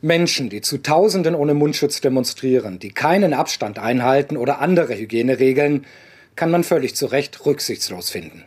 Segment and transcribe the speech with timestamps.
[0.00, 5.86] Menschen, die zu Tausenden ohne Mundschutz demonstrieren, die keinen Abstand einhalten oder andere Hygieneregeln,
[6.36, 8.44] kann man völlig zu Recht rücksichtslos finden.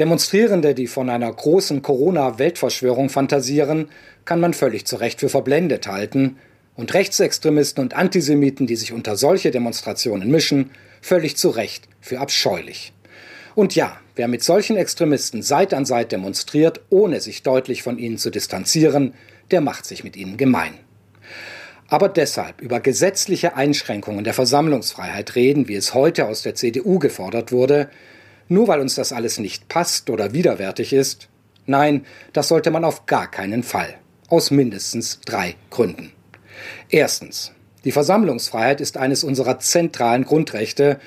[0.00, 3.88] Demonstrierende, die von einer großen Corona-Weltverschwörung fantasieren,
[4.24, 6.36] kann man völlig zu Recht für verblendet halten,
[6.76, 10.70] und Rechtsextremisten und Antisemiten, die sich unter solche Demonstrationen mischen,
[11.00, 12.92] völlig zu Recht für abscheulich.
[13.54, 18.18] Und ja, wer mit solchen Extremisten Seit an Seit demonstriert, ohne sich deutlich von ihnen
[18.18, 19.14] zu distanzieren,
[19.50, 20.74] der macht sich mit ihnen gemein.
[21.88, 27.52] Aber deshalb über gesetzliche Einschränkungen der Versammlungsfreiheit reden, wie es heute aus der CDU gefordert
[27.52, 27.88] wurde,
[28.48, 31.28] nur weil uns das alles nicht passt oder widerwärtig ist?
[31.66, 33.94] Nein, das sollte man auf gar keinen Fall.
[34.28, 36.12] Aus mindestens drei Gründen.
[36.88, 37.52] Erstens.
[37.84, 40.98] Die Versammlungsfreiheit ist eines unserer zentralen Grundrechte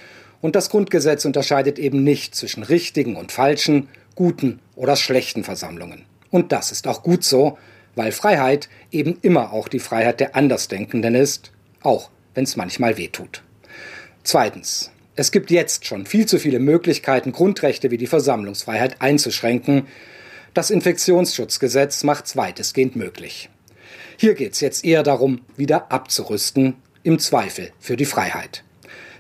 [0.42, 6.06] und das Grundgesetz unterscheidet eben nicht zwischen richtigen und falschen, guten oder schlechten Versammlungen.
[6.30, 7.58] Und das ist auch gut so,
[7.98, 11.52] weil Freiheit eben immer auch die Freiheit der Andersdenkenden ist,
[11.82, 13.44] auch wenn es manchmal weh tut.
[14.24, 14.92] Zweitens.
[15.20, 19.88] Es gibt jetzt schon viel zu viele Möglichkeiten, Grundrechte wie die Versammlungsfreiheit einzuschränken.
[20.54, 23.50] Das Infektionsschutzgesetz macht es weitestgehend möglich.
[24.18, 28.64] Hier geht es jetzt eher darum, wieder abzurüsten, im Zweifel für die Freiheit.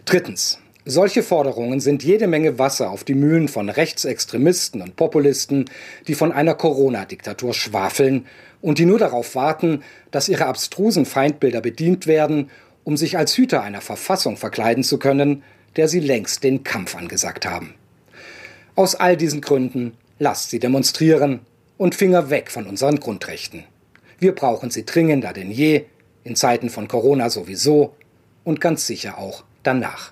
[0.05, 0.59] Drittens.
[0.85, 5.65] Solche Forderungen sind jede Menge Wasser auf die Mühlen von Rechtsextremisten und Populisten,
[6.07, 8.25] die von einer Corona-Diktatur schwafeln
[8.67, 12.49] und die nur darauf warten, dass ihre abstrusen Feindbilder bedient werden,
[12.83, 15.41] um sich als Hüter einer Verfassung verkleiden zu können,
[15.77, 17.75] der sie längst den Kampf angesagt haben.
[18.75, 21.39] Aus all diesen Gründen lasst sie demonstrieren
[21.77, 23.63] und Finger weg von unseren Grundrechten.
[24.19, 25.85] Wir brauchen sie dringender denn je,
[26.25, 27.95] in Zeiten von Corona sowieso
[28.43, 30.11] und ganz sicher auch danach.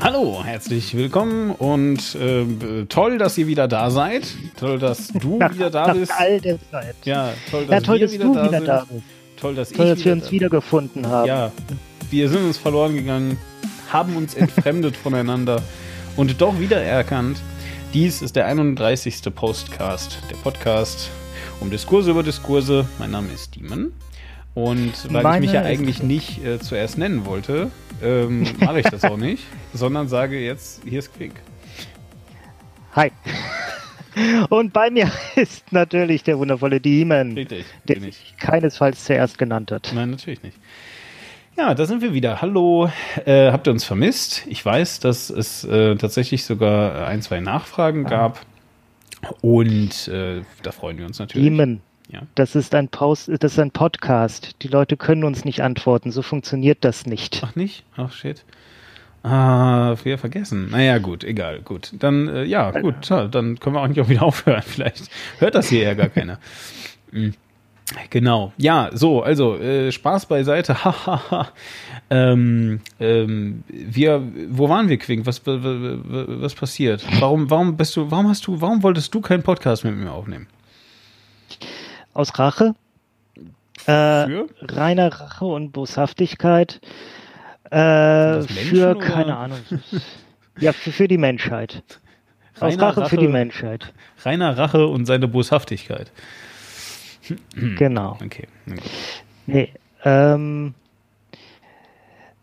[0.00, 4.26] Hallo, herzlich willkommen und äh, toll, dass ihr wieder da seid.
[4.58, 6.12] Toll, dass du nach, wieder da nach bist.
[6.16, 6.96] all der Zeit.
[7.04, 8.66] Ja, toll, dass, Ja, toll, dass wieder, du da, wieder sind.
[8.68, 9.02] da bist.
[9.36, 11.26] Toll, dass Toll, dass wir uns wiedergefunden haben.
[11.28, 11.52] Ja,
[12.10, 13.36] wir sind uns verloren gegangen,
[13.90, 15.62] haben uns entfremdet voneinander
[16.16, 17.38] und doch wiedererkannt.
[17.92, 19.22] Dies ist der 31.
[19.34, 21.10] Postcast, der Podcast
[21.60, 22.86] um Diskurse über Diskurse.
[22.98, 23.92] Mein Name ist Demon.
[24.54, 27.70] Und weil Meine ich mich ja eigentlich nicht äh, zuerst nennen wollte,
[28.02, 29.44] ähm, mache ich das auch nicht,
[29.74, 31.32] sondern sage jetzt, hier ist Quick.
[32.94, 33.10] Hi.
[34.48, 39.92] Und bei mir ist natürlich der wundervolle Demon, Richtig, der sich keinesfalls zuerst genannt hat.
[39.94, 40.56] Nein, natürlich nicht.
[41.56, 42.40] Ja, da sind wir wieder.
[42.40, 42.90] Hallo,
[43.24, 44.44] äh, habt ihr uns vermisst?
[44.48, 48.40] Ich weiß, dass es äh, tatsächlich sogar ein, zwei Nachfragen gab.
[49.42, 51.46] Und äh, da freuen wir uns natürlich.
[51.46, 52.22] Demon, Ja.
[52.34, 54.56] das ist ein Post, das ist ein Podcast.
[54.62, 56.10] Die Leute können uns nicht antworten.
[56.10, 57.40] So funktioniert das nicht.
[57.44, 57.84] Ach nicht?
[57.96, 58.44] Ach shit.
[59.22, 60.70] Ah, wir vergessen.
[60.70, 61.92] Naja, gut, egal, gut.
[61.98, 63.28] Dann, äh, ja, gut, toll.
[63.28, 64.62] dann können wir eigentlich auch wieder aufhören.
[64.62, 66.38] Vielleicht hört das hier ja gar keiner.
[67.12, 67.30] Mm.
[68.10, 68.52] Genau.
[68.56, 70.84] Ja, so, also, äh, Spaß beiseite.
[70.84, 71.48] Hahaha.
[72.08, 75.26] ähm, ähm, wir, wo waren wir, Quink?
[75.26, 77.04] Was, was, was passiert?
[77.18, 80.46] Warum, warum bist du, warum hast du, warum wolltest du keinen Podcast mit mir aufnehmen?
[82.20, 82.74] Aus Rache?
[83.86, 86.78] Äh, reiner Rache und Boshaftigkeit.
[87.70, 89.60] Äh, für, oder- keine Ahnung.
[90.58, 91.82] Ja, für, für die Menschheit.
[92.56, 93.94] Aus Reiner Rache, für die Menschheit.
[94.22, 96.12] Reiner Rache und seine Boshaftigkeit.
[97.78, 98.18] Genau.
[98.22, 98.46] Okay.
[98.66, 98.80] gut.
[99.46, 99.72] Nee,
[100.04, 100.74] ähm,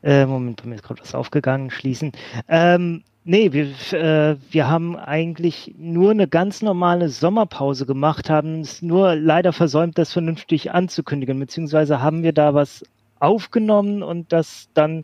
[0.02, 2.14] äh, Moment, bei mir ist gerade was aufgegangen, schließen.
[2.48, 8.82] Ähm, nee, wir, äh, wir haben eigentlich nur eine ganz normale Sommerpause gemacht, haben es
[8.82, 12.86] nur leider versäumt, das vernünftig anzukündigen, beziehungsweise haben wir da was
[13.20, 15.04] aufgenommen und das dann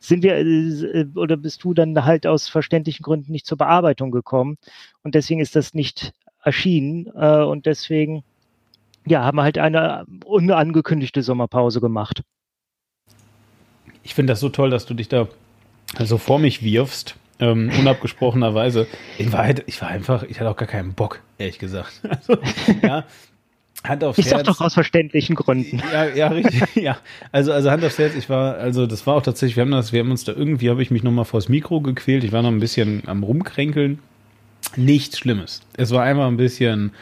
[0.00, 4.58] sind wir äh, oder bist du dann halt aus verständlichen Gründen nicht zur Bearbeitung gekommen.
[5.04, 6.12] Und deswegen ist das nicht
[6.42, 8.24] erschienen äh, und deswegen
[9.06, 12.22] ja, haben wir halt eine unangekündigte Sommerpause gemacht.
[14.02, 15.28] Ich finde das so toll, dass du dich da
[16.00, 18.86] so vor mich wirfst, ähm, unabgesprochenerweise.
[19.18, 22.00] In Wahrheit, ich war einfach, ich hatte auch gar keinen Bock, ehrlich gesagt.
[22.08, 22.38] Also,
[22.82, 23.04] ja,
[23.84, 24.46] Hand aufs Ich sag Herz.
[24.46, 25.82] doch aus verständlichen Gründen.
[25.92, 26.62] Ja, ja, richtig.
[26.76, 26.98] Ja,
[27.32, 28.14] also, also Hand aufs Herz.
[28.14, 29.56] Ich war, also das war auch tatsächlich.
[29.56, 31.80] Wir haben das, wir haben uns da irgendwie, habe ich mich noch mal vors Mikro
[31.80, 32.22] gequält.
[32.22, 33.98] Ich war noch ein bisschen am rumkränkeln.
[34.76, 35.62] Nichts Schlimmes.
[35.76, 36.92] Es war einfach ein bisschen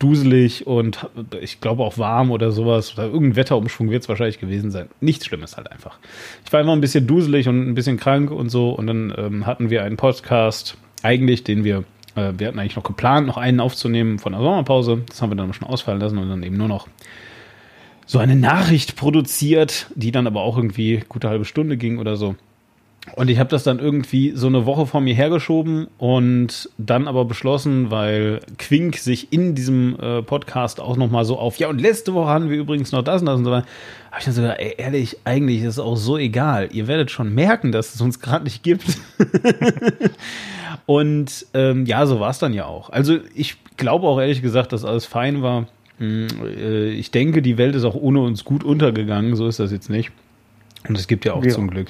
[0.00, 1.08] duselig und
[1.40, 2.94] ich glaube auch warm oder sowas.
[2.94, 4.88] Oder irgendein Wetterumschwung wird es wahrscheinlich gewesen sein.
[5.00, 5.98] Nichts Schlimmes halt einfach.
[6.44, 8.70] Ich war einfach ein bisschen duselig und ein bisschen krank und so.
[8.70, 11.84] Und dann ähm, hatten wir einen Podcast, eigentlich, den wir,
[12.16, 15.02] äh, wir hatten eigentlich noch geplant, noch einen aufzunehmen von der Sommerpause.
[15.06, 16.88] Das haben wir dann schon ausfallen lassen und dann eben nur noch
[18.06, 22.34] so eine Nachricht produziert, die dann aber auch irgendwie gute halbe Stunde ging oder so.
[23.16, 27.24] Und ich habe das dann irgendwie so eine Woche vor mir hergeschoben und dann aber
[27.24, 32.12] beschlossen, weil Quink sich in diesem äh, Podcast auch nochmal so auf, ja, und letzte
[32.12, 33.66] Woche hatten wir übrigens noch das und das und so weiter,
[34.10, 36.68] habe ich dann so gedacht, ey, ehrlich, eigentlich ist es auch so egal.
[36.72, 38.84] Ihr werdet schon merken, dass es uns gerade nicht gibt.
[40.86, 42.90] und ähm, ja, so war es dann ja auch.
[42.90, 45.68] Also ich glaube auch ehrlich gesagt, dass alles fein war.
[45.98, 49.72] Hm, äh, ich denke, die Welt ist auch ohne uns gut untergegangen, so ist das
[49.72, 50.12] jetzt nicht.
[50.88, 51.50] Und es gibt ja auch ja.
[51.50, 51.88] zum Glück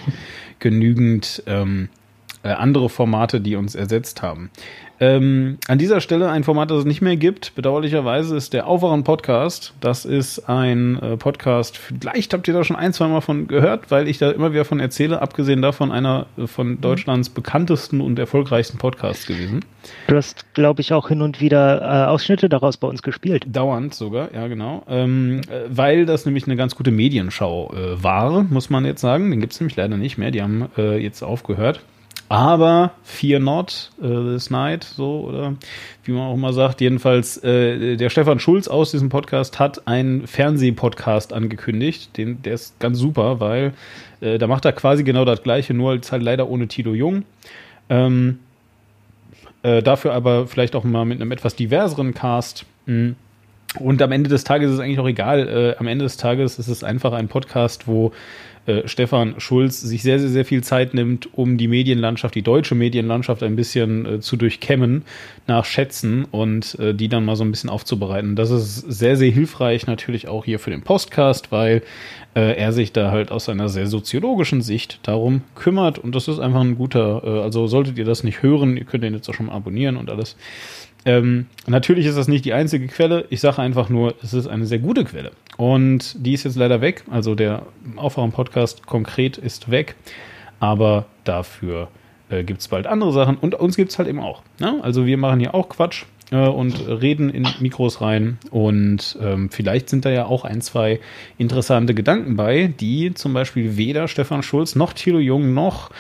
[0.58, 1.88] genügend ähm,
[2.42, 4.50] äh, andere Formate, die uns ersetzt haben.
[5.02, 9.02] Ähm, an dieser Stelle ein Format, das es nicht mehr gibt, bedauerlicherweise, ist der Aufwachen
[9.02, 9.72] Podcast.
[9.80, 13.90] Das ist ein äh, Podcast, vielleicht habt ihr da schon ein, zwei Mal von gehört,
[13.90, 16.80] weil ich da immer wieder von erzähle, abgesehen davon einer äh, von mhm.
[16.82, 19.64] Deutschlands bekanntesten und erfolgreichsten Podcasts gewesen.
[20.06, 23.46] Du hast, glaube ich, auch hin und wieder äh, Ausschnitte daraus bei uns gespielt.
[23.48, 24.82] Dauernd sogar, ja genau.
[24.86, 29.30] Ähm, äh, weil das nämlich eine ganz gute Medienschau äh, war, muss man jetzt sagen.
[29.30, 30.30] Den gibt es nämlich leider nicht mehr.
[30.30, 31.80] Die haben jetzt aufgehört.
[32.30, 35.56] Aber Fear Not, äh, This Night, so, oder
[36.04, 36.80] wie man auch immer sagt.
[36.80, 42.16] Jedenfalls, äh, der Stefan Schulz aus diesem Podcast hat einen Fernsehpodcast angekündigt.
[42.16, 43.72] Den, der ist ganz super, weil
[44.20, 47.24] äh, da macht er quasi genau das Gleiche, nur als halt leider ohne Tilo Jung.
[47.88, 48.38] Ähm,
[49.64, 52.64] äh, dafür aber vielleicht auch mal mit einem etwas diverseren Cast.
[52.86, 53.16] Mhm.
[53.78, 55.48] Und am Ende des Tages ist es eigentlich auch egal.
[55.48, 58.12] Äh, am Ende des Tages ist es einfach ein Podcast, wo
[58.66, 62.74] äh, Stefan Schulz sich sehr, sehr, sehr viel Zeit nimmt, um die Medienlandschaft, die deutsche
[62.74, 65.04] Medienlandschaft ein bisschen äh, zu durchkämmen,
[65.46, 68.36] nach Schätzen und äh, die dann mal so ein bisschen aufzubereiten.
[68.36, 71.82] Das ist sehr, sehr hilfreich natürlich auch hier für den Postcast, weil
[72.34, 76.38] äh, er sich da halt aus einer sehr soziologischen Sicht darum kümmert und das ist
[76.38, 79.34] einfach ein guter, äh, also solltet ihr das nicht hören, ihr könnt den jetzt auch
[79.34, 80.36] schon mal abonnieren und alles.
[81.04, 83.26] Ähm, natürlich ist das nicht die einzige Quelle.
[83.30, 85.32] Ich sage einfach nur, es ist eine sehr gute Quelle.
[85.56, 87.04] Und die ist jetzt leider weg.
[87.10, 87.62] Also der
[87.96, 89.94] Aufwachen-Podcast konkret ist weg.
[90.58, 91.88] Aber dafür
[92.28, 93.36] äh, gibt es bald andere Sachen.
[93.36, 94.42] Und uns gibt es halt eben auch.
[94.58, 94.78] Ne?
[94.82, 98.38] Also wir machen hier auch Quatsch äh, und reden in Mikros rein.
[98.50, 101.00] Und ähm, vielleicht sind da ja auch ein, zwei
[101.38, 105.90] interessante Gedanken bei, die zum Beispiel weder Stefan Schulz noch Thilo Jung noch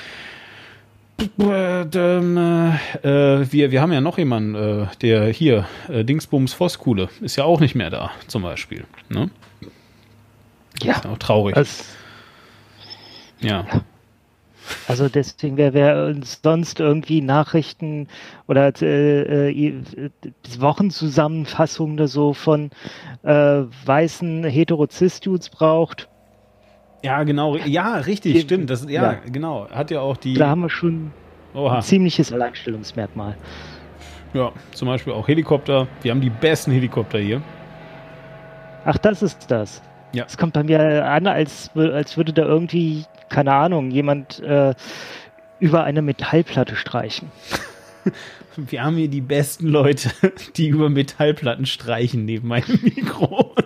[1.20, 1.92] äh,
[3.52, 7.60] wir, wir haben ja noch jemanden, äh, der hier, äh, Dingsbums Voskuhle, ist ja auch
[7.60, 8.84] nicht mehr da, zum Beispiel.
[9.08, 9.30] Ne?
[10.82, 10.94] Ja.
[10.94, 11.54] Ist auch traurig.
[11.54, 11.84] Das,
[13.40, 13.66] ja.
[14.86, 18.08] Also deswegen, wer, wer uns sonst irgendwie Nachrichten
[18.46, 19.82] oder äh, äh,
[20.58, 22.70] Wochenzusammenfassungen oder so von
[23.22, 26.08] äh, weißen Heterozist-Dudes braucht,
[27.02, 27.56] ja, genau.
[27.56, 28.70] Ja, richtig, die, stimmt.
[28.70, 29.68] Das, ja, ja, genau.
[29.70, 30.34] Hat ja auch die.
[30.34, 31.12] Da haben wir schon
[31.54, 31.76] Oha.
[31.76, 33.36] ein ziemliches Alleinstellungsmerkmal.
[34.32, 35.88] Ja, zum Beispiel auch Helikopter.
[36.02, 37.42] Wir haben die besten Helikopter hier.
[38.84, 39.82] Ach, das ist das.
[40.12, 40.24] Ja.
[40.26, 44.74] Es kommt bei mir an, als, als würde da irgendwie, keine Ahnung, jemand äh,
[45.58, 47.30] über eine Metallplatte streichen.
[48.56, 50.10] Wir haben hier die besten Leute,
[50.56, 53.54] die über Metallplatten streichen neben meinem Mikro.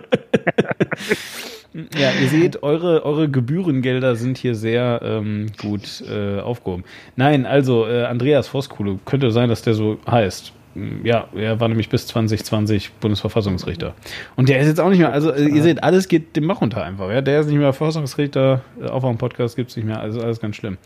[1.97, 6.85] Ja, ihr seht, eure, eure Gebührengelder sind hier sehr ähm, gut äh, aufgehoben.
[7.17, 10.53] Nein, also äh, Andreas Voskuhle, könnte sein, dass der so heißt.
[10.75, 13.93] Mm, ja, er war nämlich bis 2020 Bundesverfassungsrichter.
[14.37, 16.61] Und der ist jetzt auch nicht mehr, also äh, ihr seht, alles geht dem Bach
[16.61, 17.09] runter einfach.
[17.11, 17.19] Ja?
[17.19, 20.39] Der ist nicht mehr Verfassungsrichter, äh, auf einem Podcast gibt es nicht mehr, also alles
[20.39, 20.77] ganz schlimm.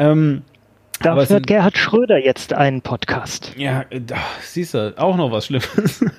[0.00, 0.42] Ähm,
[1.02, 3.52] Dafür hat Gerhard Schröder jetzt einen Podcast.
[3.56, 4.00] Ja, äh,
[4.40, 6.04] siehst du, auch noch was Schlimmes.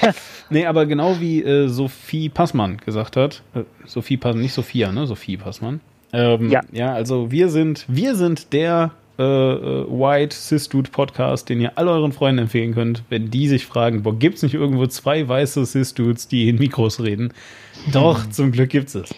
[0.50, 5.06] Nee, aber genau wie äh, Sophie Passmann gesagt hat, äh, Sophie Passmann, nicht Sophia, ne?
[5.06, 5.80] Sophie Passmann.
[6.12, 6.60] Ähm, ja.
[6.72, 11.76] Ja, also wir sind, wir sind der äh, äh, White Cis Dude Podcast, den ihr
[11.76, 15.66] all euren Freunden empfehlen könnt, wenn die sich fragen, boah, gibt's nicht irgendwo zwei weiße
[15.66, 17.32] Cis Dudes, die in Mikros reden?
[17.92, 18.32] Doch, hm.
[18.32, 19.14] zum Glück gibt's es.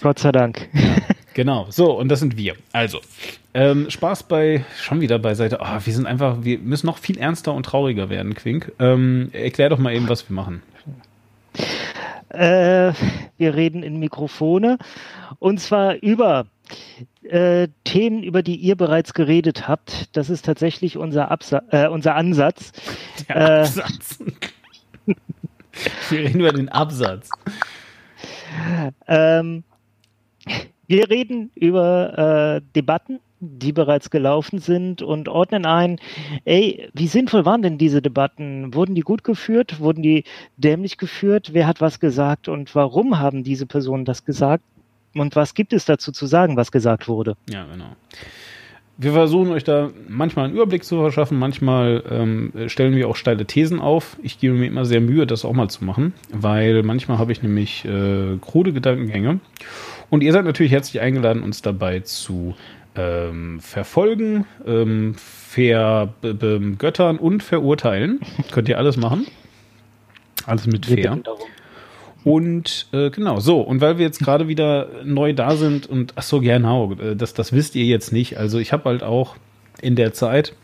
[0.00, 0.68] Gott sei Dank.
[0.72, 0.96] Ja.
[1.34, 2.54] Genau, so, und das sind wir.
[2.72, 3.00] Also,
[3.58, 5.58] ähm, Spaß bei, schon wieder beiseite.
[5.60, 8.72] Oh, wir sind einfach, wir müssen noch viel ernster und trauriger werden, Quink.
[8.78, 10.62] Ähm, erklär doch mal eben, was wir machen.
[12.28, 12.92] Äh,
[13.36, 14.78] wir reden in Mikrofone
[15.40, 16.46] und zwar über
[17.24, 20.16] äh, Themen, über die ihr bereits geredet habt.
[20.16, 22.70] Das ist tatsächlich unser, Absa äh, unser Ansatz.
[23.28, 24.18] Der äh, Absatz.
[26.10, 27.28] wir reden über den Absatz.
[29.08, 29.64] Ähm,
[30.86, 35.98] wir reden über äh, Debatten, die bereits gelaufen sind und ordnen ein,
[36.44, 38.74] ey, wie sinnvoll waren denn diese Debatten?
[38.74, 39.80] Wurden die gut geführt?
[39.80, 40.24] Wurden die
[40.56, 41.50] dämlich geführt?
[41.52, 44.64] Wer hat was gesagt und warum haben diese Personen das gesagt?
[45.14, 47.36] Und was gibt es dazu zu sagen, was gesagt wurde?
[47.48, 47.96] Ja, genau.
[48.98, 53.46] wir versuchen euch da manchmal einen Überblick zu verschaffen, manchmal ähm, stellen wir auch steile
[53.46, 54.16] Thesen auf.
[54.22, 57.42] Ich gebe mir immer sehr Mühe, das auch mal zu machen, weil manchmal habe ich
[57.42, 59.38] nämlich äh, krude Gedankengänge.
[60.10, 62.54] Und ihr seid natürlich herzlich eingeladen, uns dabei zu
[62.98, 68.20] ähm, verfolgen, ähm, vergöttern und verurteilen.
[68.50, 69.26] Könnt ihr alles machen.
[70.46, 71.18] Alles mit fair.
[72.24, 76.24] Und äh, genau, so, und weil wir jetzt gerade wieder neu da sind und ach
[76.24, 78.36] so, genau, das, das wisst ihr jetzt nicht.
[78.36, 79.36] Also ich habe halt auch
[79.80, 80.54] in der Zeit,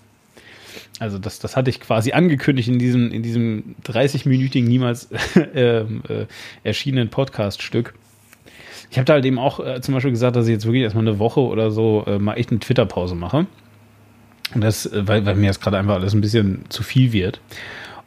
[0.99, 5.09] also das, das hatte ich quasi angekündigt in diesem, in diesem 30-minütigen, niemals
[5.55, 5.85] äh, äh,
[6.65, 7.95] erschienenen Podcast-Stück.
[8.95, 11.03] Ich habe da halt eben auch äh, zum Beispiel gesagt, dass ich jetzt wirklich erstmal
[11.03, 13.49] eine Woche oder so äh, mal echt eine Twitter-Pause mache.
[14.55, 17.41] Und das, äh, weil, weil mir jetzt gerade einfach alles ein bisschen zu viel wird.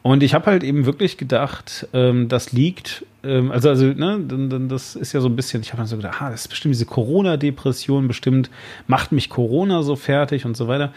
[0.00, 4.18] Und ich habe halt eben wirklich gedacht, ähm, das liegt, ähm, also, also, ne,
[4.66, 6.74] das ist ja so ein bisschen, ich habe dann so gedacht, ah, das ist bestimmt
[6.74, 8.48] diese Corona-Depression, bestimmt
[8.86, 10.94] macht mich Corona so fertig und so weiter.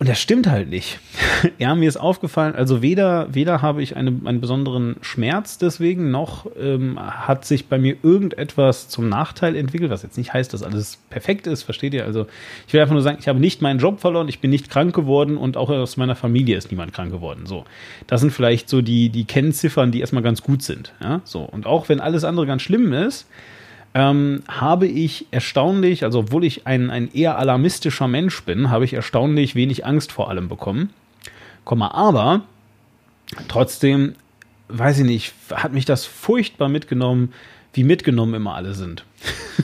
[0.00, 0.98] Und das stimmt halt nicht.
[1.58, 6.46] ja, mir ist aufgefallen, also weder, weder habe ich eine, einen besonderen Schmerz deswegen, noch
[6.58, 10.96] ähm, hat sich bei mir irgendetwas zum Nachteil entwickelt, was jetzt nicht heißt, dass alles
[11.10, 12.06] perfekt ist, versteht ihr?
[12.06, 12.26] Also
[12.66, 14.94] ich will einfach nur sagen, ich habe nicht meinen Job verloren, ich bin nicht krank
[14.94, 17.44] geworden und auch aus meiner Familie ist niemand krank geworden.
[17.44, 17.66] So,
[18.06, 20.94] das sind vielleicht so die, die Kennziffern, die erstmal ganz gut sind.
[21.02, 21.40] Ja, so.
[21.42, 23.26] Und auch wenn alles andere ganz schlimm ist,
[23.94, 28.94] ähm, habe ich erstaunlich, also obwohl ich ein, ein eher alarmistischer Mensch bin, habe ich
[28.94, 30.90] erstaunlich wenig Angst vor allem bekommen.
[31.64, 32.42] Komma, aber
[33.48, 34.14] trotzdem,
[34.68, 37.32] weiß ich nicht, hat mich das furchtbar mitgenommen,
[37.72, 39.04] wie mitgenommen immer alle sind.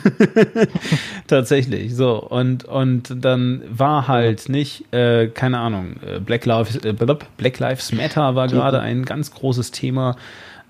[1.26, 2.21] Tatsächlich, so.
[2.21, 7.92] Und, und dann war halt nicht, äh, keine Ahnung, äh, Black Lives, äh, Black Lives
[7.92, 10.16] Matter war gerade ein ganz großes Thema.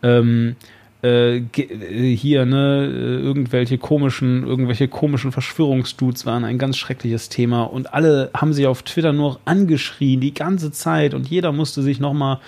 [0.03, 0.57] Ähm,
[1.03, 7.93] äh, äh, hier, ne, irgendwelche komischen, irgendwelche komischen Verschwörungsdudes waren ein ganz schreckliches Thema und
[7.93, 12.39] alle haben sich auf Twitter nur angeschrien die ganze Zeit und jeder musste sich nochmal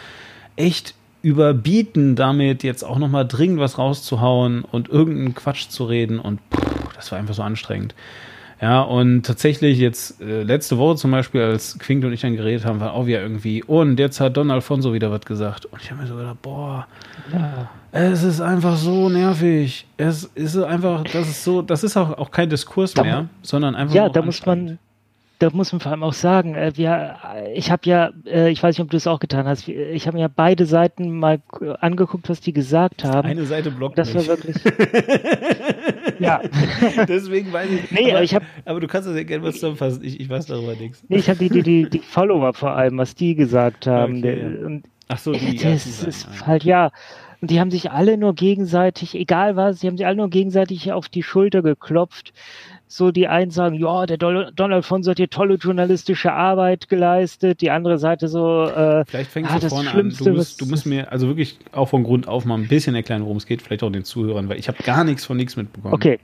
[0.56, 6.40] echt überbieten, damit jetzt auch nochmal dringend was rauszuhauen und irgendeinen Quatsch zu reden und
[6.54, 7.94] pff, das war einfach so anstrengend.
[8.60, 12.64] Ja, und tatsächlich jetzt äh, letzte Woche zum Beispiel, als Quink und ich dann geredet
[12.64, 15.66] haben, war auch wieder irgendwie, und jetzt hat Don Alfonso wieder was gesagt.
[15.66, 16.86] Und ich habe mir so gedacht, boah,
[17.32, 17.70] ja.
[17.92, 19.86] es ist einfach so nervig.
[19.96, 23.76] Es ist einfach, das ist so, das ist auch, auch kein Diskurs da, mehr, sondern
[23.76, 24.78] einfach Ja, da muss man,
[25.38, 27.16] da muss man vor allem auch sagen, äh, wir,
[27.54, 30.16] ich habe ja, äh, ich weiß nicht, ob du es auch getan hast, ich habe
[30.16, 31.40] mir ja beide Seiten mal
[31.80, 33.28] angeguckt, was die gesagt haben.
[33.28, 34.56] Eine Seite blockt Das war wirklich.
[36.18, 36.40] ja.
[37.06, 37.90] Deswegen weiß ich.
[37.92, 40.02] Nee, aber, ich hab, aber du kannst das ja gerne mal zusammenfassen.
[40.02, 41.04] Ich, ich weiß darüber nichts.
[41.08, 44.18] Nee, ich habe die, die, die, die Follower vor allem, was die gesagt haben.
[44.18, 44.66] Okay, ja.
[44.66, 45.56] und Ach so, die.
[45.56, 46.90] Das ist halt, ja.
[47.40, 50.92] Und die haben sich alle nur gegenseitig, egal was, die haben sich alle nur gegenseitig
[50.92, 52.32] auf die Schulter geklopft
[52.88, 57.70] so die einen sagen, ja, der Don Alfonso hat hier tolle journalistische Arbeit geleistet, die
[57.70, 60.14] andere Seite so, äh, Vielleicht fängst ah, du vorne an.
[60.18, 63.22] Du musst, du musst mir also wirklich auch von Grund auf mal ein bisschen erklären,
[63.22, 65.94] worum es geht, vielleicht auch den Zuhörern, weil ich habe gar nichts von nichts mitbekommen.
[65.94, 66.18] Okay,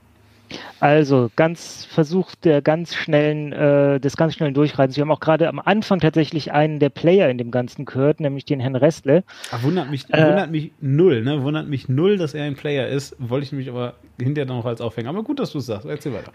[0.79, 4.97] also ganz versucht der ganz schnellen, äh, des ganz schnellen Durchreitens.
[4.97, 8.45] Wir haben auch gerade am Anfang tatsächlich einen der Player in dem Ganzen gehört, nämlich
[8.45, 9.23] den Herrn Restle.
[9.51, 11.43] Ach, wundert mich, äh, wundert mich null, ne?
[11.43, 13.15] Wundert mich null, dass er ein Player ist.
[13.19, 15.07] Wollte ich mich aber hinterher noch als aufhängen.
[15.07, 15.85] Aber gut, dass du es sagst.
[15.85, 16.31] Erzähl weiter.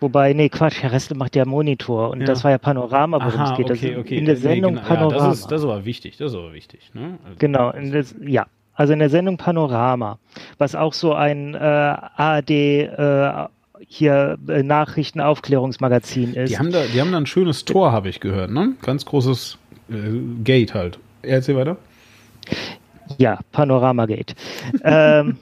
[0.00, 2.26] Wobei, nee, Quatsch, Herr Restle macht ja Monitor und ja.
[2.26, 3.70] das war ja Panorama, worum Aha, es geht.
[3.70, 4.16] Okay, okay.
[4.16, 4.94] In der Sendung nee, genau.
[4.94, 5.24] Panorama.
[5.24, 6.90] Ja, das, ist, das aber wichtig, das aber wichtig.
[6.94, 7.18] Ne?
[7.24, 8.46] Also, genau, das, ja.
[8.78, 10.20] Also in der Sendung Panorama,
[10.58, 13.46] was auch so ein äh, ARD äh,
[13.88, 16.50] hier äh, Nachrichtenaufklärungsmagazin ist.
[16.50, 18.74] Die haben da, die haben da ein schönes Tor, habe ich gehört, ne?
[18.82, 19.58] Ganz großes
[19.90, 19.94] äh,
[20.44, 21.00] Gate halt.
[21.22, 21.76] Erzähl weiter.
[23.16, 24.36] Ja, Panorama Gate.
[24.84, 25.38] ähm,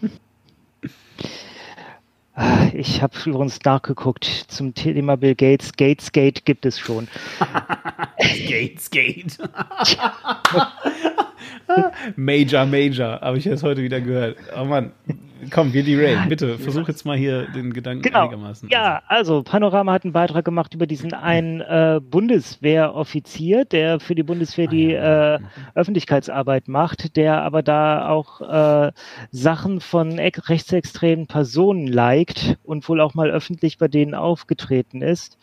[2.35, 5.73] ah, ich habe übrigens nachgeguckt zum Thema Bill Gates.
[5.77, 7.07] Gates Gate gibt es schon.
[8.49, 9.37] Gates Gate.
[12.17, 14.37] Major, Major, habe ich jetzt heute wieder gehört.
[14.59, 14.93] Oh Mann,
[15.51, 18.23] komm, wir Ray, bitte, versuch jetzt mal hier den Gedanken genau.
[18.23, 18.69] einigermaßen.
[18.71, 24.23] Ja, also Panorama hat einen Beitrag gemacht über diesen einen äh, Bundeswehroffizier, der für die
[24.23, 25.39] Bundeswehr die äh,
[25.75, 28.93] Öffentlichkeitsarbeit macht, der aber da auch äh,
[29.31, 35.39] Sachen von rechtsextremen Personen liked und wohl auch mal öffentlich bei denen aufgetreten ist.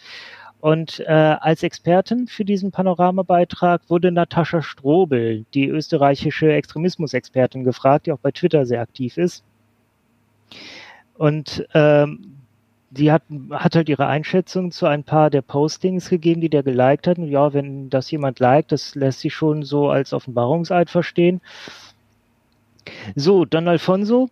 [0.64, 8.14] Und äh, als Expertin für diesen Panoramabeitrag wurde Natascha Strobel, die österreichische Extremismusexpertin, gefragt, die
[8.14, 9.44] auch bei Twitter sehr aktiv ist.
[11.18, 12.38] Und ähm,
[12.92, 17.08] die hat, hat halt ihre Einschätzung zu ein paar der Postings gegeben, die der geliked
[17.08, 17.18] hat.
[17.18, 21.42] Und ja, wenn das jemand liked, das lässt sich schon so als Offenbarungseid verstehen.
[23.18, 24.30] So, Don Alfonso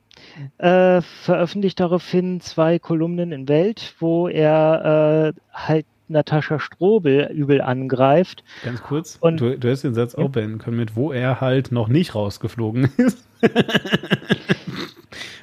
[0.59, 8.44] äh, veröffentlicht daraufhin zwei Kolumnen in Welt, wo er äh, halt Natascha Strobel übel angreift.
[8.63, 10.24] Ganz kurz, und, du, du hast den Satz ja.
[10.24, 13.25] auch beenden können mit, wo er halt noch nicht rausgeflogen ist.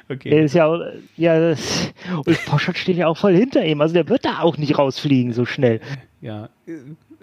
[0.09, 0.29] okay.
[0.29, 0.81] Der ist ja auch,
[1.17, 1.93] ja, das,
[2.25, 5.33] und Poschert steht ja auch voll hinter ihm, also der wird da auch nicht rausfliegen
[5.33, 5.81] so schnell.
[6.21, 6.49] Ja,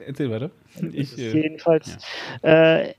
[0.05, 0.51] erzähl weiter.
[0.93, 1.99] Ich, äh, jedenfalls,
[2.43, 2.79] ja.
[2.79, 2.95] äh,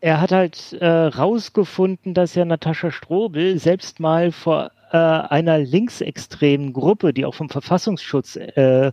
[0.00, 6.72] er hat halt äh, rausgefunden, dass ja Natascha Strobel selbst mal vor äh, einer linksextremen
[6.72, 8.92] Gruppe, die auch vom Verfassungsschutz äh,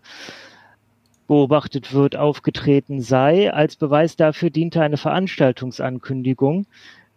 [1.32, 3.54] beobachtet wird, aufgetreten sei.
[3.54, 6.66] Als Beweis dafür diente eine Veranstaltungsankündigung,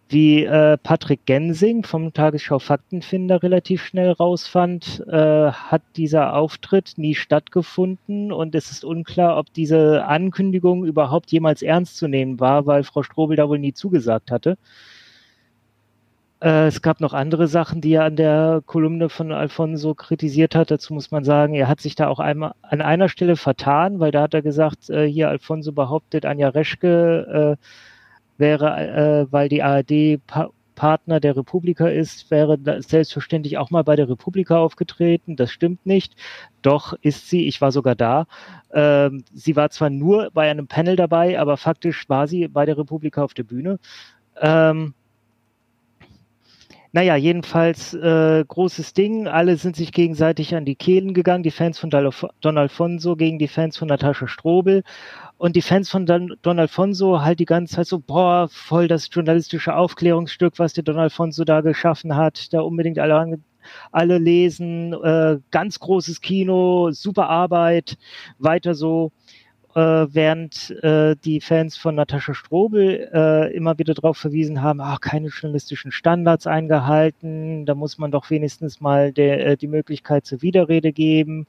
[0.09, 7.17] wie äh, Patrick Gensing vom Tagesschau Faktenfinder relativ schnell rausfand, äh, hat dieser Auftritt nie
[7.17, 12.85] stattgefunden und es ist unklar, ob diese Ankündigung überhaupt jemals ernst zu nehmen war, weil
[12.85, 14.59] Frau Strobel da wohl nie zugesagt hatte.
[16.45, 20.71] Äh, es gab noch andere Sachen, die er an der Kolumne von Alfonso kritisiert hat.
[20.71, 24.11] Dazu muss man sagen, er hat sich da auch einmal an einer Stelle vertan, weil
[24.11, 27.65] da hat er gesagt, äh, hier Alfonso behauptet, Anja Reschke äh,
[28.37, 34.09] wäre, weil die ARD pa Partner der Republika ist, wäre selbstverständlich auch mal bei der
[34.09, 35.37] Republika aufgetreten.
[35.37, 36.17] Das stimmt nicht.
[36.63, 38.27] Doch ist sie, ich war sogar da.
[38.73, 42.77] Ähm, sie war zwar nur bei einem Panel dabei, aber faktisch war sie bei der
[42.77, 43.79] Republika auf der Bühne.
[44.41, 44.95] Ähm,
[46.95, 49.27] naja, jedenfalls äh, großes Ding.
[49.27, 51.43] Alle sind sich gegenseitig an die Kehlen gegangen.
[51.43, 54.85] Die Fans von Don Alfonso gegen die Fans von Natascha Strobel.
[55.37, 59.09] Und die Fans von Don, Don Alfonso halt die ganze Zeit so, boah, voll das
[59.11, 62.53] journalistische Aufklärungsstück, was der Don Alfonso da geschaffen hat.
[62.53, 63.41] Da unbedingt alle,
[63.91, 64.93] alle lesen.
[64.93, 67.99] Äh, ganz großes Kino, super Arbeit,
[68.39, 69.11] weiter so
[69.75, 75.01] äh, während äh, die Fans von Natascha Strobel äh, immer wieder darauf verwiesen haben, ach,
[75.01, 80.93] keine journalistischen Standards eingehalten, da muss man doch wenigstens mal äh, die Möglichkeit zur Widerrede
[80.93, 81.47] geben.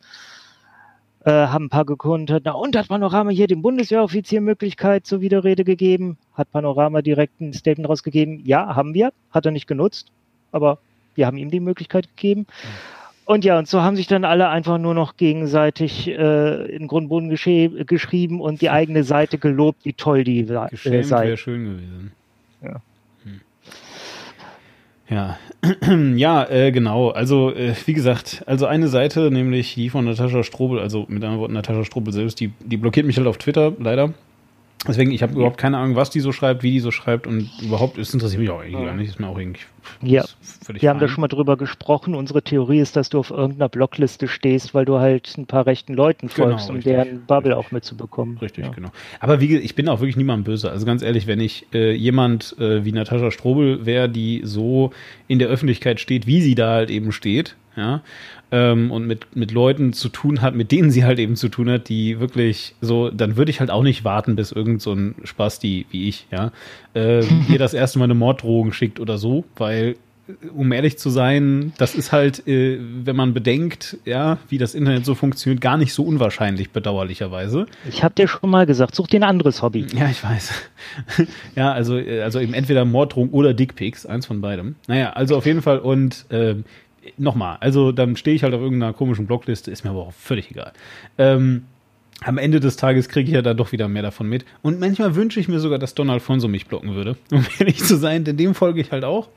[1.24, 5.64] Äh, haben ein paar gekundet, na und hat Panorama hier dem Bundeswehroffizier Möglichkeit zur Widerrede
[5.64, 6.18] gegeben?
[6.34, 8.42] Hat Panorama direkt ein Statement rausgegeben?
[8.46, 10.12] Ja, haben wir, hat er nicht genutzt,
[10.52, 10.80] aber
[11.16, 12.42] wir haben ihm die Möglichkeit gegeben.
[12.42, 12.95] Mhm.
[13.26, 17.30] Und ja, und so haben sich dann alle einfach nur noch gegenseitig äh, in Grundboden
[17.30, 21.28] geschrieben und die eigene Seite gelobt, wie toll die äh, sei.
[21.28, 22.12] wäre schön gewesen.
[22.62, 22.82] Ja.
[25.08, 25.38] Ja,
[26.16, 27.10] ja äh, genau.
[27.10, 31.40] Also, äh, wie gesagt, also eine Seite, nämlich die von Natascha Strobel, also mit anderen
[31.40, 34.14] Worten Natascha Strobel selbst, die, die blockiert mich halt auf Twitter, leider.
[34.88, 37.50] Deswegen, ich habe überhaupt keine Ahnung, was die so schreibt, wie die so schreibt und
[37.62, 38.86] überhaupt, es interessiert mich auch eigentlich ja.
[38.86, 39.62] gar nicht, ist mir auch irgendwie.
[40.02, 40.24] Ja,
[40.68, 40.90] wir fein.
[40.90, 42.16] haben da schon mal drüber gesprochen.
[42.16, 45.94] Unsere Theorie ist, dass du auf irgendeiner Blockliste stehst, weil du halt ein paar rechten
[45.94, 47.68] Leuten genau, folgst, genau, um richtig, deren Bubble richtig.
[47.68, 48.38] auch mitzubekommen.
[48.40, 48.72] Richtig, ja.
[48.72, 48.90] genau.
[49.20, 50.72] Aber wie ich bin auch wirklich niemandem böse.
[50.72, 54.92] Also ganz ehrlich, wenn ich äh, jemand äh, wie Natascha Strobel wäre, die so
[55.28, 58.02] in der Öffentlichkeit steht, wie sie da halt eben steht, ja,
[58.52, 61.70] ähm, und mit, mit Leuten zu tun hat, mit denen sie halt eben zu tun
[61.70, 65.16] hat, die wirklich so, dann würde ich halt auch nicht warten, bis irgend so ein
[65.24, 66.52] Spasti wie ich, ja,
[66.94, 69.96] äh, ihr das erste Mal eine Morddrohung schickt oder so, weil
[70.28, 74.76] äh, um ehrlich zu sein, das ist halt, äh, wenn man bedenkt, ja, wie das
[74.76, 77.66] Internet so funktioniert, gar nicht so unwahrscheinlich, bedauerlicherweise.
[77.90, 79.88] Ich habe dir schon mal gesagt, such dir ein anderes Hobby.
[79.96, 80.54] Ja, ich weiß.
[81.56, 84.76] ja, also, äh, also eben entweder Morddrohung oder Dickpics, eins von beidem.
[84.88, 86.56] Naja, also auf jeden Fall und äh,
[87.18, 90.52] nochmal, also dann stehe ich halt auf irgendeiner komischen Blockliste, ist mir aber auch völlig
[90.52, 90.74] egal.
[91.18, 91.66] Ähm,
[92.22, 94.46] am Ende des Tages kriege ich ja dann doch wieder mehr davon mit.
[94.62, 97.98] Und manchmal wünsche ich mir sogar, dass Don Alfonso mich blocken würde, um ehrlich zu
[97.98, 99.30] sein, denn dem folge ich halt auch.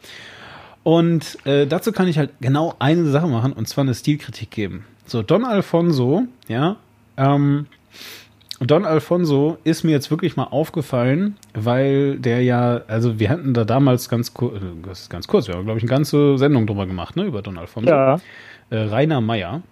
[0.85, 4.85] Und äh, dazu kann ich halt genau eine Sache machen, und zwar eine Stilkritik geben.
[5.07, 6.77] So, Don Alfonso, ja,
[7.17, 7.67] ähm,
[8.61, 13.65] Don Alfonso ist mir jetzt wirklich mal aufgefallen, weil der ja, also wir hatten da
[13.65, 14.61] damals ganz, kur äh,
[15.09, 17.89] ganz kurz, wir haben, glaube ich, eine ganze Sendung drüber gemacht, ne, über Don Alfonso.
[17.89, 18.21] Ja.
[18.71, 19.63] Äh, Rainer Meyer.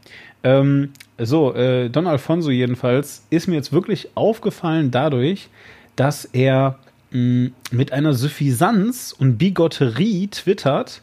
[0.45, 5.49] Ähm, so, äh, Don Alfonso jedenfalls ist mir jetzt wirklich aufgefallen dadurch,
[5.97, 6.79] dass er
[7.11, 11.03] mh, mit einer Suffisanz und Bigotterie twittert,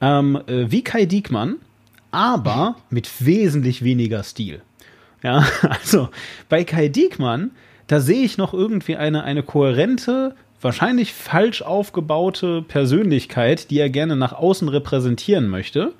[0.00, 1.56] ähm, äh, wie Kai Diekmann,
[2.12, 4.60] aber mit wesentlich weniger Stil.
[5.26, 6.08] Ja, also
[6.48, 7.50] bei Kai Diekmann,
[7.88, 14.14] da sehe ich noch irgendwie eine, eine kohärente, wahrscheinlich falsch aufgebaute Persönlichkeit, die er gerne
[14.14, 15.92] nach außen repräsentieren möchte.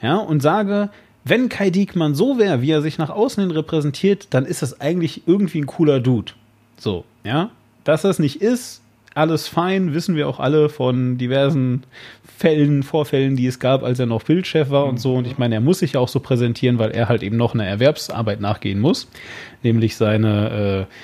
[0.00, 0.90] Ja, und sage,
[1.24, 4.80] wenn Kai Diekmann so wäre, wie er sich nach außen hin repräsentiert, dann ist das
[4.80, 6.32] eigentlich irgendwie ein cooler Dude.
[6.78, 7.50] So, ja.
[7.82, 8.79] Dass das nicht ist,
[9.14, 11.84] alles fein, wissen wir auch alle von diversen
[12.38, 15.14] Fällen, Vorfällen, die es gab, als er noch Bildchef war und so.
[15.14, 17.54] Und ich meine, er muss sich ja auch so präsentieren, weil er halt eben noch
[17.54, 19.08] eine Erwerbsarbeit nachgehen muss,
[19.62, 20.94] nämlich seine äh,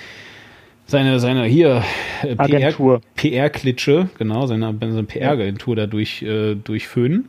[0.87, 1.83] seine, seine hier
[2.23, 7.29] äh, PR, PR-Klitsche, genau, seine, seine PR-Agentur da durch, äh, durchführen.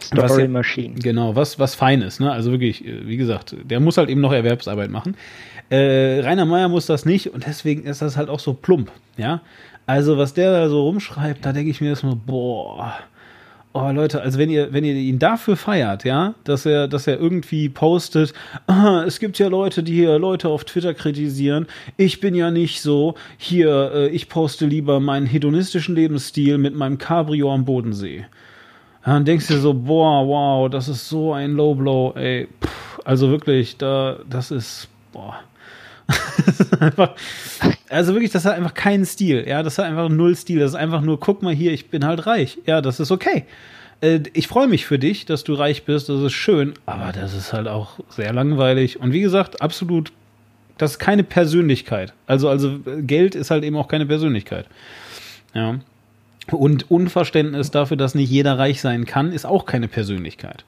[0.00, 0.94] Story ja, Machine.
[0.96, 2.30] Genau, was, was fein ist, ne?
[2.30, 5.16] Also wirklich, äh, wie gesagt, der muss halt eben noch Erwerbsarbeit machen.
[5.70, 9.40] Äh, Rainer Meyer muss das nicht und deswegen ist das halt auch so plump, ja.
[9.86, 12.94] Also, was der da so rumschreibt, da denke ich mir erstmal, boah,
[13.78, 17.20] Oh Leute, also wenn ihr, wenn ihr ihn dafür feiert, ja, dass er, dass er
[17.20, 18.32] irgendwie postet,
[18.66, 21.66] ah, es gibt ja Leute, die hier Leute auf Twitter kritisieren.
[21.98, 23.16] Ich bin ja nicht so.
[23.36, 28.24] Hier, äh, ich poste lieber meinen hedonistischen Lebensstil mit meinem Cabrio am Bodensee.
[29.04, 32.48] Dann denkst du dir so, boah, wow, das ist so ein Low Blow, ey.
[32.64, 35.36] Pff, also wirklich, da, das ist, boah.
[36.80, 37.16] einfach,
[37.88, 39.44] also wirklich, das hat einfach keinen Stil.
[39.46, 40.60] Ja, das hat einfach null Stil.
[40.60, 42.58] Das ist einfach nur, guck mal hier, ich bin halt reich.
[42.66, 43.44] Ja, das ist okay.
[44.00, 46.08] Äh, ich freue mich für dich, dass du reich bist.
[46.08, 46.74] Das ist schön.
[46.86, 49.00] Aber das ist halt auch sehr langweilig.
[49.00, 50.12] Und wie gesagt, absolut,
[50.78, 52.12] das ist keine Persönlichkeit.
[52.26, 54.66] Also, also Geld ist halt eben auch keine Persönlichkeit.
[55.54, 55.80] Ja.
[56.50, 60.64] Und Unverständnis dafür, dass nicht jeder reich sein kann, ist auch keine Persönlichkeit.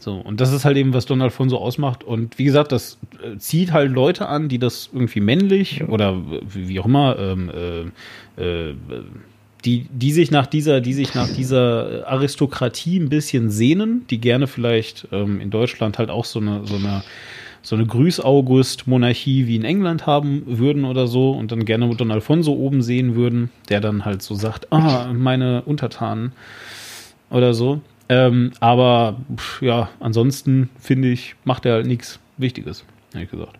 [0.00, 2.04] So, und das ist halt eben, was Don Alfonso ausmacht.
[2.04, 6.78] Und wie gesagt, das äh, zieht halt Leute an, die das irgendwie männlich oder wie
[6.78, 7.50] auch immer, ähm,
[8.38, 8.74] äh, äh,
[9.64, 14.46] die, die sich nach dieser, die sich nach dieser Aristokratie ein bisschen sehnen, die gerne
[14.46, 17.02] vielleicht ähm, in Deutschland halt auch so eine, so eine,
[17.62, 22.52] so eine Grüß-August-Monarchie wie in England haben würden oder so und dann gerne Don Alfonso
[22.52, 26.32] oben sehen würden, der dann halt so sagt, ah, meine Untertanen
[27.30, 27.80] oder so.
[28.08, 29.16] Ähm, aber
[29.60, 33.58] ja, ansonsten finde ich, macht er halt nichts Wichtiges, ehrlich gesagt.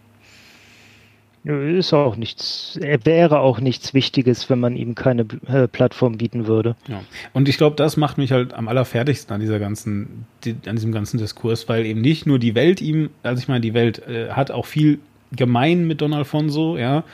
[1.45, 6.47] Ist auch nichts, er wäre auch nichts Wichtiges, wenn man ihm keine äh, Plattform bieten
[6.47, 6.77] würde.
[6.89, 7.01] Ja.
[7.33, 10.93] Und ich glaube, das macht mich halt am allerfertigsten an dieser ganzen, die, an diesem
[10.93, 14.31] ganzen Diskurs, weil eben nicht nur die Welt ihm, also ich meine, die Welt äh,
[14.31, 14.99] hat auch viel
[15.33, 17.05] gemein mit Don Alfonso, ja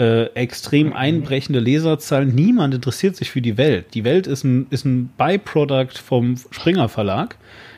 [0.00, 0.92] äh, extrem mhm.
[0.94, 2.34] einbrechende Leserzahlen.
[2.34, 3.92] Niemand interessiert sich für die Welt.
[3.92, 7.36] Die Welt ist ein, ist ein Byproduct vom Springer Verlag,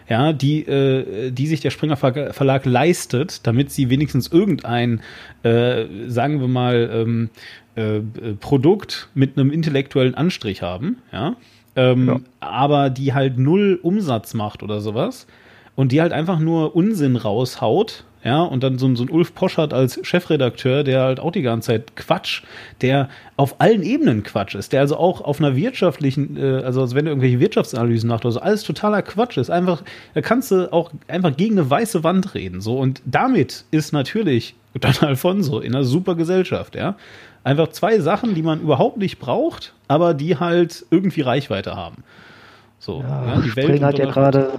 [0.09, 5.01] ja, die, äh, die sich der Springer Verlag leistet, damit sie wenigstens irgendein,
[5.43, 7.31] äh, sagen wir mal, ähm,
[7.75, 8.01] äh,
[8.39, 11.35] Produkt mit einem intellektuellen Anstrich haben, ja.
[11.75, 12.21] Ähm, ja.
[12.39, 15.27] aber die halt null Umsatz macht oder sowas
[15.75, 19.75] und die halt einfach nur Unsinn raushaut, ja, und dann so, so ein Ulf Poschert
[19.75, 22.43] als Chefredakteur, der halt auch die ganze Zeit Quatsch,
[22.81, 26.95] der auf allen Ebenen Quatsch ist, der also auch auf einer wirtschaftlichen, äh, also als
[26.95, 29.51] wenn du irgendwelche Wirtschaftsanalysen macht oder so, alles totaler Quatsch ist.
[29.51, 29.83] Einfach,
[30.15, 32.61] da kannst du auch einfach gegen eine weiße Wand reden.
[32.61, 36.97] So, und damit ist natürlich Don Alfonso in einer super Gesellschaft, ja.
[37.45, 42.05] Einfach zwei Sachen, die man überhaupt nicht braucht, aber die halt irgendwie Reichweite haben.
[42.79, 44.53] So, ja, ja die Welt hat ja gerade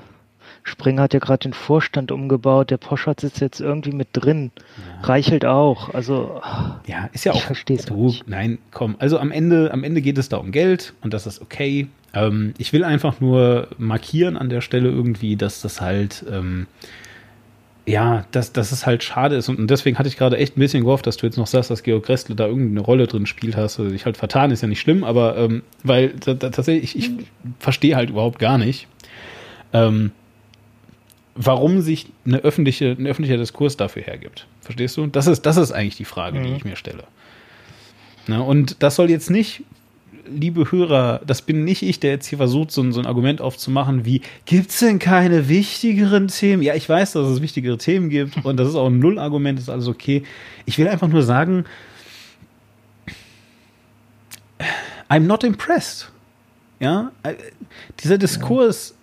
[0.63, 4.51] Springer hat ja gerade den Vorstand umgebaut, der Poschert sitzt jetzt irgendwie mit drin.
[4.77, 5.07] Ja.
[5.07, 5.93] Reichelt auch.
[5.93, 6.41] Also
[6.87, 7.37] ja, ist ja auch.
[7.37, 8.27] Ich verstehe es nicht.
[8.27, 8.95] Nein, komm.
[8.99, 11.87] Also am Ende, am Ende geht es da um Geld und das ist okay.
[12.13, 16.67] Ähm, ich will einfach nur markieren an der Stelle irgendwie, dass das halt ähm,
[17.85, 19.49] ja, dass, dass es halt schade ist.
[19.49, 21.83] Und, deswegen hatte ich gerade echt ein bisschen gehofft, dass du jetzt noch sagst, dass
[21.83, 23.79] Georg Restle da irgendeine Rolle drin spielt hast.
[23.79, 27.11] Also ich halt vertan, ist ja nicht schlimm, aber ähm, weil tatsächlich, ich, ich
[27.59, 28.87] verstehe halt überhaupt gar nicht.
[29.73, 30.11] Ähm,
[31.35, 34.47] warum sich eine öffentliche, ein öffentlicher Diskurs dafür hergibt.
[34.61, 35.07] Verstehst du?
[35.07, 36.43] Das ist, das ist eigentlich die Frage, mhm.
[36.43, 37.03] die ich mir stelle.
[38.27, 39.63] Na, und das soll jetzt nicht,
[40.25, 43.41] liebe Hörer, das bin nicht ich, der jetzt hier versucht, so, ein, so ein Argument
[43.41, 46.61] aufzumachen wie, gibt es denn keine wichtigeren Themen?
[46.61, 49.69] Ja, ich weiß, dass es wichtigere Themen gibt und das ist auch ein Null-Argument, ist
[49.69, 50.23] alles okay.
[50.65, 51.65] Ich will einfach nur sagen,
[55.09, 56.09] I'm not impressed.
[56.79, 57.35] Ja, äh,
[57.99, 58.95] dieser Diskurs,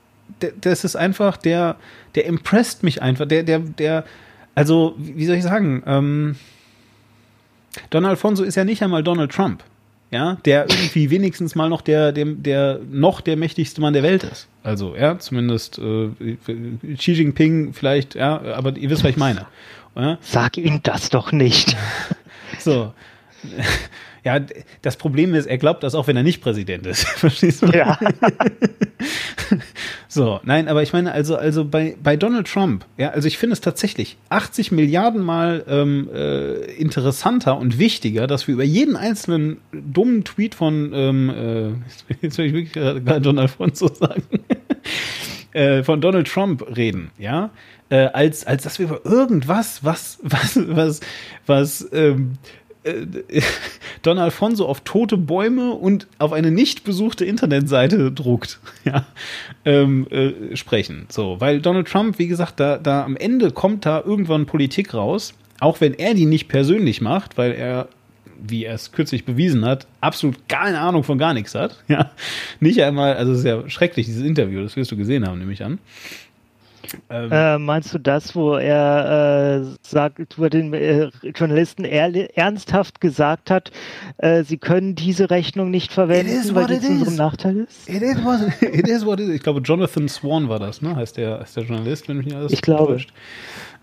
[0.61, 1.77] das ist einfach der,
[2.15, 3.27] der impresst mich einfach.
[3.27, 4.05] Der, der, der,
[4.55, 6.37] also, wie soll ich sagen, ähm,
[7.91, 9.63] Don Alfonso ist ja nicht einmal Donald Trump,
[10.11, 14.25] ja, der irgendwie wenigstens mal noch der, der, der noch der mächtigste Mann der Welt
[14.25, 14.49] ist.
[14.63, 16.37] Also, ja, zumindest äh,
[16.97, 19.47] Xi Jinping vielleicht, ja, aber ihr wisst, was ich meine.
[19.97, 20.19] Ja?
[20.21, 21.77] Sag ihm das doch nicht.
[22.59, 22.93] So.
[24.25, 24.39] Ja,
[24.83, 27.07] das Problem ist, er glaubt das auch, wenn er nicht Präsident ist.
[27.09, 27.67] Verstehst du?
[27.67, 27.99] Ja.
[30.09, 33.55] so, nein, aber ich meine, also, also bei, bei Donald Trump, ja, also ich finde
[33.55, 39.59] es tatsächlich 80 Milliarden Mal ähm, äh, interessanter und wichtiger, dass wir über jeden einzelnen
[39.73, 44.23] dummen Tweet von, ähm, äh, jetzt will ich wirklich gerade Don Alfonso sagen,
[45.53, 47.51] äh, von Donald Trump reden, ja,
[47.91, 51.01] äh, als, als dass wir über irgendwas, was, was, was,
[51.47, 52.35] was, ähm,
[52.85, 53.07] äh,
[54.03, 59.07] Don Alfonso auf tote Bäume und auf eine nicht besuchte Internetseite druckt, ja,
[59.65, 61.07] ähm, äh, sprechen.
[61.09, 65.35] So, weil Donald Trump, wie gesagt, da, da am Ende kommt da irgendwann Politik raus,
[65.61, 67.89] auch wenn er die nicht persönlich macht, weil er
[68.43, 71.77] wie er es kürzlich bewiesen hat, absolut keine Ahnung von gar nichts hat.
[71.89, 72.13] Ja,
[72.61, 75.53] nicht einmal, also es ist ja schrecklich, dieses Interview, das wirst du gesehen haben, nehme
[75.53, 75.79] ich an.
[77.09, 82.37] Ähm, äh, meinst du das, wo er äh, sagt, wo er den äh, Journalisten er,
[82.37, 83.71] ernsthaft gesagt hat,
[84.19, 87.89] äh, sie können diese Rechnung nicht verwenden, weil die zu unserem Nachteil ist?
[87.89, 89.35] It is, what, it is what it is.
[89.37, 90.97] Ich glaube, Jonathan Swan war das, ne?
[90.97, 92.99] Heißt der, heißt der Journalist, wenn mich nicht alles Ich glaube.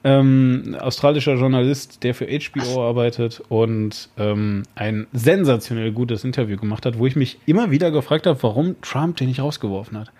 [0.03, 6.99] Ähm, australischer Journalist, der für HBO arbeitet und ähm, ein sensationell gutes Interview gemacht hat,
[6.99, 10.11] wo ich mich immer wieder gefragt habe, warum Trump den nicht rausgeworfen hat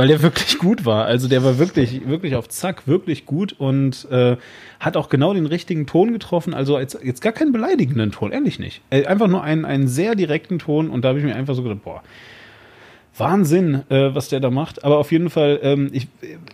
[0.00, 1.04] weil der wirklich gut war.
[1.04, 4.38] Also der war wirklich, wirklich auf Zack, wirklich gut und äh,
[4.80, 6.54] hat auch genau den richtigen Ton getroffen.
[6.54, 8.80] Also jetzt, jetzt gar keinen beleidigenden Ton, ehrlich nicht.
[8.88, 11.62] Äh, einfach nur einen, einen sehr direkten Ton und da habe ich mir einfach so
[11.62, 12.02] gedacht, boah,
[13.18, 14.84] Wahnsinn, äh, was der da macht.
[14.84, 16.08] Aber auf jeden Fall, ähm, ich,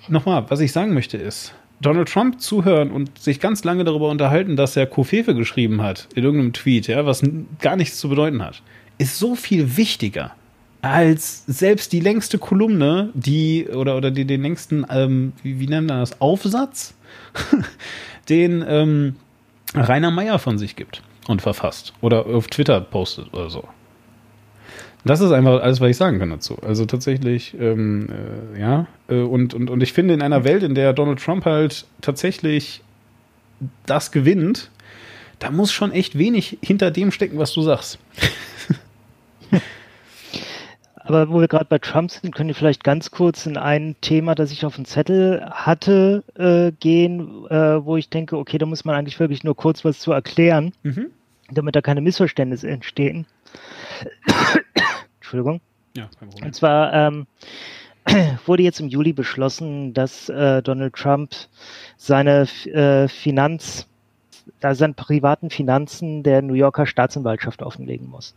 [0.08, 4.56] nochmal, was ich sagen möchte ist, Donald Trump zuhören und sich ganz lange darüber unterhalten,
[4.56, 7.22] dass er Kofefe geschrieben hat in irgendeinem Tweet, ja, was
[7.60, 8.60] gar nichts zu bedeuten hat,
[8.98, 10.32] ist so viel wichtiger
[10.82, 15.88] als selbst die längste Kolumne, die oder oder die, den längsten, ähm, wie, wie nennt
[15.88, 16.94] man das, Aufsatz,
[18.28, 19.16] den ähm,
[19.74, 23.64] Rainer Meyer von sich gibt und verfasst oder auf Twitter postet oder so.
[25.04, 26.58] Das ist einfach alles, was ich sagen kann dazu.
[26.62, 28.08] Also tatsächlich, ähm,
[28.54, 28.86] äh, ja.
[29.08, 32.82] Äh, und, und, und ich finde, in einer Welt, in der Donald Trump halt tatsächlich
[33.86, 34.72] das gewinnt,
[35.38, 38.00] da muss schon echt wenig hinter dem stecken, was du sagst.
[41.06, 44.34] Aber wo wir gerade bei Trump sind, können wir vielleicht ganz kurz in ein Thema,
[44.34, 48.84] das ich auf dem Zettel hatte, äh, gehen, äh, wo ich denke, okay, da muss
[48.84, 51.06] man eigentlich wirklich nur kurz was zu erklären, mhm.
[51.50, 53.26] damit da keine Missverständnisse entstehen.
[55.20, 55.60] Entschuldigung.
[55.96, 56.46] Ja, kein Problem.
[56.46, 57.26] Und zwar ähm,
[58.46, 61.30] wurde jetzt im Juli beschlossen, dass äh, Donald Trump
[61.96, 63.86] seine äh, Finanz,
[64.60, 68.34] also seine privaten Finanzen der New Yorker Staatsanwaltschaft offenlegen muss.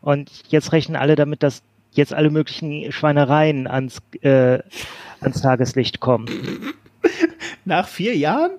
[0.00, 4.60] Und jetzt rechnen alle damit, dass jetzt alle möglichen Schweinereien ans, äh,
[5.20, 6.26] ans Tageslicht kommen.
[7.64, 8.52] Nach vier Jahren?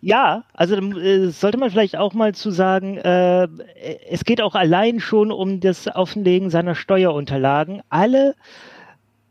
[0.00, 3.48] ja, also äh, sollte man vielleicht auch mal zu sagen, äh,
[4.10, 7.82] es geht auch allein schon um das Offenlegen seiner Steuerunterlagen.
[7.88, 8.34] Alle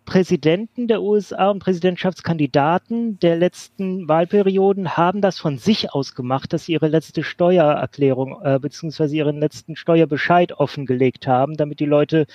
[0.06, 6.66] Präsidenten der USA und Präsidentschaftskandidaten der letzten Wahlperioden haben das von sich aus gemacht, dass
[6.66, 9.16] sie ihre letzte Steuererklärung äh, bzw.
[9.16, 12.26] ihren letzten Steuerbescheid offengelegt haben, damit die Leute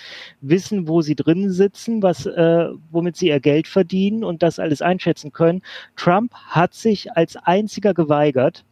[0.40, 4.80] wissen, wo sie drin sitzen, was, äh, womit sie ihr Geld verdienen und das alles
[4.80, 5.62] einschätzen können.
[5.96, 8.64] Trump hat sich als einziger geweigert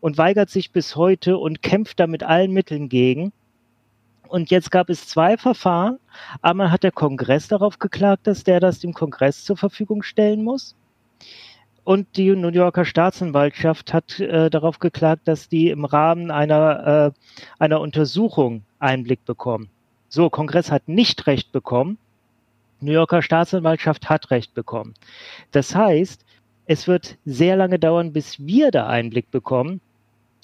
[0.00, 3.32] und weigert sich bis heute und kämpft da mit allen Mitteln gegen.
[4.32, 5.98] Und jetzt gab es zwei Verfahren.
[6.40, 10.74] Einmal hat der Kongress darauf geklagt, dass der das dem Kongress zur Verfügung stellen muss.
[11.84, 17.62] Und die New Yorker Staatsanwaltschaft hat äh, darauf geklagt, dass die im Rahmen einer, äh,
[17.62, 19.68] einer Untersuchung Einblick bekommen.
[20.08, 21.98] So, Kongress hat nicht Recht bekommen.
[22.80, 24.94] New Yorker Staatsanwaltschaft hat Recht bekommen.
[25.50, 26.24] Das heißt,
[26.64, 29.82] es wird sehr lange dauern, bis wir da Einblick bekommen.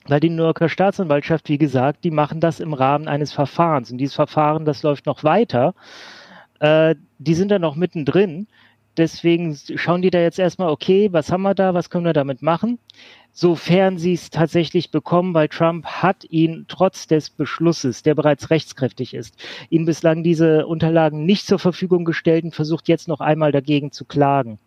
[0.09, 3.93] Weil die New Yorker Staatsanwaltschaft, wie gesagt, die machen das im Rahmen eines Verfahrens.
[3.93, 5.75] Und dieses Verfahren, das läuft noch weiter.
[6.61, 8.49] Äh, die sind da noch mittendrin.
[8.97, 12.43] Deswegen schauen die da jetzt erstmal, okay, was haben wir da, was können wir damit
[12.43, 12.81] machen?
[13.33, 19.15] Sofern sie es tatsächlich bekommen, weil Trump hat ihn trotz des Beschlusses, der bereits rechtskräftig
[19.15, 19.37] ist,
[19.71, 24.05] ihnen bislang diese Unterlagen nicht zur Verfügung gestellt und versucht jetzt noch einmal dagegen zu
[24.05, 24.59] klagen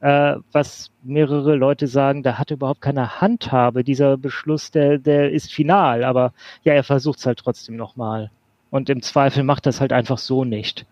[0.00, 3.84] äh, was mehrere Leute sagen, da hat überhaupt keine Handhabe.
[3.84, 6.32] Dieser Beschluss, der, der ist final, aber
[6.64, 8.30] ja, er versucht es halt trotzdem nochmal.
[8.70, 10.86] Und im Zweifel macht das halt einfach so nicht.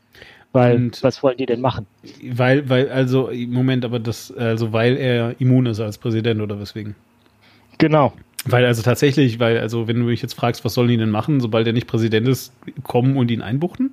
[0.52, 1.86] Weil, und was wollen die denn machen?
[2.22, 6.94] Weil, weil, also, Moment, aber das, also, weil er immun ist als Präsident oder weswegen?
[7.76, 8.12] Genau.
[8.44, 11.40] Weil also tatsächlich, weil also wenn du mich jetzt fragst, was sollen die denn machen,
[11.40, 12.52] sobald er nicht Präsident ist,
[12.84, 13.92] kommen und ihn einbuchten?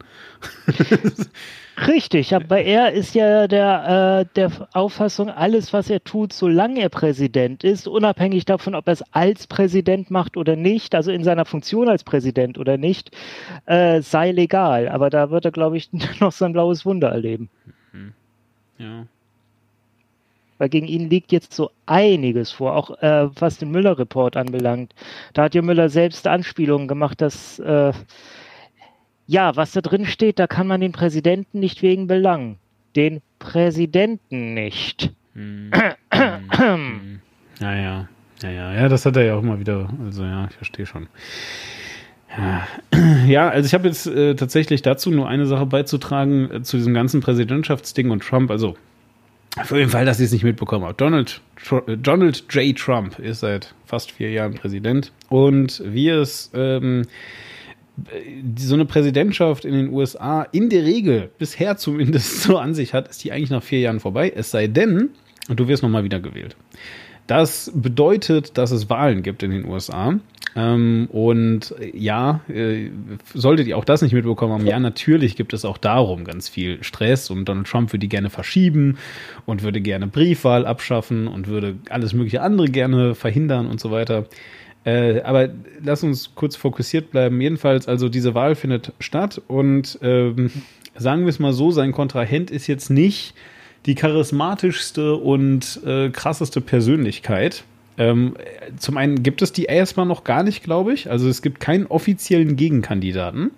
[1.88, 6.90] Richtig, aber er ist ja der, äh, der Auffassung, alles, was er tut, solange er
[6.90, 11.44] Präsident ist, unabhängig davon, ob er es als Präsident macht oder nicht, also in seiner
[11.44, 13.12] Funktion als Präsident oder nicht,
[13.66, 14.88] äh, sei legal.
[14.88, 15.90] Aber da wird er, glaube ich,
[16.22, 17.50] noch sein blaues Wunder erleben.
[17.92, 18.14] Mhm.
[18.78, 19.06] Ja.
[20.58, 24.94] Weil gegen ihn liegt jetzt so einiges vor, auch äh, was den Müller-Report anbelangt.
[25.34, 27.92] Da hat ja Müller selbst Anspielungen gemacht, dass äh,
[29.28, 32.58] ja, was da drin steht, da kann man den Präsidenten nicht wegen belangen.
[32.96, 35.12] Den Präsidenten nicht.
[35.34, 35.72] Hm.
[36.12, 37.20] hm.
[37.60, 38.08] Naja,
[38.42, 39.90] ja, ja, das hat er ja auch mal wieder.
[40.06, 41.08] Also ja, ich verstehe schon.
[42.38, 42.68] Ja,
[43.26, 46.94] ja also ich habe jetzt äh, tatsächlich dazu nur eine Sache beizutragen äh, zu diesem
[46.94, 48.52] ganzen Präsidentschaftsding und Trump.
[48.52, 48.76] Also
[49.64, 51.00] Für den Fall, dass ihr es nicht mitbekommen habt.
[51.00, 51.42] Donald,
[51.88, 52.78] Donald J.
[52.78, 55.14] Trump ist seit fast vier Jahren Präsident.
[55.30, 57.04] Und wie es ähm,
[58.58, 63.08] so eine Präsidentschaft in den USA in der Regel bisher zumindest so an sich hat,
[63.08, 64.32] ist die eigentlich nach vier Jahren vorbei.
[64.36, 65.12] Es sei denn,
[65.48, 66.58] du wirst nochmal wieder gewählt.
[67.28, 70.20] Das bedeutet, dass es Wahlen gibt in den USA.
[70.56, 72.90] Ähm, und ja, äh,
[73.34, 76.82] solltet ihr auch das nicht mitbekommen haben, ja, natürlich gibt es auch darum ganz viel
[76.82, 78.98] Stress und Donald Trump würde die gerne verschieben
[79.46, 84.28] und würde gerne Briefwahl abschaffen und würde alles mögliche andere gerne verhindern und so weiter.
[84.86, 85.50] Äh, aber
[85.84, 87.42] lass uns kurz fokussiert bleiben.
[87.42, 90.52] Jedenfalls, also diese Wahl findet statt und ähm,
[90.96, 93.34] sagen wir es mal so, sein Kontrahent ist jetzt nicht
[93.88, 97.66] die charismatischste und äh, krasseste Persönlichkeit.
[97.98, 98.36] Ähm,
[98.78, 101.10] zum einen gibt es die erstmal noch gar nicht, glaube ich.
[101.10, 103.52] Also es gibt keinen offiziellen Gegenkandidaten.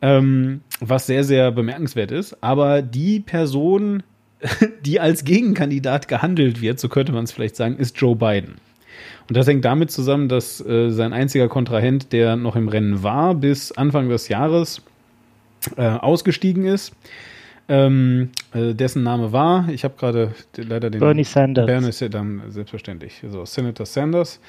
[0.00, 2.42] Ähm, was sehr, sehr bemerkenswert ist.
[2.42, 4.02] Aber die Person,
[4.84, 8.56] die als Gegenkandidat gehandelt wird, so könnte man es vielleicht sagen, ist Joe Biden.
[9.28, 13.34] Und das hängt damit zusammen, dass äh, sein einziger Kontrahent, der noch im Rennen war,
[13.34, 14.82] bis Anfang des Jahres
[15.76, 16.92] äh, ausgestiegen ist.
[17.72, 21.00] Ähm, äh, dessen Name war, ich habe gerade leider den.
[21.00, 21.64] Bernie Sanders.
[21.64, 23.22] Bernie dann selbstverständlich.
[23.26, 24.40] So, Senator Sanders.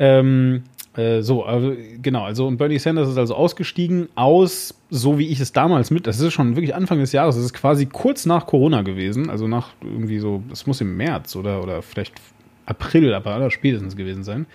[0.00, 0.64] Ähm,
[0.96, 5.38] äh, so, also, genau, also und Bernie Sanders ist also ausgestiegen aus, so wie ich
[5.38, 8.46] es damals mit, das ist schon wirklich Anfang des Jahres, das ist quasi kurz nach
[8.46, 12.14] Corona gewesen, also nach irgendwie so, das muss im März oder, oder vielleicht
[12.66, 14.46] April, aber aller spätestens gewesen sein.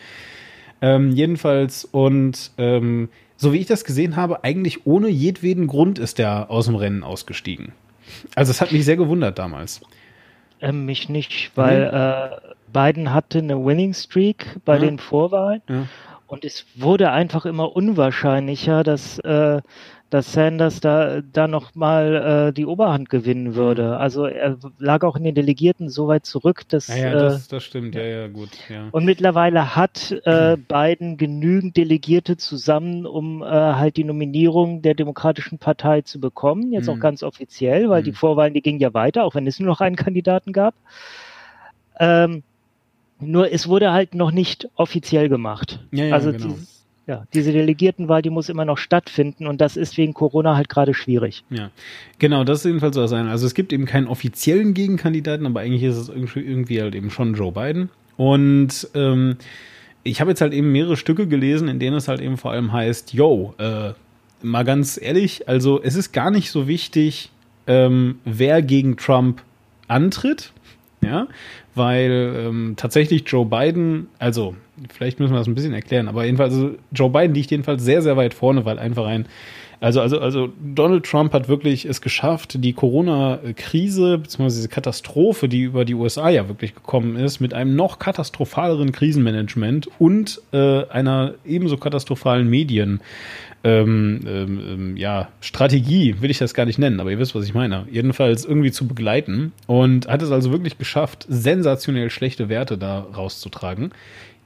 [0.81, 6.19] Ähm, jedenfalls, und ähm, so wie ich das gesehen habe, eigentlich ohne jedweden Grund ist
[6.19, 7.71] der aus dem Rennen ausgestiegen.
[8.35, 9.81] Also es hat mich sehr gewundert damals.
[10.59, 11.93] Äh, mich nicht, weil mhm.
[11.93, 14.81] äh, Biden hatte eine Winning Streak bei ja.
[14.81, 15.87] den Vorwahlen ja.
[16.27, 19.61] und es wurde einfach immer unwahrscheinlicher, dass äh,
[20.09, 23.87] dass Sanders da, da nochmal äh, die Oberhand gewinnen würde.
[23.87, 23.93] Mhm.
[23.93, 26.87] Also er lag auch in den Delegierten so weit zurück, dass.
[26.87, 28.49] Ja, ja das, äh, das stimmt, ja, ja, gut.
[28.69, 28.87] Ja.
[28.91, 35.57] Und mittlerweile hat äh, Biden genügend Delegierte zusammen, um äh, halt die Nominierung der Demokratischen
[35.57, 36.93] Partei zu bekommen, jetzt mhm.
[36.93, 38.05] auch ganz offiziell, weil mhm.
[38.05, 40.73] die Vorwahlen, die gingen ja weiter, auch wenn es nur noch einen Kandidaten gab.
[41.99, 42.43] Ähm,
[43.19, 45.79] nur es wurde halt noch nicht offiziell gemacht.
[45.91, 46.45] Ja, ja, also genau.
[46.45, 46.76] dieses,
[47.07, 50.93] ja, diese Delegiertenwahl, die muss immer noch stattfinden und das ist wegen Corona halt gerade
[50.93, 51.45] schwierig.
[51.49, 51.71] Ja,
[52.19, 53.27] genau, das ist jedenfalls so sein.
[53.27, 57.33] Also es gibt eben keinen offiziellen Gegenkandidaten, aber eigentlich ist es irgendwie halt eben schon
[57.33, 57.89] Joe Biden.
[58.17, 59.37] Und ähm,
[60.03, 62.73] ich habe jetzt halt eben mehrere Stücke gelesen, in denen es halt eben vor allem
[62.73, 63.93] heißt, yo, äh,
[64.41, 67.31] mal ganz ehrlich, also es ist gar nicht so wichtig,
[67.67, 69.41] ähm, wer gegen Trump
[69.87, 70.51] antritt,
[71.01, 71.27] ja,
[71.75, 74.55] weil ähm, tatsächlich Joe Biden, also
[74.89, 78.01] vielleicht müssen wir das ein bisschen erklären, aber jedenfalls, also Joe Biden liegt jedenfalls sehr,
[78.01, 79.27] sehr weit vorne, weil einfach ein,
[79.79, 85.61] also, also, also Donald Trump hat wirklich es geschafft, die Corona-Krise, beziehungsweise diese Katastrophe, die
[85.61, 91.35] über die USA ja wirklich gekommen ist, mit einem noch katastrophaleren Krisenmanagement und äh, einer
[91.45, 93.01] ebenso katastrophalen Medien,
[93.67, 97.43] ähm, ähm, ähm, ja, Strategie, will ich das gar nicht nennen, aber ihr wisst, was
[97.43, 97.85] ich meine.
[97.91, 103.91] Jedenfalls irgendwie zu begleiten und hat es also wirklich geschafft, sensationell schlechte Werte da rauszutragen.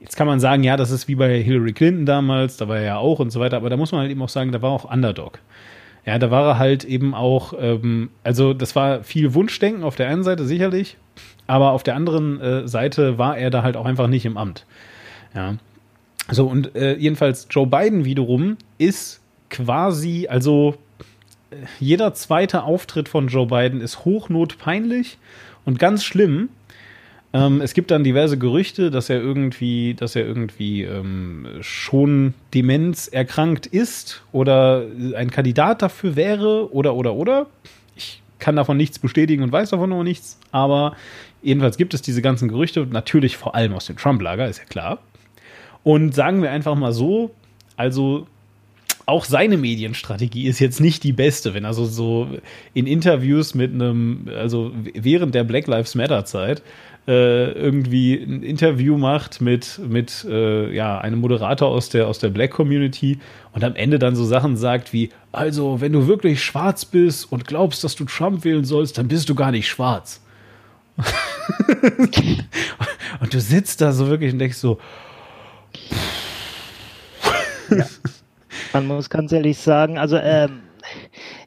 [0.00, 2.84] Jetzt kann man sagen, ja, das ist wie bei Hillary Clinton damals, da war er
[2.84, 4.70] ja auch und so weiter, aber da muss man halt eben auch sagen, da war
[4.70, 5.38] auch Underdog.
[6.04, 10.08] Ja, da war er halt eben auch, ähm, also das war viel Wunschdenken auf der
[10.08, 10.96] einen Seite sicherlich,
[11.46, 14.66] aber auf der anderen äh, Seite war er da halt auch einfach nicht im Amt.
[15.32, 15.54] Ja.
[16.32, 20.76] So, und äh, jedenfalls Joe Biden wiederum ist quasi, also
[21.50, 25.18] äh, jeder zweite Auftritt von Joe Biden ist hochnotpeinlich
[25.64, 26.48] und ganz schlimm.
[27.34, 33.08] Ähm, es gibt dann diverse Gerüchte, dass er irgendwie, dass er irgendwie ähm, schon Demenz
[33.08, 37.46] erkrankt ist oder ein Kandidat dafür wäre oder oder oder.
[37.96, 40.96] Ich kann davon nichts bestätigen und weiß davon noch nichts, aber
[41.42, 44.98] jedenfalls gibt es diese ganzen Gerüchte, natürlich vor allem aus dem Trump-Lager, ist ja klar.
[45.84, 47.30] Und sagen wir einfach mal so,
[47.76, 48.26] also
[49.06, 52.28] auch seine Medienstrategie ist jetzt nicht die beste, wenn also so
[52.72, 56.62] in Interviews mit einem, also während der Black Lives Matter Zeit,
[57.08, 62.28] äh, irgendwie ein Interview macht mit, mit äh, ja, einem Moderator aus der, aus der
[62.28, 63.18] Black Community
[63.52, 67.44] und am Ende dann so Sachen sagt wie, also wenn du wirklich schwarz bist und
[67.44, 70.22] glaubst, dass du Trump wählen sollst, dann bist du gar nicht schwarz.
[73.20, 74.78] und du sitzt da so wirklich und denkst so,
[77.78, 77.86] ja.
[78.72, 80.60] Man muss ganz ehrlich sagen, also ähm,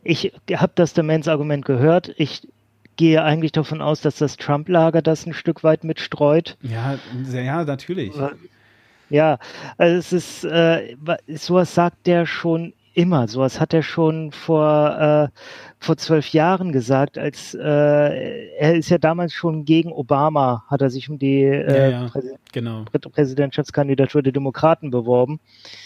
[0.03, 2.13] ich habe das Demenz-Argument gehört.
[2.17, 2.47] Ich
[2.95, 6.57] gehe eigentlich davon aus, dass das Trump-Lager das ein Stück weit mitstreut.
[6.61, 6.97] Ja,
[7.31, 8.13] ja, natürlich.
[9.09, 9.37] Ja,
[9.77, 10.95] also es ist, äh,
[11.27, 13.27] sowas sagt der schon immer.
[13.27, 15.39] Sowas hat er schon vor, äh,
[15.85, 20.89] vor zwölf Jahren gesagt, als äh, er ist ja damals schon gegen Obama, hat er
[20.89, 22.85] sich um die äh, ja, ja, Präsid genau.
[22.91, 25.39] Präsidentschaftskandidatur der Demokraten beworben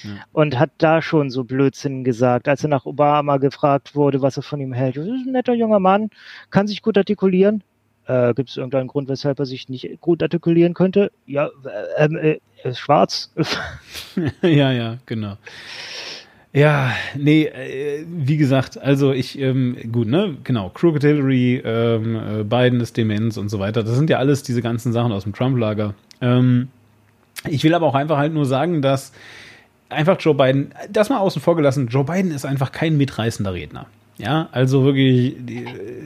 [0.04, 0.12] ja.
[0.32, 4.44] und hat da schon so Blödsinn gesagt, als er nach Obama gefragt wurde, was er
[4.44, 4.96] von ihm hält.
[4.96, 6.10] Das ist ein netter junger Mann,
[6.50, 7.62] kann sich gut artikulieren.
[8.06, 11.12] Äh, Gibt es irgendeinen Grund, weshalb er sich nicht gut artikulieren könnte?
[11.28, 11.50] Ja,
[11.98, 13.32] ähm, äh, er ist schwarz.
[14.42, 15.36] ja, ja, genau.
[16.52, 22.44] Ja, nee, äh, wie gesagt, also ich, ähm, gut, ne, genau, Crooked Hillary, ähm, äh,
[22.44, 25.34] Biden ist Demenz und so weiter, das sind ja alles diese ganzen Sachen aus dem
[25.34, 25.94] Trump-Lager.
[26.22, 26.70] Ähm,
[27.48, 29.14] ich will aber auch einfach halt nur sagen, dass
[29.90, 33.86] einfach Joe Biden, das mal außen vor gelassen, Joe Biden ist einfach kein mitreißender Redner.
[34.18, 35.38] Ja, also wirklich,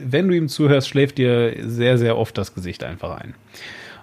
[0.04, 3.34] wenn du ihm zuhörst, schläft dir sehr, sehr oft das Gesicht einfach ein.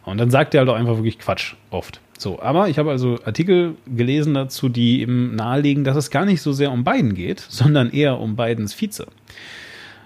[0.03, 2.01] Und dann sagt er halt auch einfach wirklich Quatsch, oft.
[2.21, 6.43] So, aber ich habe also Artikel gelesen dazu, die eben nahelegen, dass es gar nicht
[6.43, 9.07] so sehr um Biden geht, sondern eher um Bidens Vize.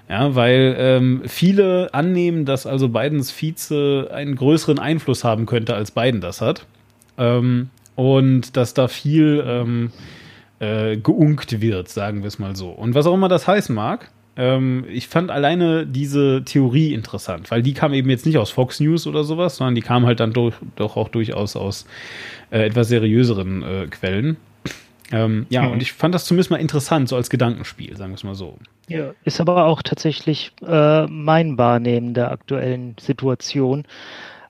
[0.08, 5.92] Ja, weil ähm, viele annehmen, dass also Bidens Vize einen größeren Einfluss haben könnte, als
[5.92, 6.66] Biden das hat.
[7.18, 9.92] Ähm, und dass da viel ähm,
[10.60, 12.70] äh, geunkt wird, sagen wir es mal so.
[12.70, 17.62] Und was auch immer das heißen mag, ähm, ich fand alleine diese Theorie interessant, weil
[17.62, 20.34] die kam eben jetzt nicht aus Fox News oder sowas, sondern die kam halt dann
[20.34, 21.86] durch, doch auch durchaus aus
[22.52, 24.38] äh, etwas seriöseren äh, Quellen.
[25.12, 25.74] Ähm, ja, mhm.
[25.74, 28.58] und ich fand das zumindest mal interessant, so als Gedankenspiel, sagen wir es mal so.
[28.88, 33.84] Ja, ist aber auch tatsächlich äh, mein Wahrnehmen der aktuellen Situation.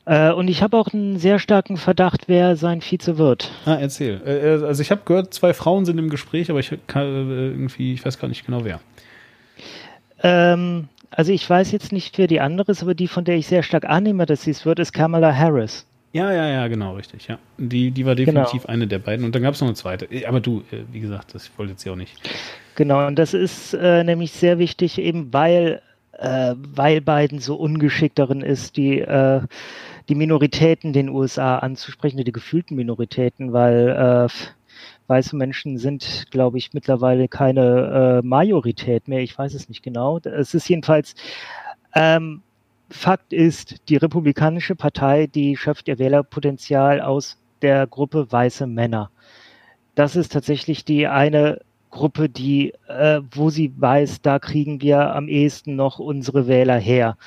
[0.05, 3.51] Äh, und ich habe auch einen sehr starken Verdacht, wer sein Vize wird.
[3.65, 4.21] Ah, erzähl.
[4.25, 7.93] Äh, äh, also ich habe gehört, zwei Frauen sind im Gespräch, aber ich kann, irgendwie,
[7.93, 8.79] ich weiß gar nicht genau wer.
[10.23, 13.47] Ähm, also ich weiß jetzt nicht, wer die andere ist, aber die, von der ich
[13.47, 15.85] sehr stark annehme, dass sie es wird, ist Kamala Harris.
[16.13, 17.27] Ja, ja, ja, genau, richtig.
[17.27, 17.37] Ja.
[17.57, 18.73] Die, die war definitiv genau.
[18.73, 19.25] eine der beiden.
[19.25, 20.07] Und dann gab es noch eine zweite.
[20.27, 22.13] Aber du, wie gesagt, das wollte jetzt ja auch nicht.
[22.75, 25.81] Genau, und das ist äh, nämlich sehr wichtig, eben weil,
[26.13, 29.41] äh, weil Biden so ungeschickt darin ist, die äh,
[30.09, 34.33] die Minoritäten den USA anzusprechen, die gefühlten Minoritäten, weil äh,
[35.07, 39.21] weiße Menschen sind, glaube ich, mittlerweile keine äh, Majorität mehr.
[39.21, 40.19] Ich weiß es nicht genau.
[40.19, 41.15] Es ist jedenfalls
[41.93, 42.41] ähm,
[42.89, 49.09] Fakt ist, die Republikanische Partei, die schöpft ihr Wählerpotenzial aus der Gruppe weiße Männer.
[49.95, 55.27] Das ist tatsächlich die eine Gruppe, die, äh, wo sie weiß, da kriegen wir am
[55.27, 57.17] ehesten noch unsere Wähler her.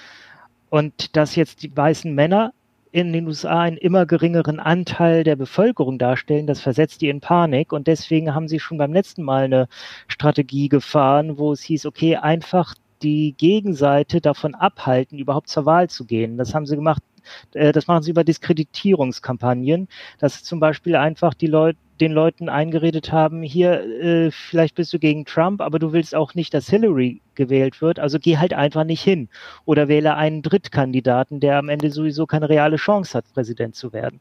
[0.71, 2.53] Und dass jetzt die weißen Männer
[2.93, 7.73] in den USA einen immer geringeren Anteil der Bevölkerung darstellen, das versetzt die in Panik
[7.73, 9.69] und deswegen haben sie schon beim letzten Mal eine
[10.09, 16.05] Strategie gefahren, wo es hieß, okay, einfach die Gegenseite davon abhalten, überhaupt zur Wahl zu
[16.05, 16.37] gehen.
[16.37, 17.03] Das haben sie gemacht,
[17.55, 23.13] äh, das machen sie über Diskreditierungskampagnen, dass zum Beispiel einfach die Leute den Leuten eingeredet
[23.13, 27.21] haben, hier, äh, vielleicht bist du gegen Trump, aber du willst auch nicht, dass Hillary
[27.35, 29.29] gewählt wird, also geh halt einfach nicht hin.
[29.65, 34.21] Oder wähle einen Drittkandidaten, der am Ende sowieso keine reale Chance hat, Präsident zu werden.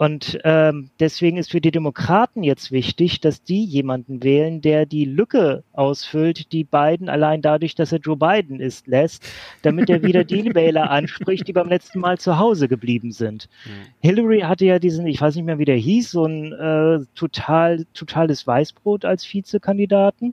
[0.00, 5.04] Und ähm, deswegen ist für die Demokraten jetzt wichtig, dass die jemanden wählen, der die
[5.04, 9.28] Lücke ausfüllt, die Biden allein dadurch, dass er Joe Biden ist, lässt,
[9.60, 13.50] damit er wieder die Wähler anspricht, die beim letzten Mal zu Hause geblieben sind.
[13.66, 13.70] Mhm.
[14.00, 17.84] Hillary hatte ja diesen, ich weiß nicht mehr, wie der hieß, so ein äh, total,
[17.92, 20.32] totales Weißbrot als Vizekandidaten.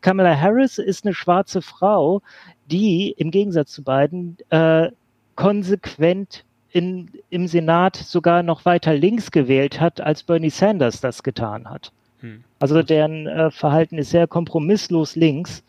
[0.00, 2.20] Kamala Harris ist eine schwarze Frau,
[2.68, 4.90] die im Gegensatz zu Biden äh,
[5.36, 6.44] konsequent
[6.74, 11.92] in, im Senat sogar noch weiter links gewählt hat, als Bernie Sanders das getan hat.
[12.18, 12.42] Hm.
[12.58, 15.62] Also deren äh, Verhalten ist sehr kompromisslos links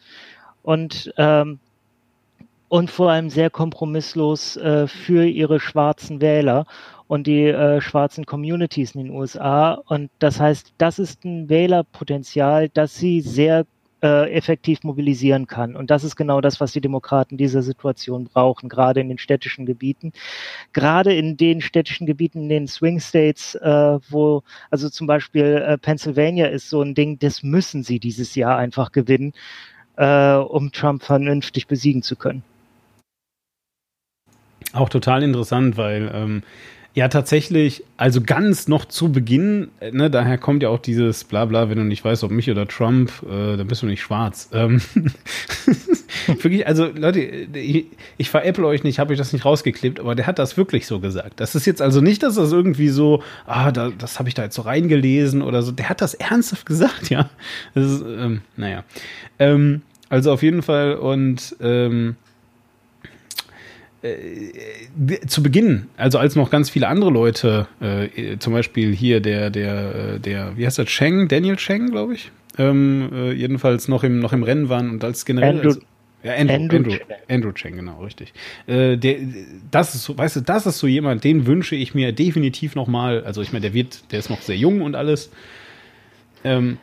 [0.63, 1.59] und, ähm,
[2.69, 6.65] und vor allem sehr kompromisslos äh, für ihre schwarzen Wähler
[7.07, 9.73] und die äh, schwarzen Communities in den USA.
[9.73, 13.67] Und das heißt, das ist ein Wählerpotenzial, das sie sehr
[14.01, 15.75] äh, effektiv mobilisieren kann.
[15.75, 19.65] Und das ist genau das, was die Demokraten dieser Situation brauchen, gerade in den städtischen
[19.65, 20.11] Gebieten.
[20.73, 25.77] Gerade in den städtischen Gebieten, in den Swing States, äh, wo, also zum Beispiel äh,
[25.77, 29.33] Pennsylvania ist so ein Ding, das müssen sie dieses Jahr einfach gewinnen,
[29.97, 32.43] äh, um Trump vernünftig besiegen zu können.
[34.73, 36.43] Auch total interessant, weil ähm,
[36.95, 41.69] ja, tatsächlich, also ganz noch zu Beginn, äh, ne, daher kommt ja auch dieses Blabla,
[41.69, 44.49] wenn du nicht weißt, ob mich oder Trump, äh, dann bist du nicht schwarz.
[44.53, 44.79] Ähm,
[46.27, 50.25] wirklich, also Leute, ich, ich veräpple euch nicht, habe euch das nicht rausgeklebt, aber der
[50.25, 51.41] hat das wirklich so gesagt.
[51.41, 54.43] Das ist jetzt also nicht, dass das irgendwie so, ah, da, das habe ich da
[54.43, 55.73] jetzt so reingelesen oder so.
[55.73, 57.29] Der hat das ernsthaft gesagt, ja.
[57.73, 58.85] Das ist, ähm, naja.
[59.37, 62.15] Ähm, also auf jeden Fall und ähm,
[64.05, 69.49] äh, zu Beginn, also als noch ganz viele andere Leute, äh, zum Beispiel hier der,
[69.49, 74.19] der, der, wie heißt der, Cheng, Daniel Cheng, glaube ich, ähm, äh, jedenfalls noch im,
[74.19, 75.57] noch im Rennen waren und als generell.
[75.57, 75.79] Andrew, als,
[76.23, 77.07] ja, Andrew, Andrew Andrew, Cheng.
[77.29, 78.33] Andrew Cheng, genau, richtig.
[78.67, 79.17] Äh, der,
[79.71, 83.23] das ist so, weißt du, das ist so jemand, den wünsche ich mir definitiv nochmal.
[83.23, 85.31] Also ich meine, der wird, der ist noch sehr jung und alles.
[86.43, 86.77] Ähm,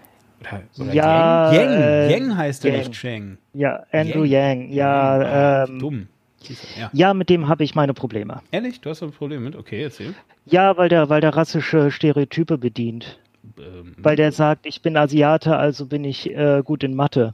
[0.79, 3.39] oder, Ja, Yang, Yang, äh, Yang heißt er nicht Cheng.
[3.55, 4.69] Ja, Andrew Yang.
[4.69, 4.73] Yang.
[4.73, 6.09] Ja, ähm, Dumm.
[6.79, 6.91] Ja.
[6.93, 8.41] ja, mit dem habe ich meine Probleme.
[8.51, 9.57] Ehrlich, du hast ein Problem mit?
[9.57, 10.15] Okay, erzähl.
[10.47, 13.19] Ja, weil der, weil der rassische Stereotype bedient.
[13.59, 17.33] Ähm, Weil der sagt, ich bin Asiate, also bin ich äh, gut in Mathe.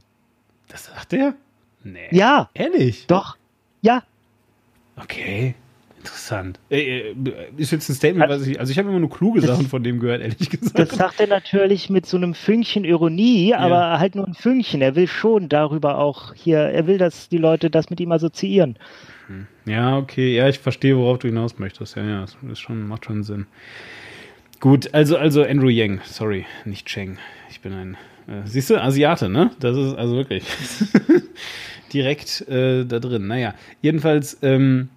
[0.67, 1.35] das sagt er?
[1.83, 2.07] Nee.
[2.11, 3.05] Ja, Ehrlich?
[3.07, 3.37] doch.
[3.81, 4.03] Ja,
[5.01, 5.55] Okay.
[5.99, 6.59] Interessant.
[6.69, 7.13] Äh,
[7.57, 8.59] ist jetzt ein Statement, was ich.
[8.59, 10.79] Also ich habe immer nur kluge Das- Sachen von dem gehört, ehrlich gesagt.
[10.79, 14.81] das sagt er natürlich mit so einem Fünkchen Ironie, aber halt nur ein Fünkchen.
[14.81, 18.77] Er will schon darüber auch hier, er will, dass die Leute das mit ihm assoziieren.
[19.65, 21.95] Ja, okay, ja, ich verstehe, worauf du hinaus möchtest.
[21.95, 23.45] Ja, ja, das ist schon, macht schon Sinn.
[24.59, 27.17] Gut, also, also Andrew Yang, sorry, nicht Cheng.
[27.49, 27.97] Ich bin ein,
[28.27, 29.51] äh, siehst du, Asiate, ne?
[29.59, 30.43] Das ist also wirklich
[31.93, 33.27] direkt äh, da drin.
[33.27, 34.89] Naja, jedenfalls ähm,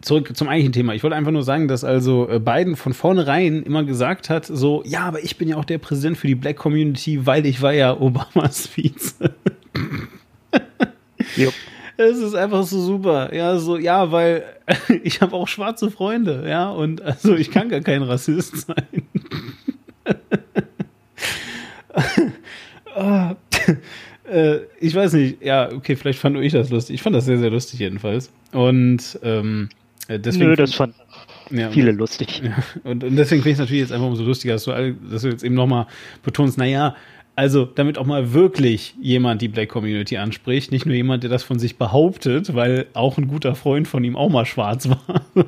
[0.00, 0.94] zurück zum eigentlichen Thema.
[0.94, 4.82] Ich wollte einfach nur sagen, dass also äh, Biden von vornherein immer gesagt hat, so,
[4.84, 7.72] ja, aber ich bin ja auch der Präsident für die Black Community, weil ich war
[7.72, 9.14] ja Obamas Vize.
[11.36, 11.54] Jupp.
[11.98, 13.34] Es ist einfach so super.
[13.34, 14.44] Ja, so, ja, weil
[15.02, 18.86] ich habe auch schwarze Freunde, ja, und also ich kann gar kein Rassist sein.
[24.30, 26.94] Äh, ich weiß nicht, ja, okay, vielleicht fand nur ich das lustig.
[26.94, 28.30] Ich fand das sehr, sehr lustig jedenfalls.
[28.52, 29.68] Und ähm,
[30.08, 30.46] äh, deswegen.
[30.50, 30.96] Nö, das fanden
[31.50, 32.42] ja, viele lustig.
[32.44, 32.56] ja,
[32.90, 35.22] und, und deswegen finde ich es natürlich jetzt einfach umso lustiger, dass du, all- dass
[35.22, 35.86] du jetzt eben nochmal
[36.24, 36.96] betonst, naja,
[37.36, 41.42] also damit auch mal wirklich jemand die Black Community anspricht, nicht nur jemand, der das
[41.42, 45.22] von sich behauptet, weil auch ein guter Freund von ihm auch mal schwarz war.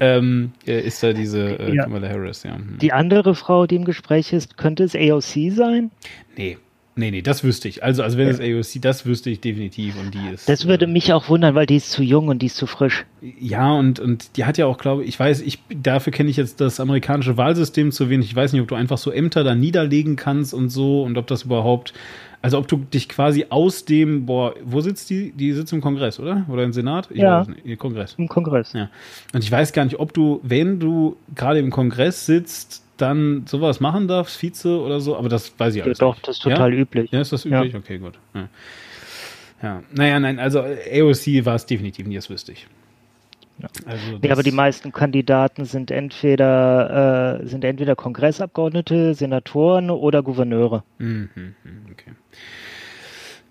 [0.00, 1.84] ähm, äh, ist da diese äh, Ja.
[1.84, 2.54] Kamala Harris, ja.
[2.56, 2.78] Hm.
[2.80, 5.90] Die andere Frau, die im Gespräch ist, könnte es AOC sein?
[6.36, 6.58] Nee.
[6.94, 7.82] Nee, nee, das wüsste ich.
[7.82, 10.46] Also, also wenn es AOC, das wüsste ich definitiv und die ist.
[10.46, 12.66] Das würde äh, mich auch wundern, weil die ist zu jung und die ist zu
[12.66, 13.06] frisch.
[13.40, 16.36] Ja, und, und die hat ja auch, glaube ich, ich weiß, ich, dafür kenne ich
[16.36, 18.26] jetzt das amerikanische Wahlsystem zu wenig.
[18.26, 21.26] Ich weiß nicht, ob du einfach so Ämter da niederlegen kannst und so und ob
[21.28, 21.94] das überhaupt,
[22.42, 25.32] also ob du dich quasi aus dem, boah, wo sitzt die?
[25.32, 26.44] Die sitzt im Kongress, oder?
[26.50, 27.08] Oder im Senat?
[27.10, 27.40] Ich Ja.
[27.40, 28.16] weiß nicht, im Kongress.
[28.18, 28.74] Im Kongress.
[28.74, 28.90] Ja.
[29.32, 33.80] Und ich weiß gar nicht, ob du, wenn du gerade im Kongress sitzt, dann sowas
[33.80, 36.28] machen darfst, Vize oder so, aber das weiß ich Ja, alles doch, nicht.
[36.28, 36.80] das ist total ja?
[36.80, 37.10] üblich.
[37.10, 37.74] Ja, ist das üblich?
[37.74, 38.18] Okay, gut.
[38.34, 38.48] Ja.
[39.62, 39.82] ja.
[39.92, 42.66] Naja, nein, also AOC war es definitiv nie, das wüsste ich.
[43.58, 43.68] Ja.
[43.86, 50.84] Also Nee, aber die meisten Kandidaten sind entweder, äh, sind entweder Kongressabgeordnete, Senatoren oder Gouverneure.
[50.98, 51.56] Mhm, mhm,
[51.90, 52.12] okay.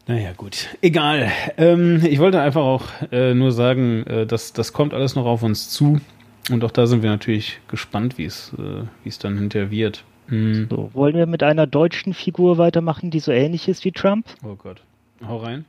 [0.08, 0.68] Naja, gut.
[0.82, 1.32] Egal.
[1.58, 5.43] Ähm, ich wollte einfach auch äh, nur sagen, äh, dass das kommt alles noch auf
[5.43, 6.02] uns zu.
[6.50, 10.04] Und auch da sind wir natürlich gespannt, wie es äh, wie es dann hinterher wird.
[10.28, 10.68] Hm.
[10.70, 14.26] So, wollen wir mit einer deutschen Figur weitermachen, die so ähnlich ist wie Trump?
[14.44, 14.82] Oh Gott.
[15.26, 15.66] Hau rein.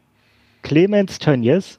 [0.62, 1.78] Clemens Tönnies.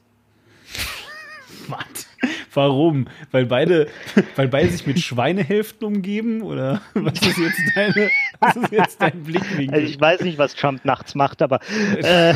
[1.68, 2.06] Was?
[2.52, 3.08] Warum?
[3.32, 3.88] Weil beide,
[4.36, 6.42] weil beide sich mit Schweinehälften umgeben?
[6.42, 9.74] Oder was ist jetzt deine, was ist jetzt dein Blickwinkel?
[9.74, 11.60] Also ich weiß nicht, was Trump nachts macht, aber
[11.98, 12.34] äh,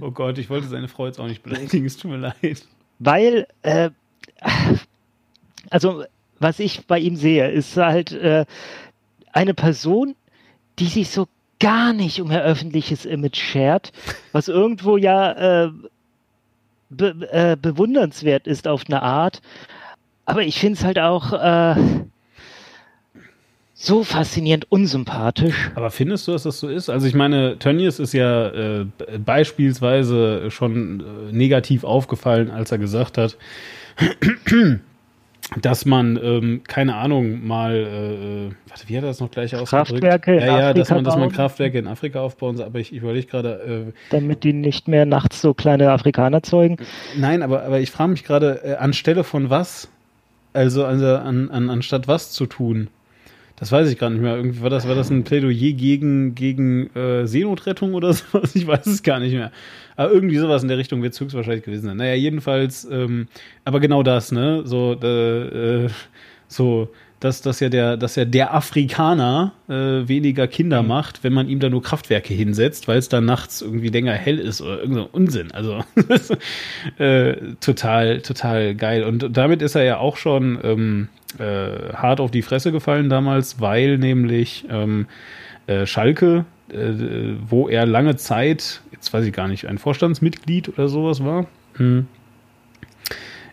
[0.00, 2.66] oh Gott, ich wollte seine Frau jetzt auch nicht beleidigen, es tut mir leid.
[2.98, 3.90] weil, äh,
[5.70, 6.04] also
[6.40, 8.44] was ich bei ihm sehe, ist halt äh,
[9.32, 10.14] eine Person,
[10.78, 11.26] die sich so
[11.60, 13.92] gar nicht um ihr öffentliches Image schert,
[14.32, 15.70] was irgendwo ja äh,
[16.90, 19.42] be äh, bewundernswert ist auf eine Art.
[20.24, 21.74] Aber ich finde es halt auch äh,
[23.74, 25.70] so faszinierend unsympathisch.
[25.74, 26.90] Aber findest du, dass das so ist?
[26.90, 28.86] Also ich meine, Tönnies ist ja äh,
[29.18, 33.36] beispielsweise schon äh, negativ aufgefallen, als er gesagt hat,
[35.60, 39.88] dass man, ähm, keine Ahnung, mal, äh, warte, wie hat er das noch gleich ausgedrückt?
[39.88, 41.32] Kraftwerke in ja, ja, dass Afrika man, dass man.
[41.32, 45.40] Kraftwerke in Afrika aufbauen soll, aber ich überlege gerade, äh, damit die nicht mehr nachts
[45.40, 46.76] so kleine Afrikaner zeugen.
[47.16, 49.88] Nein, aber, aber ich frage mich gerade, äh, anstelle von was?
[50.52, 52.88] Also, also an, an, anstatt was zu tun?
[53.58, 54.36] Das weiß ich gar nicht mehr.
[54.36, 58.54] Irgendwie war das, war das ein Plädoyer gegen, gegen äh, Seenotrettung oder sowas?
[58.54, 59.50] Ich weiß es gar nicht mehr.
[59.96, 61.96] Aber irgendwie sowas in der Richtung wird es höchstwahrscheinlich gewesen sein.
[61.96, 63.26] Naja, jedenfalls, ähm,
[63.64, 64.62] aber genau das, ne?
[64.64, 65.88] So, äh, äh,
[66.46, 66.88] so,
[67.18, 71.58] dass, dass ja der, dass ja der Afrikaner äh, weniger Kinder macht, wenn man ihm
[71.58, 75.08] da nur Kraftwerke hinsetzt, weil es dann nachts irgendwie länger hell ist oder irgend so
[75.10, 75.50] Unsinn.
[75.50, 75.84] Also
[76.98, 79.02] äh, total, total geil.
[79.02, 83.60] Und damit ist er ja auch schon ähm, äh, hart auf die Fresse gefallen damals,
[83.60, 85.06] weil nämlich ähm,
[85.66, 90.88] äh, Schalke, äh, wo er lange Zeit, jetzt weiß ich gar nicht, ein Vorstandsmitglied oder
[90.88, 92.06] sowas war, hm,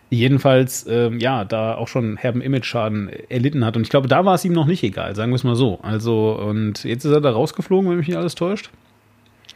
[0.08, 3.76] jedenfalls ähm, ja da auch schon herben Image-Schaden erlitten hat.
[3.76, 5.80] Und ich glaube, da war es ihm noch nicht egal, sagen wir es mal so.
[5.82, 8.70] Also, und jetzt ist er da rausgeflogen, wenn mich nicht alles täuscht.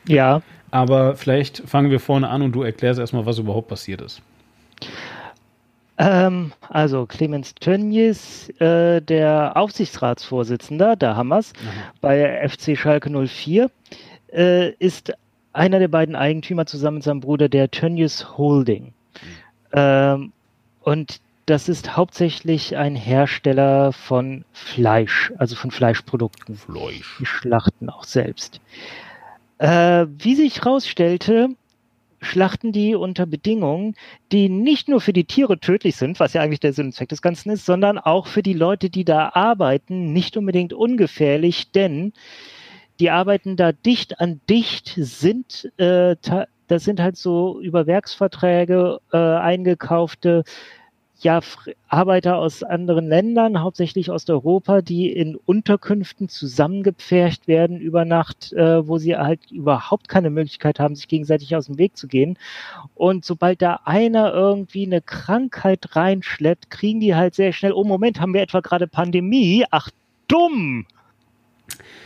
[0.07, 0.43] Ja.
[0.71, 4.23] Aber vielleicht fangen wir vorne an und du erklärst erstmal, was überhaupt passiert ist.
[6.01, 11.53] Ähm, also Clemens Tönnies, äh, der Aufsichtsratsvorsitzender, da haben wir's,
[12.01, 13.71] bei FC Schalke 04,
[14.33, 15.13] äh, ist
[15.53, 18.95] einer der beiden Eigentümer zusammen mit seinem Bruder der Tönnies Holding.
[19.75, 20.33] Ähm,
[20.81, 26.57] und das ist hauptsächlich ein Hersteller von Fleisch, also von Fleischprodukten.
[26.57, 27.19] Fleisch.
[27.21, 28.63] Die schlachten auch selbst.
[29.59, 31.51] Äh, wie sich herausstellte,
[32.21, 33.95] schlachten die unter Bedingungen,
[34.31, 37.09] die nicht nur für die Tiere tödlich sind, was ja eigentlich der Sinn und Zweck
[37.09, 42.13] des Ganzen ist, sondern auch für die Leute, die da arbeiten, nicht unbedingt ungefährlich, denn
[43.01, 46.17] die arbeiten da dicht an dicht, sind, äh,
[46.69, 50.45] das sind halt so über Werksverträge äh, eingekaufte
[51.25, 51.41] ja,
[51.89, 58.87] Arbeiter aus anderen Ländern, hauptsächlich aus Europa, die in Unterkünften zusammengepfercht werden über Nacht, äh,
[58.87, 62.39] wo sie halt überhaupt keine Möglichkeit haben, sich gegenseitig aus dem Weg zu gehen.
[62.95, 68.21] Und sobald da einer irgendwie eine Krankheit reinschleppt, kriegen die halt sehr schnell, oh Moment,
[68.21, 69.65] haben wir etwa gerade Pandemie?
[69.71, 69.91] Ach,
[70.29, 70.87] dumm!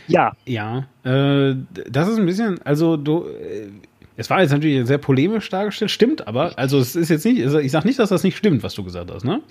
[0.07, 0.33] Ja.
[0.45, 1.55] Ja, äh,
[1.89, 3.69] das ist ein bisschen, also du, äh,
[4.17, 6.57] es war jetzt natürlich sehr polemisch dargestellt, stimmt aber.
[6.57, 8.83] Also es ist jetzt nicht, also ich sage nicht, dass das nicht stimmt, was du
[8.83, 9.41] gesagt hast, ne?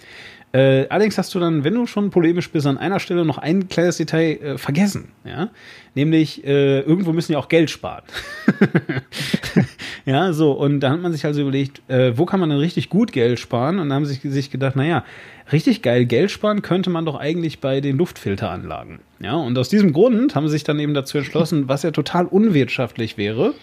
[0.52, 3.68] Äh, allerdings hast du dann, wenn du schon polemisch bist, an einer Stelle noch ein
[3.68, 5.50] kleines Detail äh, vergessen, ja?
[5.96, 8.04] Nämlich, äh, irgendwo müssen ja auch Geld sparen.
[10.06, 12.88] ja, so, und da hat man sich also überlegt, äh, wo kann man denn richtig
[12.88, 13.80] gut Geld sparen?
[13.80, 15.04] Und da haben sie sich, sich gedacht, naja,
[15.52, 19.00] richtig geil Geld sparen könnte man doch eigentlich bei den Luftfilteranlagen.
[19.20, 22.26] Ja, und aus diesem Grund haben sie sich dann eben dazu entschlossen, was ja total
[22.26, 23.54] unwirtschaftlich wäre,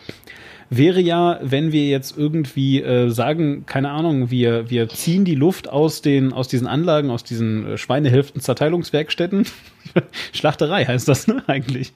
[0.73, 5.67] wäre ja, wenn wir jetzt irgendwie äh, sagen, keine Ahnung, wir, wir ziehen die Luft
[5.67, 9.45] aus den, aus diesen Anlagen, aus diesen äh, Schweinehälften-Zerteilungswerkstätten.
[10.31, 11.91] Schlachterei heißt das, ne, eigentlich?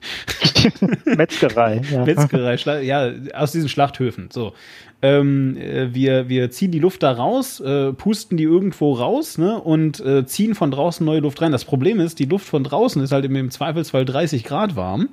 [1.06, 2.04] Metzgerei, ja.
[2.04, 4.52] Metzgerei, Schla ja, aus diesen Schlachthöfen, so.
[5.00, 9.58] Ähm, äh, wir, wir ziehen die Luft da raus, äh, pusten die irgendwo raus ne,
[9.58, 11.52] und äh, ziehen von draußen neue Luft rein.
[11.52, 15.08] Das Problem ist, die Luft von draußen ist halt im Zweifelsfall 30 Grad warm.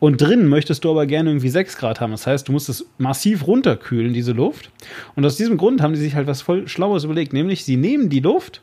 [0.00, 2.12] Und drinnen möchtest du aber gerne irgendwie 6 Grad haben.
[2.12, 4.70] Das heißt, du musst es massiv runterkühlen, diese Luft.
[5.16, 7.32] Und aus diesem Grund haben die sich halt was voll Schlaues überlegt.
[7.32, 8.62] Nämlich, sie nehmen die Luft,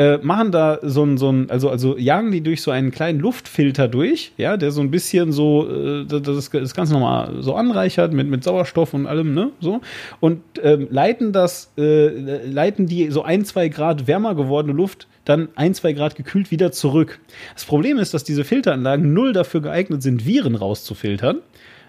[0.00, 3.20] äh, machen da so ein, so ein, also, also jagen die durch so einen kleinen
[3.20, 8.14] Luftfilter durch, ja, der so ein bisschen so, äh, das, das Ganze nochmal so anreichert
[8.14, 9.82] mit, mit Sauerstoff und allem, ne, so.
[10.18, 15.48] Und ähm, leiten das, äh, leiten die so ein, zwei Grad wärmer gewordene Luft dann
[15.54, 17.20] ein, zwei Grad gekühlt wieder zurück.
[17.52, 21.40] Das Problem ist, dass diese Filteranlagen null dafür geeignet sind, Viren rauszufiltern.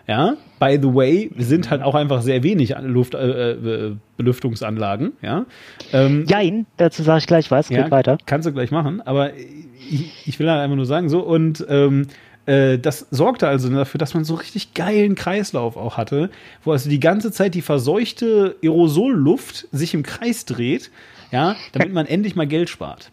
[0.08, 5.14] Ja, by the way, sind halt auch einfach sehr wenig Luft, äh, äh, Belüftungsanlagen.
[5.22, 5.46] Ja,
[5.94, 8.18] ähm, Jein, dazu sage ich gleich was, geht ja, weiter.
[8.26, 12.08] Kannst du gleich machen, aber ich, ich will halt einfach nur sagen, so und ähm,
[12.46, 16.30] äh, das sorgte also dafür, dass man so richtig geilen Kreislauf auch hatte,
[16.64, 20.92] wo also die ganze Zeit die verseuchte Aerosolluft sich im Kreis dreht,
[21.32, 23.12] ja, damit man endlich mal Geld spart.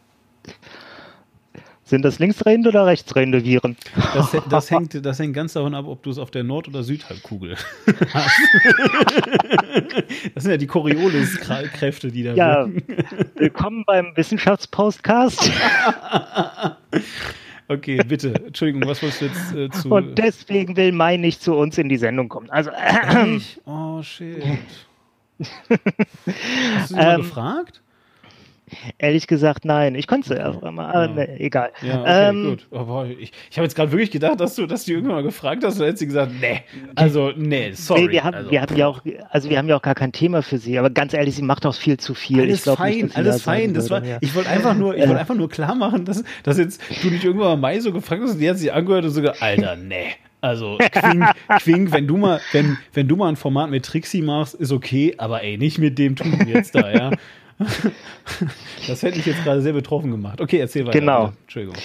[1.88, 3.74] Sind das linksdrehende oder rechtsdrehende Viren?
[4.12, 6.82] Das, das, hängt, das hängt ganz davon ab, ob du es auf der Nord- oder
[6.82, 7.56] Südhalbkugel
[8.12, 8.40] hast.
[10.34, 13.30] das sind ja die Coriolis-Kräfte, die da Ja, wirken.
[13.36, 15.50] willkommen beim Wissenschaftspostcast.
[17.68, 18.34] Okay, bitte.
[18.34, 19.88] Entschuldigung, was wolltest du jetzt äh, zu.
[19.90, 22.50] Und deswegen will Mai nicht zu uns in die Sendung kommen.
[22.50, 22.68] Also.
[22.70, 24.42] Äh, oh, shit.
[25.38, 27.80] Hast du ihn ähm, mal gefragt?
[28.98, 29.94] Ehrlich gesagt, nein.
[29.94, 31.26] Ich konnte es einfach mal, aber ja.
[31.26, 31.70] nee, egal.
[31.82, 32.66] Ja, okay, ähm, gut.
[32.70, 35.64] Oh, ich ich habe jetzt gerade wirklich gedacht, dass du, dass du irgendwann mal gefragt
[35.64, 36.62] hast und dann hättest du gesagt, nee,
[36.94, 38.02] also nee, sorry.
[38.02, 38.50] Nee, wir haben, also.
[38.50, 39.00] wir haben ja auch,
[39.30, 41.64] also wir haben ja auch gar kein Thema für sie, aber ganz ehrlich, sie macht
[41.66, 42.40] auch viel zu viel.
[42.40, 43.74] Alles ich fein, nicht, alles fein.
[43.74, 44.18] Das war, ja.
[44.20, 47.24] Ich wollte einfach nur, ich wollte einfach nur klar machen, dass, dass jetzt du nicht
[47.24, 50.14] irgendwann mal Mai so gefragt hast und die hat sich angehört und sogar, Alter, nee.
[50.40, 51.24] Also Quink,
[51.60, 55.14] Quink, wenn du mal, wenn, wenn du mal ein Format mit Trixie machst, ist okay,
[55.18, 57.10] aber ey, nicht mit dem Typen jetzt da, ja.
[58.86, 60.40] das hätte ich jetzt gerade sehr betroffen gemacht.
[60.40, 60.98] Okay, erzähl weiter.
[60.98, 61.26] Genau.
[61.26, 61.38] Bitte.
[61.42, 61.76] Entschuldigung.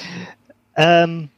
[0.75, 1.29] Ähm,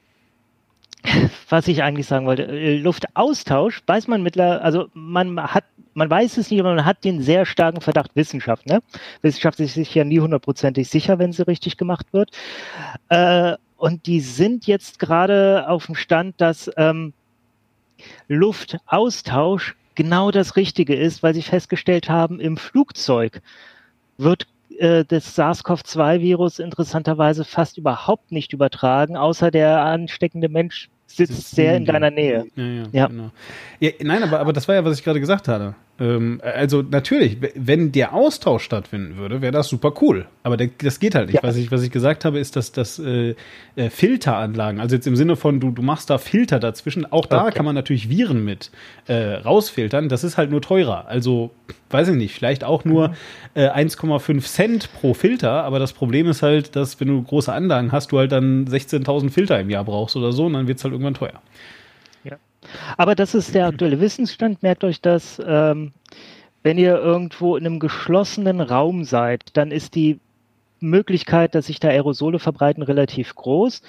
[1.50, 6.38] was ich eigentlich sagen wollte, äh, Luftaustausch weiß man mittlerweile, also man hat, man weiß
[6.38, 8.66] es nicht, aber man hat den sehr starken Verdacht Wissenschaft.
[8.66, 8.82] Ne?
[9.22, 12.32] Wissenschaft ist sich ja nie hundertprozentig sicher, wenn sie richtig gemacht wird.
[13.10, 17.14] Äh, und die sind jetzt gerade auf dem Stand, dass ähm,
[18.28, 23.42] Luftaustausch genau das Richtige ist, weil sie festgestellt haben, im Flugzeug
[24.18, 24.48] wird
[24.78, 31.86] äh, das SARS-CoV-2-Virus interessanterweise fast überhaupt nicht übertragen, außer der ansteckende Mensch sitzt sehr in
[31.86, 32.46] deiner Nähe.
[32.56, 33.08] Ja, ja, ja.
[33.08, 33.32] Genau.
[33.80, 35.76] ja nein, aber, aber das war ja, was ich gerade gesagt hatte.
[35.98, 40.26] Ähm, also natürlich, wenn der Austausch stattfinden würde, wäre das super cool.
[40.44, 41.36] Aber das geht halt nicht.
[41.36, 41.44] Ja.
[41.44, 43.36] Was, ich, was ich gesagt habe, ist, dass das äh,
[43.76, 47.44] äh, Filteranlagen, also jetzt im Sinne von, du, du machst da Filter dazwischen, auch da
[47.44, 47.54] okay.
[47.56, 48.72] kann man natürlich Viren mit
[49.08, 50.10] äh, rausfiltern.
[50.10, 51.08] Das ist halt nur teurer.
[51.08, 51.52] Also,
[51.92, 53.14] weiß ich nicht, vielleicht auch nur mhm.
[53.54, 55.64] äh, 1,5 Cent pro Filter.
[55.64, 59.30] Aber das Problem ist halt, dass wenn du große Anlagen hast, du halt dann 16.000
[59.30, 61.42] Filter im Jahr brauchst oder so und dann wird es halt irgendwann teuer.
[62.98, 64.64] Aber das ist der aktuelle Wissensstand.
[64.64, 65.94] Merkt euch das, ähm,
[66.64, 70.20] wenn ihr irgendwo in einem geschlossenen Raum seid, dann ist die
[70.80, 73.82] Möglichkeit, dass sich da Aerosole verbreiten, relativ groß.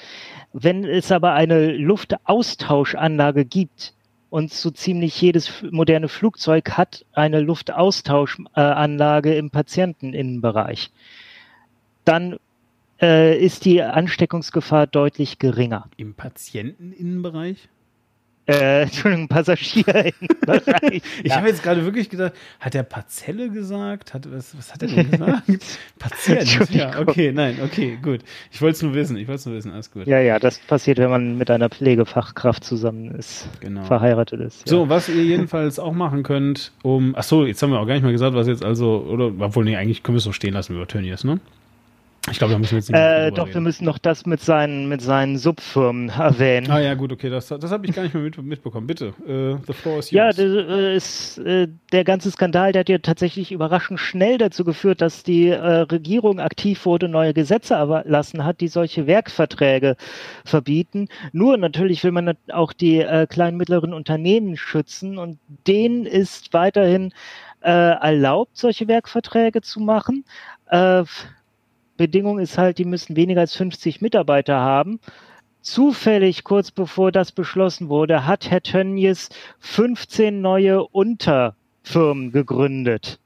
[0.53, 3.95] Wenn es aber eine Luftaustauschanlage gibt,
[4.37, 10.91] und so ziemlich jedes moderne Flugzeug hat eine Luftaustauschanlage im Patienteninnenbereich,
[12.05, 12.37] dann
[13.01, 15.89] äh, ist die Ansteckungsgefahr deutlich geringer.
[15.97, 17.69] Im Patienteninnenbereich?
[18.47, 20.15] Äh, Entschuldigung, Passagierbereich.
[20.93, 21.37] ich ja.
[21.37, 24.15] habe jetzt gerade wirklich gedacht, hat er Parzelle gesagt?
[24.15, 25.43] Hat, was, was hat er denn gesagt?
[25.99, 26.71] Patient.
[26.71, 28.21] Ja, okay, nein, okay, gut.
[28.53, 30.07] Ich wollte es nur wissen, ich wollte es nur wissen, alles gut.
[30.07, 33.85] Ja, ja, das passiert, wenn man mit einer Pflegefachkraft zusammen ist, genau.
[33.85, 34.61] verheiratet ist.
[34.67, 34.71] Ja.
[34.71, 37.95] So, was ihr jedenfalls auch machen könnt, um, ach so, jetzt haben wir auch gar
[37.95, 40.55] nicht mal gesagt, was jetzt also, oder, obwohl, nee, eigentlich können wir es so stehen
[40.55, 41.41] lassen über Tönnies, ne?
[42.31, 43.55] Ich glaube, da müssen wir jetzt nicht äh, Doch, reden.
[43.55, 46.71] wir müssen noch das mit seinen, mit seinen Subfirmen erwähnen.
[46.71, 48.87] Ah ja, gut, okay, das, das habe ich gar nicht mehr mit, mitbekommen.
[48.87, 50.13] Bitte, uh, the floor is yours.
[50.13, 54.65] Ja, das, äh, ist, äh, der ganze Skandal, der hat ja tatsächlich überraschend schnell dazu
[54.65, 59.97] geführt, dass die äh, Regierung aktiv wurde, neue Gesetze erlassen hat, die solche Werkverträge
[60.45, 61.09] verbieten.
[61.33, 67.13] Nur natürlich will man auch die äh, kleinen mittleren Unternehmen schützen und denen ist weiterhin
[67.61, 70.25] äh, erlaubt, solche Werkverträge zu machen.
[70.71, 71.05] Äh,
[71.97, 75.01] Bedingung ist halt, die müssen weniger als 50 Mitarbeiter haben.
[75.61, 83.19] Zufällig kurz bevor das beschlossen wurde, hat Herr Tönnies 15 neue Unterfirmen gegründet.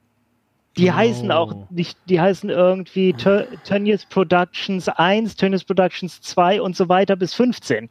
[0.77, 0.95] Die oh.
[0.95, 7.16] heißen auch nicht, die heißen irgendwie Tönnies Productions 1, Tönnies Productions 2 und so weiter
[7.16, 7.91] bis 15.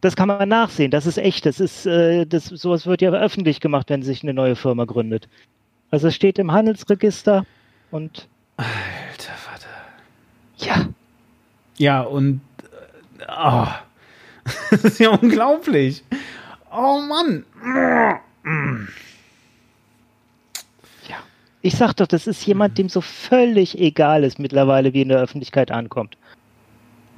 [0.00, 3.58] Das kann man nachsehen, das ist echt, das ist, äh, das, sowas wird ja öffentlich
[3.58, 5.28] gemacht, wenn sich eine neue Firma gründet.
[5.90, 7.44] Also es steht im Handelsregister
[7.90, 8.28] und
[8.58, 9.68] Alter Vater.
[10.58, 10.88] Ja.
[11.78, 12.40] Ja, und.
[13.28, 13.66] Oh,
[14.70, 16.04] das ist ja unglaublich.
[16.70, 17.44] Oh Mann.
[21.08, 21.16] Ja.
[21.62, 25.18] Ich sag doch, das ist jemand, dem so völlig egal ist mittlerweile, wie in der
[25.18, 26.16] Öffentlichkeit ankommt.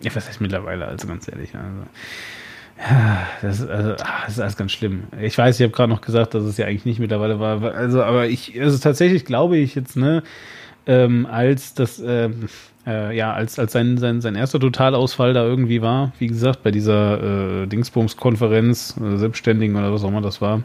[0.02, 1.54] Ja, was heißt mittlerweile, also ganz ehrlich.
[1.54, 1.82] Also,
[2.78, 5.04] ja, das ist, also, ach, das ist alles ganz schlimm.
[5.20, 7.62] Ich weiß, ich habe gerade noch gesagt, dass es ja eigentlich nicht mittlerweile war.
[7.74, 10.22] Also, aber ich, also tatsächlich glaube ich jetzt, ne,
[10.86, 12.48] ähm, als das, ähm,
[12.86, 16.70] äh, ja, als, als sein, sein, sein erster Totalausfall da irgendwie war, wie gesagt, bei
[16.70, 20.62] dieser äh, Dingsbums-Konferenz, äh, Selbstständigen oder was auch immer das war.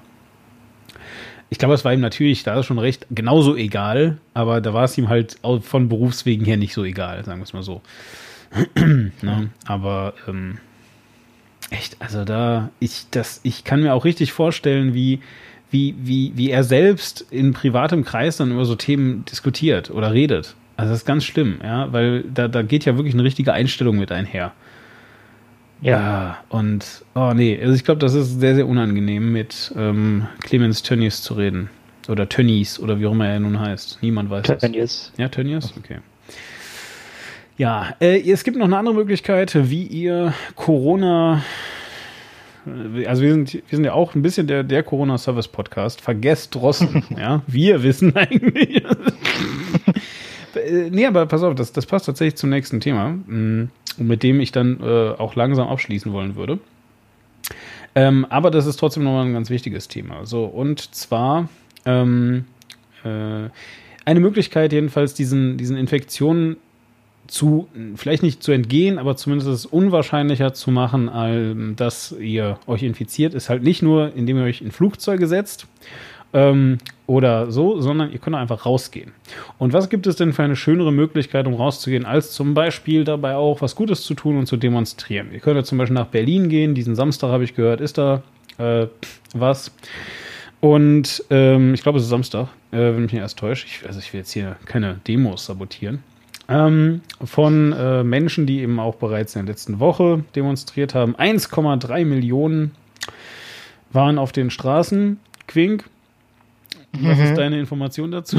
[1.49, 4.97] Ich glaube, es war ihm natürlich da schon recht genauso egal, aber da war es
[4.97, 7.81] ihm halt von Berufswegen her nicht so egal, sagen wir es mal so.
[8.75, 9.49] ne?
[9.65, 10.57] Aber ähm,
[11.69, 15.19] echt, also da, ich, das, ich kann mir auch richtig vorstellen, wie,
[15.71, 20.55] wie, wie, wie er selbst in privatem Kreis dann über so Themen diskutiert oder redet.
[20.77, 23.97] Also das ist ganz schlimm, ja, weil da, da geht ja wirklich eine richtige Einstellung
[23.97, 24.53] mit einher.
[25.81, 26.37] Ja.
[26.49, 31.21] Und, oh nee, also ich glaube, das ist sehr, sehr unangenehm, mit ähm, Clemens Tönnies
[31.21, 31.69] zu reden.
[32.07, 33.99] Oder Tönnies, oder wie auch immer er nun heißt.
[34.01, 35.11] Niemand weiß Tönnies.
[35.17, 35.73] Ja, Tönnies?
[35.77, 35.99] Okay.
[37.57, 41.41] Ja, äh, es gibt noch eine andere Möglichkeit, wie ihr Corona
[43.05, 46.01] also wir sind, wir sind ja auch ein bisschen der, der Corona-Service-Podcast.
[46.01, 47.03] Vergesst Drossen.
[47.17, 48.83] ja, wir wissen eigentlich.
[50.89, 54.51] nee, aber pass auf, das, das passt tatsächlich zum nächsten Thema, mm, mit dem ich
[54.51, 56.59] dann äh, auch langsam abschließen wollen würde.
[57.93, 60.25] Ähm, aber das ist trotzdem nochmal ein ganz wichtiges Thema.
[60.25, 61.47] So, und zwar
[61.85, 62.45] ähm,
[63.03, 63.49] äh,
[64.05, 66.57] eine Möglichkeit, jedenfalls diesen, diesen Infektionen
[67.27, 73.33] zu, vielleicht nicht zu entgehen, aber zumindest es unwahrscheinlicher zu machen, dass ihr euch infiziert,
[73.33, 75.67] ist halt nicht nur, indem ihr euch in Flugzeuge setzt
[76.33, 79.13] ähm, oder so, sondern ihr könnt einfach rausgehen.
[79.57, 83.35] Und was gibt es denn für eine schönere Möglichkeit, um rauszugehen, als zum Beispiel dabei
[83.35, 85.29] auch was Gutes zu tun und zu demonstrieren?
[85.31, 88.21] Ihr könnt ja zum Beispiel nach Berlin gehen, diesen Samstag habe ich gehört, ist da
[88.57, 88.87] äh,
[89.33, 89.71] was.
[90.59, 93.67] Und ähm, ich glaube, es ist Samstag, äh, wenn mich nicht erst täuscht.
[93.67, 96.03] Ich, also ich will jetzt hier keine Demos sabotieren
[96.47, 101.15] ähm, von äh, Menschen, die eben auch bereits in der letzten Woche demonstriert haben.
[101.15, 102.71] 1,3 Millionen
[103.91, 105.19] waren auf den Straßen.
[105.47, 105.85] Quink,
[106.93, 107.23] was mhm.
[107.23, 108.37] ist deine Information dazu?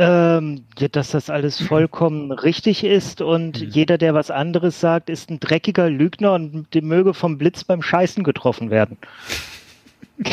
[0.00, 3.68] Ähm, dass das alles vollkommen richtig ist und mhm.
[3.68, 8.22] jeder, der was anderes sagt, ist ein dreckiger Lügner und möge vom Blitz beim Scheißen
[8.22, 8.96] getroffen werden.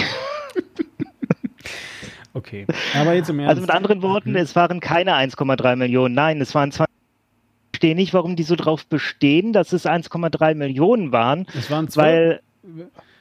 [2.35, 2.67] okay.
[2.93, 3.49] Aber jetzt im Ernst.
[3.49, 4.35] Also mit anderen Worten, hm.
[4.35, 6.13] es waren keine 1,3 Millionen.
[6.13, 6.93] Nein, es waren 20
[7.75, 11.45] ich verstehe nicht, warum die so drauf bestehen, dass es 1,3 Millionen waren.
[11.57, 12.03] Es waren zwei.
[12.03, 12.41] Weil,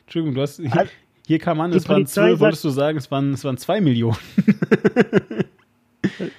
[0.02, 0.58] Entschuldigung, du hast.
[0.58, 0.86] Hier,
[1.26, 4.16] hier kam an, es waren zwölf, wolltest du sagen, es waren, es waren zwei Millionen.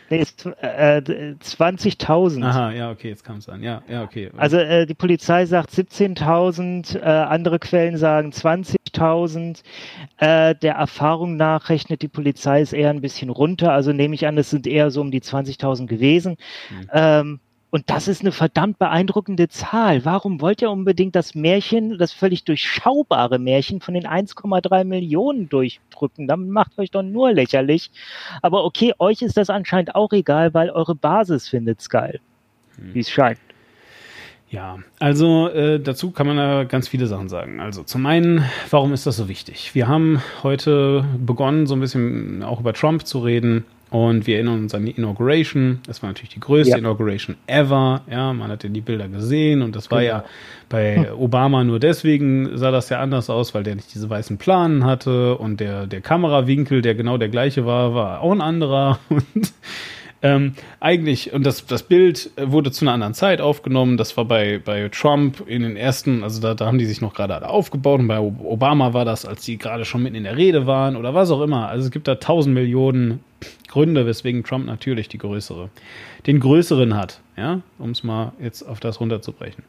[0.09, 0.21] Nee,
[0.61, 2.43] äh, 20.000.
[2.43, 3.63] Aha, ja, okay, jetzt kam es an.
[3.63, 4.29] Ja, ja, okay.
[4.37, 8.31] Also äh, die Polizei sagt 17.000, äh, andere Quellen sagen
[8.95, 9.63] 20.000.
[10.17, 13.71] Äh, der Erfahrung nach rechnet die Polizei es eher ein bisschen runter.
[13.71, 16.37] Also nehme ich an, es sind eher so um die 20.000 gewesen.
[16.69, 16.89] Mhm.
[16.93, 17.39] Ähm,
[17.71, 20.05] und das ist eine verdammt beeindruckende Zahl.
[20.05, 26.25] Warum wollt ihr unbedingt das Märchen, das völlig durchschaubare Märchen von den 1,3 Millionen durchdrücken?
[26.25, 27.91] Dann macht euch doch nur lächerlich.
[28.41, 32.21] Aber okay, euch ist das anscheinend auch egal, weil eure Basis findet es geil.
[32.77, 32.93] Hm.
[32.93, 33.39] Wie es scheint.
[34.49, 37.59] Ja, also äh, dazu kann man da ganz viele Sachen sagen.
[37.59, 39.73] Also zum einen, warum ist das so wichtig?
[39.73, 43.65] Wir haben heute begonnen, so ein bisschen auch über Trump zu reden.
[43.91, 45.79] Und wir erinnern uns an die Inauguration.
[45.85, 46.77] Das war natürlich die größte ja.
[46.77, 48.01] Inauguration ever.
[48.09, 50.13] Ja, man hat ja die Bilder gesehen und das war genau.
[50.15, 50.25] ja
[50.67, 54.83] bei Obama nur deswegen sah das ja anders aus, weil der nicht diese weißen Planen
[54.83, 58.99] hatte und der, der Kamerawinkel, der genau der gleiche war, war auch ein anderer.
[59.09, 59.53] Und
[60.25, 63.95] ähm, eigentlich, und das, das Bild wurde zu einer anderen Zeit aufgenommen.
[63.95, 67.13] Das war bei, bei Trump in den ersten, also da, da haben die sich noch
[67.13, 67.99] gerade alle aufgebaut.
[67.99, 71.13] Und bei Obama war das, als die gerade schon mitten in der Rede waren oder
[71.13, 71.67] was auch immer.
[71.67, 73.19] Also es gibt da tausend Millionen
[73.67, 75.69] Gründe, weswegen Trump natürlich die größere,
[76.25, 79.63] den größeren hat, ja, um es mal jetzt auf das runterzubrechen.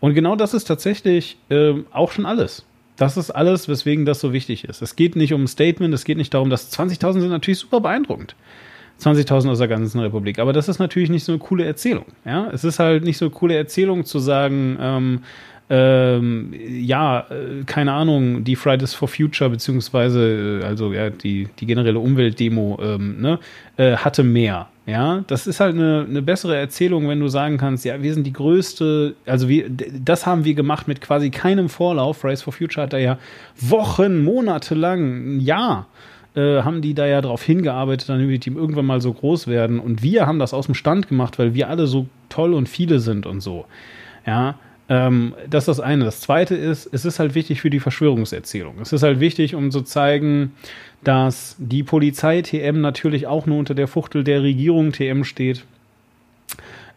[0.00, 2.66] Und genau das ist tatsächlich äh, auch schon alles.
[2.96, 4.82] Das ist alles, weswegen das so wichtig ist.
[4.82, 7.80] Es geht nicht um ein Statement, es geht nicht darum, dass 20.000 sind natürlich super
[7.80, 8.34] beeindruckend.
[9.00, 10.38] 20.000 aus der ganzen Republik.
[10.38, 12.04] Aber das ist natürlich nicht so eine coole Erzählung.
[12.24, 15.20] Ja, es ist halt nicht so eine coole Erzählung zu sagen, ähm,
[15.72, 21.66] ähm, ja, äh, keine Ahnung, die Fridays for Future, beziehungsweise, äh, also ja, die, die
[21.66, 23.38] generelle Umweltdemo, ähm, ne,
[23.76, 24.66] äh, hatte mehr.
[24.86, 28.26] Ja, das ist halt eine, eine bessere Erzählung, wenn du sagen kannst, ja, wir sind
[28.26, 32.16] die größte, also wir, das haben wir gemacht mit quasi keinem Vorlauf.
[32.18, 33.18] Fridays for Future hat da ja
[33.60, 35.86] Wochen, Monate lang, ein Jahr
[36.34, 39.80] äh, haben die da ja darauf hingearbeitet, damit die Team irgendwann mal so groß werden.
[39.80, 43.00] Und wir haben das aus dem Stand gemacht, weil wir alle so toll und viele
[43.00, 43.66] sind und so.
[44.26, 44.56] Ja,
[44.88, 46.04] ähm, das ist das eine.
[46.04, 48.74] Das zweite ist, es ist halt wichtig für die Verschwörungserzählung.
[48.80, 50.52] Es ist halt wichtig, um zu zeigen,
[51.04, 55.64] dass die Polizei TM natürlich auch nur unter der Fuchtel der Regierung TM steht.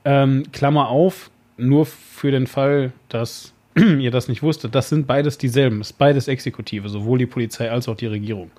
[0.05, 5.37] Ähm, Klammer auf, nur für den Fall, dass ihr das nicht wusstet, das sind beides
[5.37, 8.51] dieselben, ist beides Exekutive, sowohl die Polizei als auch die Regierung.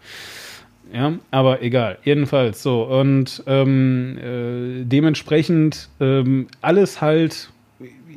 [0.94, 1.98] Ja, aber egal.
[2.04, 2.84] Jedenfalls so.
[2.84, 7.50] Und ähm, äh, dementsprechend ähm, alles halt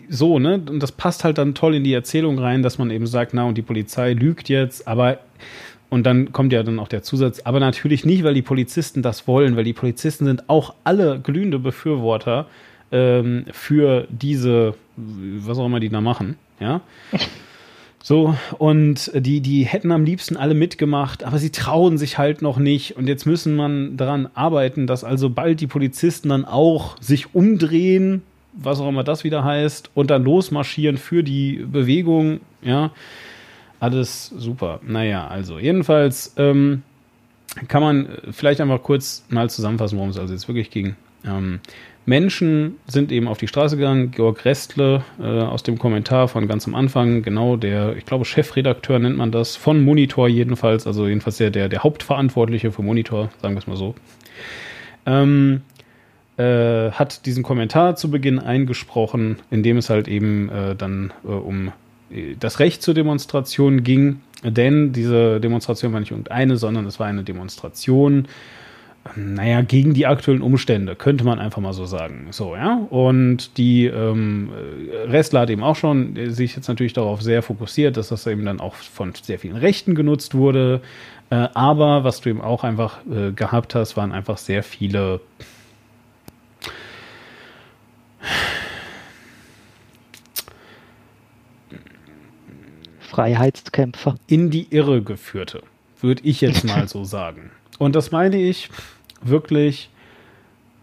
[0.10, 0.62] so, ne?
[0.70, 3.46] Und das passt halt dann toll in die Erzählung rein, dass man eben sagt, na,
[3.46, 5.18] und die Polizei lügt jetzt, aber
[5.90, 9.28] und dann kommt ja dann auch der Zusatz, aber natürlich nicht, weil die Polizisten das
[9.28, 12.48] wollen, weil die Polizisten sind auch alle glühende Befürworter
[12.92, 16.82] ähm, für diese, was auch immer die da machen, ja.
[18.04, 22.58] So, und die, die hätten am liebsten alle mitgemacht, aber sie trauen sich halt noch
[22.58, 22.96] nicht.
[22.96, 28.22] Und jetzt müssen man daran arbeiten, dass also bald die Polizisten dann auch sich umdrehen
[28.58, 32.92] was auch immer das wieder heißt, und dann losmarschieren für die Bewegung, ja.
[33.80, 34.80] Alles super.
[34.82, 36.82] Naja, also jedenfalls ähm,
[37.68, 40.96] kann man vielleicht einfach kurz mal zusammenfassen, worum es also jetzt wirklich ging.
[41.24, 41.60] Ähm,
[42.08, 44.12] Menschen sind eben auf die Straße gegangen.
[44.12, 48.98] Georg Restle äh, aus dem Kommentar von ganz am Anfang, genau der, ich glaube, Chefredakteur
[48.98, 53.56] nennt man das, von Monitor jedenfalls, also jedenfalls der, der, der Hauptverantwortliche für Monitor, sagen
[53.56, 53.94] wir es mal so.
[55.06, 55.64] Ähm,
[56.38, 61.28] äh, hat diesen Kommentar zu Beginn eingesprochen, in dem es halt eben äh, dann äh,
[61.28, 61.74] um
[62.10, 64.22] äh, das Recht zur Demonstration ging.
[64.46, 68.30] Denn diese Demonstration war nicht irgendeine, sondern es war eine Demonstration,
[69.16, 72.28] naja, gegen die aktuellen Umstände, könnte man einfach mal so sagen.
[72.32, 72.86] So, ja.
[72.90, 74.50] Und die ähm,
[75.06, 78.60] Restler hat eben auch schon sich jetzt natürlich darauf sehr fokussiert, dass das eben dann
[78.60, 80.82] auch von sehr vielen Rechten genutzt wurde.
[81.30, 85.22] Äh, aber was du eben auch einfach äh, gehabt hast, waren einfach sehr viele
[93.00, 94.16] Freiheitskämpfer.
[94.28, 95.64] In die Irre geführte,
[96.02, 97.52] würde ich jetzt mal so sagen.
[97.80, 98.70] Und das meine ich
[99.22, 99.90] wirklich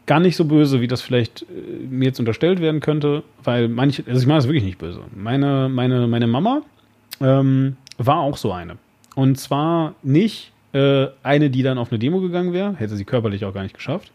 [0.06, 4.04] gar nicht so böse, wie das vielleicht äh, mir jetzt unterstellt werden könnte, weil manche,
[4.06, 5.00] also ich meine das wirklich nicht böse.
[5.14, 6.62] Meine, meine, meine Mama
[7.20, 8.76] ähm, war auch so eine.
[9.14, 13.44] Und zwar nicht äh, eine, die dann auf eine Demo gegangen wäre, hätte sie körperlich
[13.44, 14.10] auch gar nicht geschafft,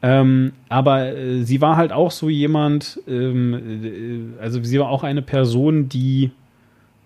[0.00, 5.02] ähm, aber äh, sie war halt auch so jemand, ähm, äh, also sie war auch
[5.02, 6.30] eine Person, die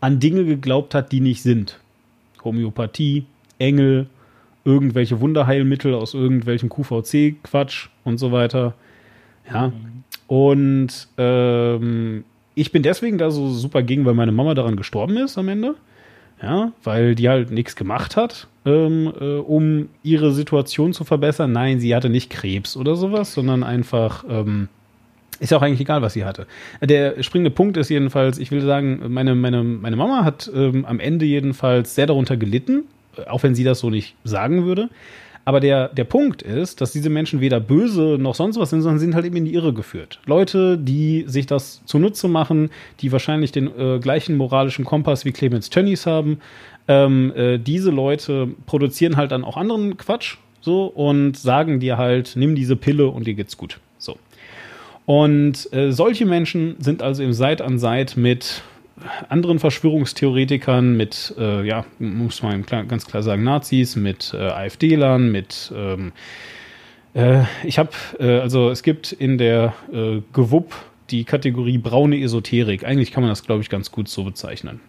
[0.01, 1.79] an Dinge geglaubt hat, die nicht sind.
[2.45, 3.25] Homöopathie,
[3.59, 4.07] Engel,
[4.65, 8.75] irgendwelche Wunderheilmittel aus irgendwelchem QVC-Quatsch und so weiter.
[9.51, 9.69] Ja.
[9.69, 10.05] Mhm.
[10.27, 15.39] Und ähm, ich bin deswegen da so super gegen, weil meine Mama daran gestorben ist
[15.39, 15.75] am Ende.
[16.43, 21.53] Ja, weil die halt nichts gemacht hat, ähm, äh, um ihre Situation zu verbessern.
[21.53, 24.69] Nein, sie hatte nicht Krebs oder sowas, sondern einfach, ähm,
[25.39, 26.49] ist ja auch eigentlich egal, was sie hatte.
[26.81, 30.99] Der springende Punkt ist jedenfalls, ich will sagen, meine, meine, meine Mama hat ähm, am
[30.99, 32.87] Ende jedenfalls sehr darunter gelitten,
[33.29, 34.89] auch wenn sie das so nicht sagen würde.
[35.45, 39.01] Aber der, der Punkt ist, dass diese Menschen weder böse noch sonst was sind, sondern
[39.01, 40.21] sind halt eben in die Irre geführt.
[40.25, 45.69] Leute, die sich das zunutze machen, die wahrscheinlich den äh, gleichen moralischen Kompass wie Clemens
[45.69, 46.39] Tönnies haben,
[46.87, 52.35] ähm, äh, diese Leute produzieren halt dann auch anderen Quatsch so und sagen dir halt,
[52.37, 53.81] nimm diese Pille und dir geht's gut.
[53.99, 54.19] So.
[55.07, 58.63] Und äh, solche Menschen sind also im Seit an Seit mit
[59.29, 65.73] anderen Verschwörungstheoretikern, mit, äh, ja, muss man ganz klar sagen, Nazis, mit äh, AfD-Lern, mit,
[65.75, 66.13] ähm,
[67.15, 70.75] äh, ich habe, äh, also es gibt in der äh, GWUP
[71.11, 72.85] die Kategorie braune Esoterik.
[72.85, 74.81] Eigentlich kann man das, glaube ich, ganz gut so bezeichnen.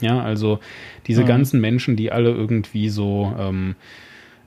[0.00, 0.60] Ja, also
[1.06, 1.26] diese mhm.
[1.26, 3.74] ganzen Menschen, die alle irgendwie so ähm,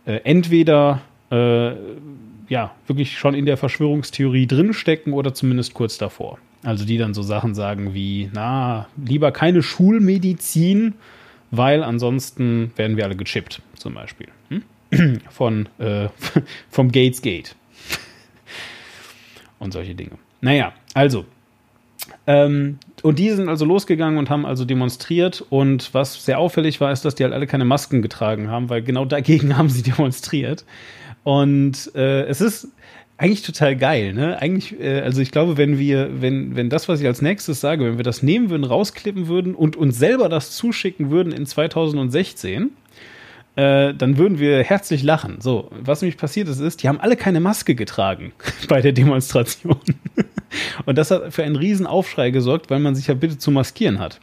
[0.06, 1.02] äh, entweder
[2.48, 6.38] ja, wirklich schon in der Verschwörungstheorie drinstecken oder zumindest kurz davor.
[6.66, 10.96] Also die dann so Sachen sagen wie, na, lieber keine Schulmedizin,
[11.52, 14.28] weil ansonsten werden wir alle gechippt, zum Beispiel.
[14.50, 15.22] Hm?
[15.30, 16.10] Von, äh,
[16.70, 17.56] vom Gates Gate.
[19.60, 20.18] und solche Dinge.
[20.42, 21.26] Naja, also.
[22.26, 25.46] Ähm, und die sind also losgegangen und haben also demonstriert.
[25.50, 28.82] Und was sehr auffällig war, ist, dass die halt alle keine Masken getragen haben, weil
[28.82, 30.66] genau dagegen haben sie demonstriert.
[31.24, 32.70] Und äh, es ist
[33.18, 34.42] eigentlich total geil, ne?
[34.42, 37.86] Eigentlich, äh, also ich glaube, wenn wir, wenn, wenn das, was ich als nächstes sage,
[37.86, 42.72] wenn wir das nehmen würden, rausklippen würden und uns selber das zuschicken würden in 2016,
[43.56, 45.40] äh, dann würden wir herzlich lachen.
[45.40, 48.34] So, was nämlich passiert ist, ist, die haben alle keine Maske getragen
[48.68, 49.80] bei der Demonstration.
[50.86, 54.00] und das hat für einen riesen Aufschrei gesorgt, weil man sich ja bitte zu maskieren
[54.00, 54.20] hat.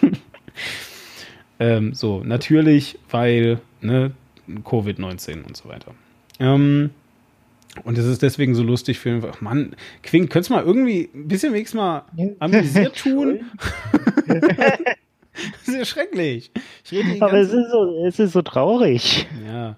[1.60, 4.10] ähm, so, natürlich, weil, ne,
[4.48, 5.94] Covid-19 und so weiter.
[6.40, 6.90] Ähm,
[7.84, 9.22] und es ist deswegen so lustig für ihn.
[9.40, 12.04] Mann, Quink, könntest du mal irgendwie ein bisschen wenigstens mal
[12.38, 13.40] amüsiert tun?
[14.26, 16.50] das ist ja schrecklich.
[17.20, 19.26] Aber es ist, so, es ist so traurig.
[19.46, 19.76] Ja.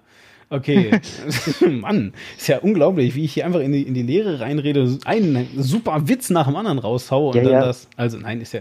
[0.49, 0.91] Okay.
[1.69, 5.47] Mann, ist ja unglaublich, wie ich hier einfach in die, in die Lehre reinrede, einen
[5.57, 7.65] super Witz nach dem anderen raushaue und ja, dann ja.
[7.65, 7.89] das.
[7.95, 8.59] Also, nein, ist ja.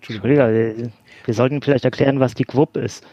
[0.00, 0.30] Entschuldigung.
[0.30, 0.92] Entschuldigung,
[1.24, 3.06] wir sollten vielleicht erklären, was die Quupp ist.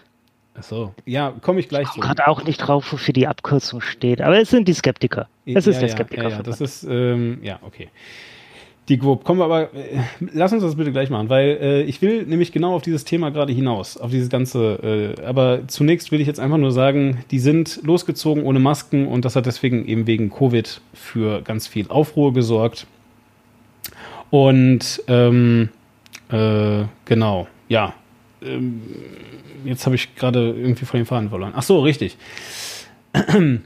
[0.59, 1.99] Ach so, ja, komme ich gleich ich zu.
[2.01, 5.27] gerade auch nicht drauf, wofür die Abkürzung steht, aber es sind die Skeptiker.
[5.45, 6.29] Es ist ja, der Skeptiker.
[6.29, 7.87] Ja, das ist, ähm, ja, okay.
[8.89, 9.23] Die GWOP.
[9.23, 9.99] Kommen wir aber, äh,
[10.33, 13.29] lass uns das bitte gleich machen, weil äh, ich will nämlich genau auf dieses Thema
[13.29, 17.39] gerade hinaus, auf dieses ganze, äh, aber zunächst will ich jetzt einfach nur sagen, die
[17.39, 22.33] sind losgezogen ohne Masken und das hat deswegen eben wegen Covid für ganz viel Aufruhr
[22.33, 22.85] gesorgt.
[24.29, 25.69] Und ähm,
[26.31, 27.93] äh, genau, ja.
[28.41, 28.81] Ähm,
[29.65, 31.53] jetzt habe ich gerade irgendwie von den Faden verloren.
[31.55, 32.17] Ach so, richtig.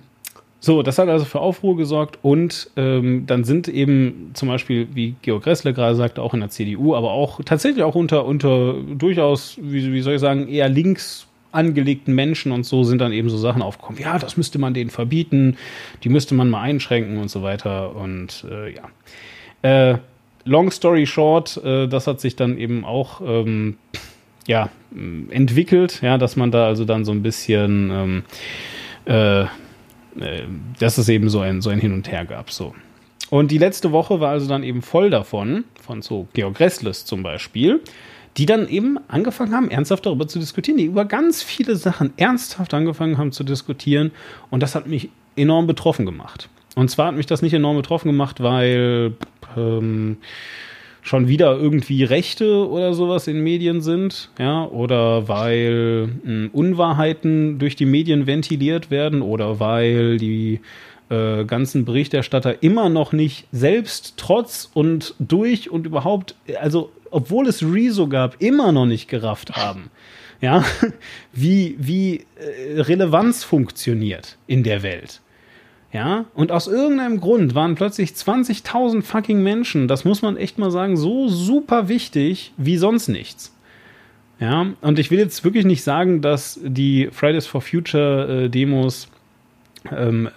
[0.66, 5.16] So, das hat also für Aufruhr gesorgt und ähm, dann sind eben zum Beispiel, wie
[5.22, 9.58] Georg Gressler gerade sagte, auch in der CDU, aber auch tatsächlich auch unter, unter durchaus,
[9.62, 13.38] wie, wie soll ich sagen, eher links angelegten Menschen und so sind dann eben so
[13.38, 14.02] Sachen aufgekommen.
[14.02, 15.58] Ja, das müsste man denen verbieten,
[16.06, 17.94] die müsste man mal einschränken und so weiter.
[17.96, 19.92] Und äh, ja.
[19.92, 19.98] Äh,
[20.46, 23.78] long story short, äh, das hat sich dann eben auch ähm,
[24.48, 24.70] ja,
[25.30, 28.24] entwickelt, ja, dass man da also dann so ein bisschen, ähm,
[29.06, 29.48] äh, äh,
[30.80, 32.74] dass es eben so ein, so ein Hin und Her gab, so.
[33.30, 37.24] Und die letzte Woche war also dann eben voll davon, von so Georg Ressles zum
[37.24, 37.82] Beispiel,
[38.38, 42.74] die dann eben angefangen haben, ernsthaft darüber zu diskutieren, die über ganz viele Sachen ernsthaft
[42.74, 44.12] angefangen haben zu diskutieren.
[44.50, 46.50] Und das hat mich enorm betroffen gemacht.
[46.76, 49.14] Und zwar hat mich das nicht enorm betroffen gemacht, weil
[49.56, 50.18] ähm,
[51.04, 57.60] schon wieder irgendwie Rechte oder sowas in Medien sind, ja, oder weil mh, hm, Unwahrheiten
[57.60, 60.62] durch die Medien ventiliert werden oder weil die
[61.10, 67.62] äh, ganzen Berichterstatter immer noch nicht selbst trotz und durch und überhaupt, also obwohl es
[67.62, 69.92] Rezo gab, immer noch nicht gerafft haben,
[70.40, 70.64] ja,
[71.34, 75.22] wie, wie äh, Relevanz funktioniert in der Welt.
[75.94, 80.72] Ja, und aus irgendeinem Grund waren plötzlich 20.000 fucking Menschen, das muss man echt mal
[80.72, 83.56] sagen, so super wichtig wie sonst nichts.
[84.40, 89.08] Ja, und ich will jetzt wirklich nicht sagen, dass die Fridays for Future äh, Demos
[89.96, 90.30] ähm,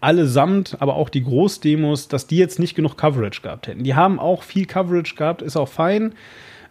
[0.00, 3.84] allesamt, aber auch die Großdemos, dass die jetzt nicht genug Coverage gehabt hätten.
[3.84, 6.14] Die haben auch viel Coverage gehabt, ist auch fein.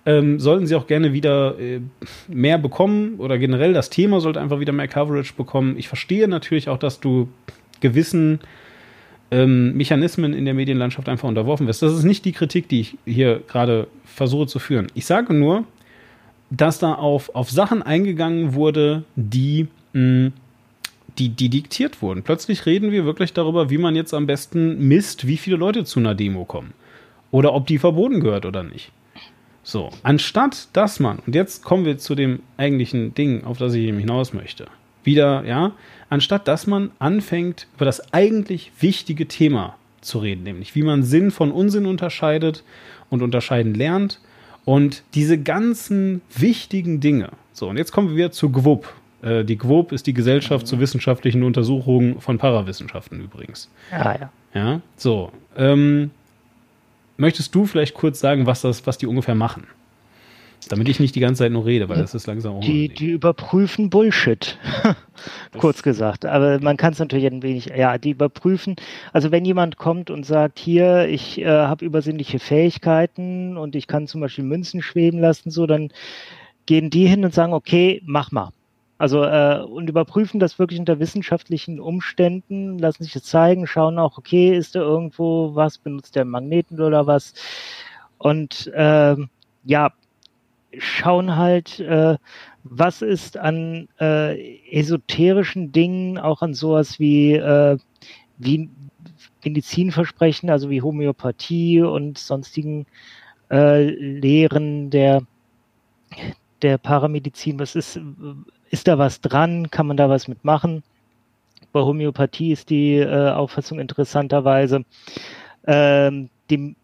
[0.06, 1.80] ähm, sollten sie auch gerne wieder äh,
[2.28, 5.78] mehr bekommen oder generell das Thema sollte einfach wieder mehr Coverage bekommen.
[5.78, 7.30] Ich verstehe natürlich auch, dass du
[7.84, 8.40] gewissen
[9.30, 11.82] ähm, Mechanismen in der Medienlandschaft einfach unterworfen wirst.
[11.82, 14.88] Das ist nicht die Kritik, die ich hier gerade versuche zu führen.
[14.96, 15.66] Ich sage nur,
[16.50, 20.32] dass da auf, auf Sachen eingegangen wurde, die, mh,
[21.18, 22.24] die, die diktiert wurden.
[22.24, 26.00] Plötzlich reden wir wirklich darüber, wie man jetzt am besten misst, wie viele Leute zu
[26.00, 26.74] einer Demo kommen.
[27.32, 28.92] Oder ob die verboten gehört oder nicht.
[29.64, 33.86] So, anstatt dass man, und jetzt kommen wir zu dem eigentlichen Ding, auf das ich
[33.86, 34.68] eben hinaus möchte.
[35.04, 35.72] Wieder, ja,
[36.10, 41.32] anstatt dass man anfängt, über das eigentlich wichtige Thema zu reden, nämlich wie man Sinn
[41.32, 42.64] von Unsinn unterscheidet
[43.10, 44.20] und unterscheiden lernt
[44.66, 47.30] und diese ganzen wichtigen Dinge.
[47.52, 48.88] So, und jetzt kommen wir wieder zu GWUP.
[49.22, 53.70] Äh, die GWUP ist die Gesellschaft zur wissenschaftlichen Untersuchung von Parawissenschaften übrigens.
[53.92, 54.30] Ah, ja.
[54.54, 55.32] Ja, so.
[55.58, 56.12] Ähm,
[57.18, 59.68] möchtest du vielleicht kurz sagen, was, das, was die ungefähr machen?
[60.68, 62.62] Damit ich nicht die ganze Zeit nur rede, weil das ist langsam auch.
[62.62, 64.58] Die, die überprüfen Bullshit,
[65.58, 66.26] kurz gesagt.
[66.26, 68.76] Aber man kann es natürlich ein wenig, ja, die überprüfen.
[69.12, 74.08] Also wenn jemand kommt und sagt, hier, ich äh, habe übersinnliche Fähigkeiten und ich kann
[74.08, 75.90] zum Beispiel Münzen schweben lassen, so, dann
[76.66, 78.52] gehen die hin und sagen, okay, mach mal.
[78.98, 84.18] Also äh, und überprüfen das wirklich unter wissenschaftlichen Umständen, lassen sich das zeigen, schauen auch,
[84.18, 87.34] okay, ist da irgendwo was, benutzt der Magneten oder was?
[88.18, 89.18] Und äh,
[89.66, 89.92] ja,
[90.78, 92.18] schauen halt, äh,
[92.64, 97.78] was ist an äh, esoterischen Dingen, auch an sowas wie, äh,
[98.38, 98.70] wie
[99.44, 102.86] Medizinversprechen, also wie Homöopathie und sonstigen
[103.52, 105.24] äh, Lehren der,
[106.62, 108.00] der Paramedizin, was ist,
[108.70, 110.84] ist da was dran, kann man da was mitmachen?
[111.72, 114.86] Bei Homöopathie ist die äh, Auffassung interessanterweise,
[115.66, 116.76] ähm, dem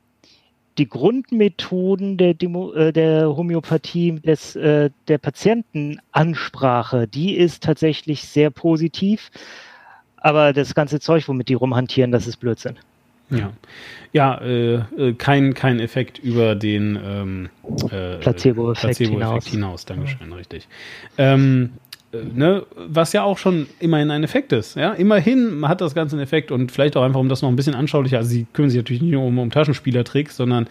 [0.80, 8.50] die Grundmethoden der, Demo, äh, der Homöopathie, des, äh, der Patientenansprache, die ist tatsächlich sehr
[8.50, 9.30] positiv.
[10.18, 12.78] Aber das ganze Zeug, womit die rumhantieren, das ist Blödsinn.
[13.30, 13.52] Ja,
[14.12, 17.50] ja äh, äh kein, kein Effekt über den ähm,
[17.92, 19.48] äh, Placebo-Effekt Placebo hinaus.
[19.48, 19.86] hinaus.
[19.86, 20.36] Dankeschön, ja.
[20.36, 20.68] richtig.
[21.18, 24.76] Ähm, äh, ne, was ja auch schon immerhin ein Effekt ist.
[24.76, 24.94] Ja?
[24.94, 27.76] Immerhin hat das Ganze einen Effekt und vielleicht auch einfach, um das noch ein bisschen
[27.76, 30.68] anschaulicher, also sie kümmern sich natürlich nicht nur um, um Taschenspielertricks, sondern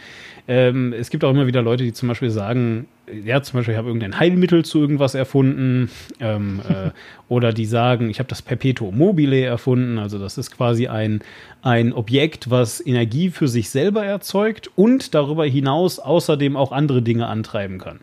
[0.48, 2.86] ähm, es gibt auch immer wieder Leute, die zum Beispiel sagen,
[3.24, 6.90] ja, zum Beispiel, ich habe irgendein Heilmittel zu irgendwas erfunden ähm, äh,
[7.28, 11.20] oder die sagen, ich habe das Perpetuum mobile erfunden, also das ist quasi ein,
[11.62, 17.26] ein Objekt, was Energie für sich selber erzeugt und darüber hinaus außerdem auch andere Dinge
[17.28, 18.00] antreiben kann.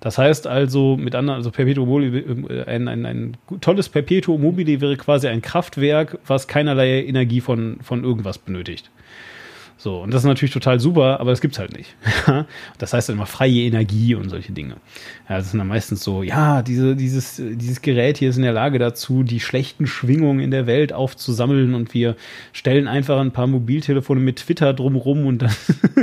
[0.00, 4.96] Das heißt also, mit anderen, also Perpetuum mobile, ein, ein, ein tolles Perpetuum mobile wäre
[4.96, 8.90] quasi ein Kraftwerk, was keinerlei Energie von, von irgendwas benötigt.
[9.82, 11.96] So, und das ist natürlich total super, aber das gibt's halt nicht.
[12.78, 14.76] das heißt dann immer freie Energie und solche Dinge.
[15.26, 18.52] Ja, das sind dann meistens so, ja, diese, dieses, dieses Gerät hier ist in der
[18.52, 22.16] Lage dazu, die schlechten Schwingungen in der Welt aufzusammeln und wir
[22.52, 25.54] stellen einfach ein paar Mobiltelefone mit Twitter drumrum und dann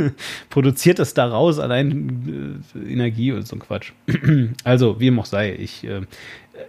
[0.50, 3.92] produziert es daraus allein äh, Energie und so ein Quatsch.
[4.64, 6.02] also, wie ihm auch sei, ich äh,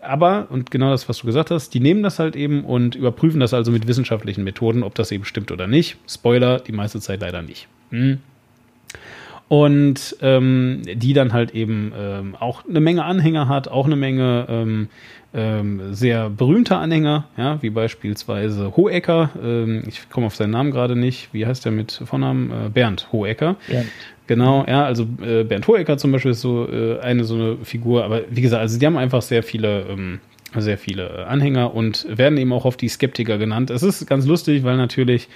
[0.01, 3.41] aber, und genau das, was du gesagt hast, die nehmen das halt eben und überprüfen
[3.41, 5.97] das also mit wissenschaftlichen Methoden, ob das eben stimmt oder nicht.
[6.09, 7.68] Spoiler, die meiste Zeit leider nicht.
[7.91, 8.18] Hm.
[9.49, 14.46] Und ähm, die dann halt eben ähm, auch eine Menge Anhänger hat, auch eine Menge
[14.49, 14.88] ähm,
[15.34, 20.96] ähm, sehr berühmte Anhänger, ja, wie beispielsweise Hohecker, ähm, ich komme auf seinen Namen gerade
[20.96, 22.51] nicht, wie heißt der mit Vornamen?
[22.51, 23.57] Äh, Bernd Hohecker.
[23.68, 23.88] Bernd.
[24.26, 28.05] Genau, ja, also äh, Bernd Hohecker zum Beispiel ist so äh, eine so eine Figur,
[28.05, 30.20] aber wie gesagt, also die haben einfach sehr viele, ähm,
[30.57, 33.70] sehr viele Anhänger und werden eben auch oft die Skeptiker genannt.
[33.70, 35.28] Es ist ganz lustig, weil natürlich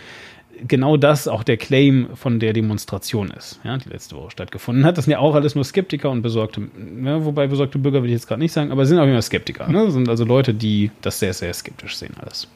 [0.67, 4.99] genau das auch der Claim von der Demonstration ist, ja, die letzte Woche stattgefunden hat.
[4.99, 6.69] Das sind ja auch alles nur Skeptiker und besorgte,
[7.05, 9.69] ja, wobei besorgte Bürger will ich jetzt gerade nicht sagen, aber sind auch immer Skeptiker.
[9.69, 9.91] Ne?
[9.91, 12.49] Sind also Leute, die das sehr, sehr skeptisch sehen alles.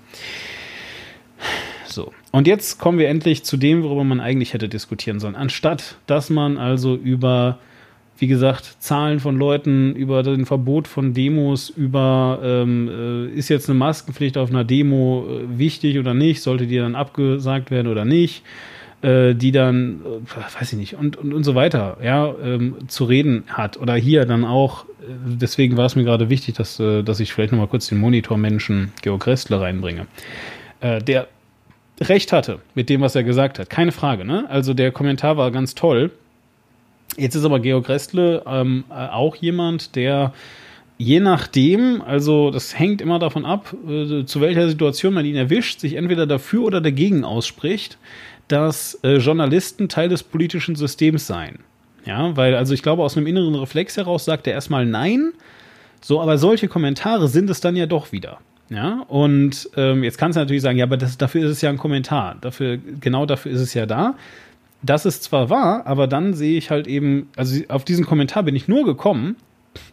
[1.86, 2.12] So.
[2.32, 5.34] Und jetzt kommen wir endlich zu dem, worüber man eigentlich hätte diskutieren sollen.
[5.34, 7.58] Anstatt, dass man also über,
[8.18, 13.68] wie gesagt, Zahlen von Leuten, über den Verbot von Demos, über ähm, äh, ist jetzt
[13.68, 18.04] eine Maskenpflicht auf einer Demo äh, wichtig oder nicht, sollte die dann abgesagt werden oder
[18.04, 18.42] nicht,
[19.02, 23.04] äh, die dann, äh, weiß ich nicht, und, und, und so weiter, ja, ähm, zu
[23.04, 23.76] reden hat.
[23.76, 27.34] Oder hier dann auch, äh, deswegen war es mir gerade wichtig, dass, äh, dass ich
[27.34, 30.06] vielleicht nochmal kurz den Monitormenschen Georg Restler reinbringe.
[30.82, 31.28] der
[32.00, 33.70] recht hatte mit dem, was er gesagt hat.
[33.70, 34.44] Keine Frage, ne?
[34.50, 36.10] Also der Kommentar war ganz toll.
[37.16, 40.32] Jetzt ist aber Georg Restle ähm, äh, auch jemand, der
[40.98, 45.80] je nachdem, also das hängt immer davon ab, äh, zu welcher Situation man ihn erwischt,
[45.80, 47.98] sich entweder dafür oder dagegen ausspricht,
[48.48, 51.58] dass äh, Journalisten Teil des politischen Systems seien.
[52.04, 55.32] Ja, weil, also ich glaube, aus einem inneren Reflex heraus sagt er erstmal nein.
[56.00, 58.38] So, aber solche Kommentare sind es dann ja doch wieder.
[58.68, 61.70] Ja, und ähm, jetzt kannst du natürlich sagen, ja, aber das, dafür ist es ja
[61.70, 62.36] ein Kommentar.
[62.40, 64.14] Dafür, genau dafür ist es ja da.
[64.82, 68.54] Das ist zwar wahr, aber dann sehe ich halt eben, also auf diesen Kommentar bin
[68.54, 69.36] ich nur gekommen,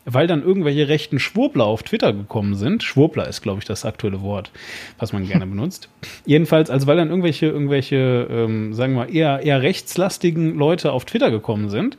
[0.06, 2.84] weil dann irgendwelche rechten Schwurbler auf Twitter gekommen sind.
[2.84, 4.52] Schwurbler ist, glaube ich, das aktuelle Wort,
[4.98, 5.90] was man gerne benutzt.
[6.26, 11.06] Jedenfalls, also weil dann irgendwelche, irgendwelche, ähm, sagen wir mal, eher, eher rechtslastigen Leute auf
[11.06, 11.98] Twitter gekommen sind,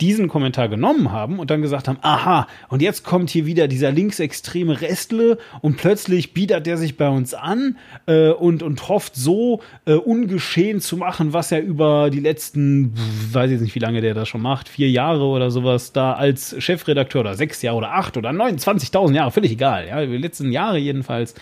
[0.00, 3.92] diesen Kommentar genommen haben und dann gesagt haben, aha, und jetzt kommt hier wieder dieser
[3.92, 7.76] linksextreme Restle und plötzlich bietet der sich bei uns an
[8.06, 12.92] äh, und, und hofft so äh, ungeschehen zu machen, was er über die letzten,
[13.32, 16.54] weiß ich nicht, wie lange der das schon macht, vier Jahre oder sowas da als
[16.58, 20.50] Chefredakteur oder sechs Jahre oder acht oder neun, 20.000 Jahre, völlig egal, ja, die letzten
[20.50, 21.34] Jahre jedenfalls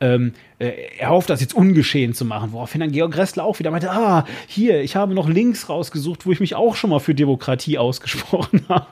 [0.00, 3.70] ähm, äh, er hofft, das jetzt ungeschehen zu machen, woraufhin dann Georg Ressler auch wieder
[3.70, 7.14] meinte, ah, hier, ich habe noch Links rausgesucht, wo ich mich auch schon mal für
[7.14, 8.86] Demokratie ausgesprochen habe.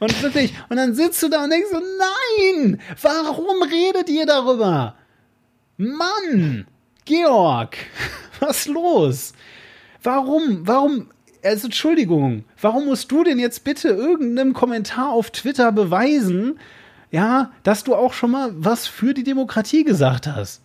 [0.00, 4.96] Und wirklich, und dann sitzt du da und denkst so, nein, warum redet ihr darüber?
[5.76, 6.66] Mann,
[7.04, 7.76] Georg,
[8.40, 9.32] was los?
[10.02, 11.08] Warum, warum,
[11.42, 16.58] also Entschuldigung, warum musst du denn jetzt bitte irgendeinem Kommentar auf Twitter beweisen,
[17.14, 20.62] ja, dass du auch schon mal was für die Demokratie gesagt hast.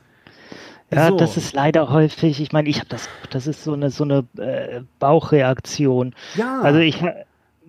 [0.92, 1.16] Ja, so.
[1.16, 2.42] das ist leider häufig.
[2.42, 6.16] Ich meine, ich habe das, das ist so eine so eine äh, Bauchreaktion.
[6.34, 6.62] Ja.
[6.62, 7.04] Also ich,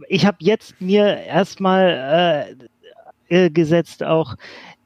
[0.08, 2.56] ich habe jetzt mir erstmal
[3.28, 4.36] äh, äh, gesetzt, auch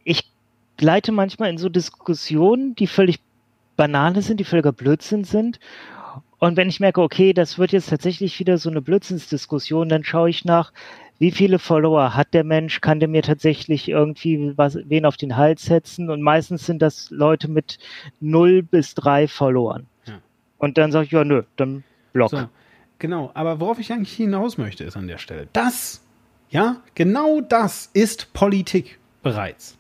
[0.03, 0.29] ich
[0.77, 3.21] gleite manchmal in so Diskussionen, die völlig
[3.77, 5.61] banale sind, die völliger Blödsinn sind.
[6.45, 10.29] Und wenn ich merke, okay, das wird jetzt tatsächlich wieder so eine Blödsinnsdiskussion, dann schaue
[10.29, 10.75] ich nach,
[11.19, 15.37] wie viele Follower hat der Mensch, kann der mir tatsächlich irgendwie was, wen auf den
[15.37, 17.79] Hals setzen und meistens sind das Leute mit
[18.21, 19.87] null bis drei Followern.
[20.05, 20.21] Ja.
[20.59, 22.31] Und dann sage ich, ja, nö, dann Block.
[22.31, 22.45] So,
[22.99, 26.05] genau, aber worauf ich eigentlich hinaus möchte, ist an der Stelle, das,
[26.51, 29.79] ja, genau das ist Politik bereits.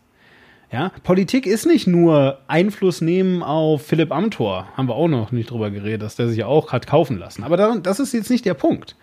[0.74, 5.52] Ja, Politik ist nicht nur Einfluss nehmen auf Philipp Amthor, haben wir auch noch nicht
[5.52, 7.44] drüber geredet, dass der sich ja auch hat kaufen lassen.
[7.44, 8.96] Aber daran, das ist jetzt nicht der Punkt.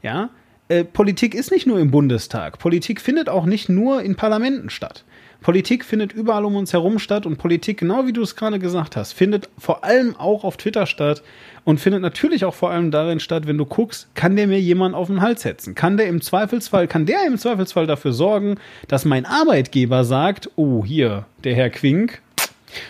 [0.00, 0.30] Ja,
[0.68, 2.60] äh, Politik ist nicht nur im Bundestag.
[2.60, 5.02] Politik findet auch nicht nur in Parlamenten statt.
[5.40, 8.96] Politik findet überall um uns herum statt und Politik, genau wie du es gerade gesagt
[8.96, 11.22] hast, findet vor allem auch auf Twitter statt
[11.64, 14.96] und findet natürlich auch vor allem darin statt, wenn du guckst, kann der mir jemand
[14.96, 15.74] auf den Hals setzen?
[15.76, 18.56] Kann der im Zweifelsfall, kann der im Zweifelsfall dafür sorgen,
[18.88, 22.20] dass mein Arbeitgeber sagt, oh, hier, der Herr Quink,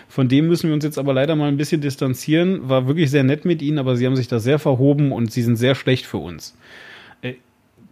[0.09, 2.69] von dem müssen wir uns jetzt aber leider mal ein bisschen distanzieren.
[2.69, 5.43] War wirklich sehr nett mit Ihnen, aber Sie haben sich da sehr verhoben und Sie
[5.43, 6.57] sind sehr schlecht für uns.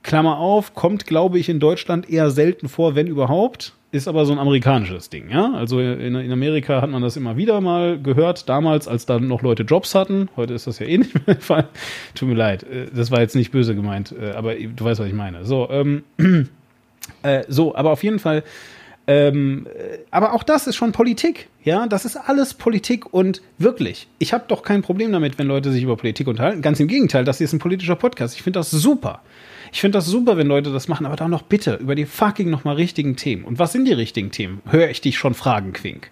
[0.06, 3.72] Klammer auf, kommt, glaube ich, in Deutschland eher selten vor, wenn überhaupt.
[3.90, 5.52] Ist aber so ein amerikanisches Ding, ja.
[5.52, 9.42] Also in, in, Amerika hat man das immer wieder mal gehört, damals, als da noch
[9.42, 10.28] Leute Jobs hatten.
[10.36, 11.68] Heute ist das ja eh nicht mehr der Fall.
[12.14, 15.08] Tut mir leid, äh, das war jetzt nicht böse gemeint, äh, aber du weißt, was
[15.08, 15.44] ich meine.
[15.44, 16.04] So, ähm,
[17.24, 18.44] äh, so, aber auf jeden Fall.
[19.08, 24.06] Ähm, äh, aber auch das ist schon Politik, ja, das ist alles Politik und wirklich,
[24.20, 26.62] ich habe doch kein Problem damit, wenn Leute sich über Politik unterhalten.
[26.62, 28.36] Ganz im Gegenteil, das hier ist ein politischer Podcast.
[28.36, 29.20] Ich finde das super.
[29.76, 32.48] Ich finde das super, wenn Leute das machen, aber dann noch bitte über die fucking
[32.48, 33.44] nochmal richtigen Themen.
[33.44, 34.62] Und was sind die richtigen Themen?
[34.64, 36.10] Höre ich dich schon fragen, Quink.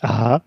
[0.00, 0.42] Aha.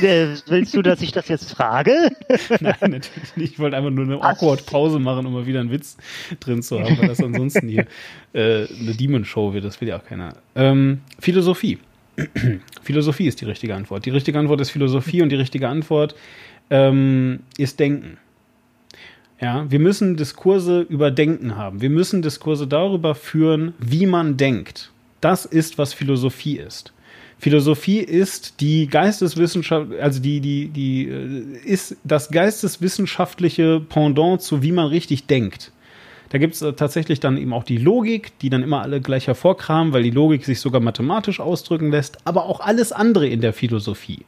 [0.00, 2.12] Äh, willst du, dass ich das jetzt frage?
[2.60, 3.54] Nein, natürlich nicht.
[3.54, 5.96] Ich wollte einfach nur eine awkward Pause machen, um mal wieder einen Witz
[6.38, 7.86] drin zu haben, weil das ansonsten hier
[8.32, 9.64] äh, eine Demon-Show wird.
[9.64, 10.34] Das will ja auch keiner.
[10.54, 11.78] Ähm, Philosophie.
[12.84, 14.06] Philosophie ist die richtige Antwort.
[14.06, 16.14] Die richtige Antwort ist Philosophie und die richtige Antwort
[16.70, 18.18] ähm, ist Denken.
[19.40, 21.80] Ja, wir müssen Diskurse über Denken haben.
[21.80, 24.90] Wir müssen Diskurse darüber führen, wie man denkt.
[25.20, 26.92] Das ist, was Philosophie ist.
[27.38, 34.72] Philosophie ist die Geisteswissenschaft, also die, die, die, äh, ist das geisteswissenschaftliche Pendant zu wie
[34.72, 35.72] man richtig denkt.
[36.28, 39.26] Da gibt es äh, tatsächlich dann eben auch die Logik, die dann immer alle gleich
[39.26, 43.54] hervorkramen, weil die Logik sich sogar mathematisch ausdrücken lässt, aber auch alles andere in der
[43.54, 44.26] Philosophie.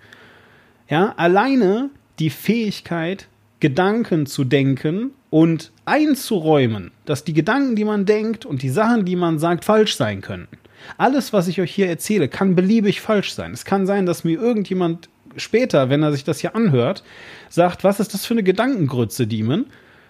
[0.89, 3.28] Ja, alleine die Fähigkeit,
[3.62, 9.14] Gedanken zu denken und einzuräumen, dass die Gedanken, die man denkt und die Sachen, die
[9.14, 10.59] man sagt, falsch sein könnten.
[10.98, 13.52] Alles, was ich euch hier erzähle, kann beliebig falsch sein.
[13.52, 17.05] Es kann sein, dass mir irgendjemand später, wenn er sich das hier anhört,
[17.51, 19.66] sagt, was ist das für eine Gedankengrütze, Demon?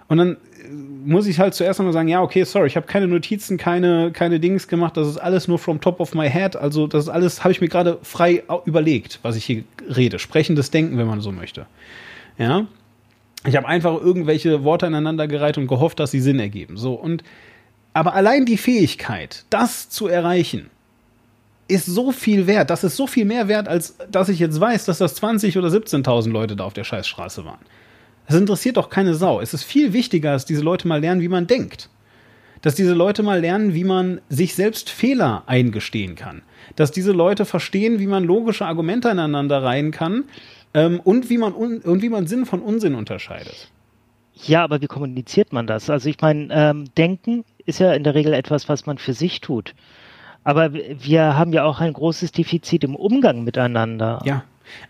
[0.09, 0.73] Und dann äh,
[1.05, 4.41] muss ich halt zuerst einmal sagen, ja, okay, sorry, ich habe keine Notizen, keine, keine
[4.41, 6.57] Dings gemacht, das ist alles nur from top of my head.
[6.57, 9.65] Also das ist alles, habe ich mir gerade frei überlegt, was ich hier
[9.95, 10.19] rede.
[10.19, 11.67] Sprechendes Denken, wenn man so möchte.
[12.39, 12.67] Ja,
[13.47, 16.77] ich habe einfach irgendwelche Worte aneinandergereiht und gehofft, dass sie Sinn ergeben.
[16.77, 17.25] So und
[17.95, 20.71] aber allein die Fähigkeit, das zu erreichen,
[21.69, 22.71] ist so viel wert.
[22.71, 25.69] Das ist so viel mehr wert, als dass ich jetzt weiß, dass das 20 oder
[25.69, 27.61] 17.000 Leute da auf der Scheißstraße waren.
[28.27, 29.41] Das interessiert doch keine Sau.
[29.41, 31.91] Es ist viel wichtiger, dass diese Leute mal lernen, wie man denkt.
[32.63, 36.43] Dass diese Leute mal lernen, wie man sich selbst Fehler eingestehen kann.
[36.77, 40.25] Dass diese Leute verstehen, wie man logische Argumente aneinander reihen kann
[40.75, 43.71] ähm, und, wie man und wie man Sinn von Unsinn unterscheidet.
[44.35, 45.91] Ja, aber wie kommuniziert man das?
[45.91, 49.41] Also ich meine, ähm, Denken ist ja in der Regel etwas, was man für sich
[49.41, 49.75] tut.
[50.45, 54.21] Aber wir haben ja auch ein großes Defizit im Umgang miteinander.
[54.25, 54.45] Ja,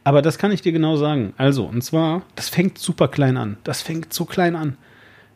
[0.05, 1.35] aber das kann ich dir genau sagen.
[1.37, 3.59] Also, und zwar, das fängt super klein an.
[3.65, 4.79] Das fängt so klein an.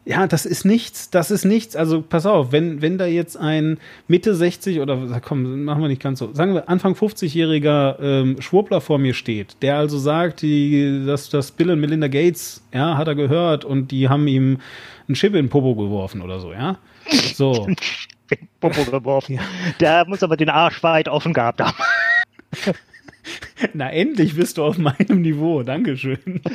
[0.09, 1.74] Ja, das ist nichts, das ist nichts.
[1.74, 6.01] Also pass auf, wenn, wenn da jetzt ein Mitte 60 oder komm, machen wir nicht
[6.01, 11.05] ganz so, sagen wir Anfang 50-jähriger ähm, Schwurbler vor mir steht, der also sagt, die,
[11.05, 14.61] dass das Bill und Melinda Gates, ja, hat er gehört und die haben ihm
[15.09, 16.78] einen Chip in den Popo geworfen oder so, ja.
[17.35, 17.66] So.
[18.61, 19.35] Popo geworfen.
[19.35, 19.43] Ja.
[19.81, 21.77] Der muss aber den Arsch weit offen gehabt haben.
[23.73, 25.65] Na, endlich bist du auf meinem Niveau.
[25.65, 26.41] Dankeschön.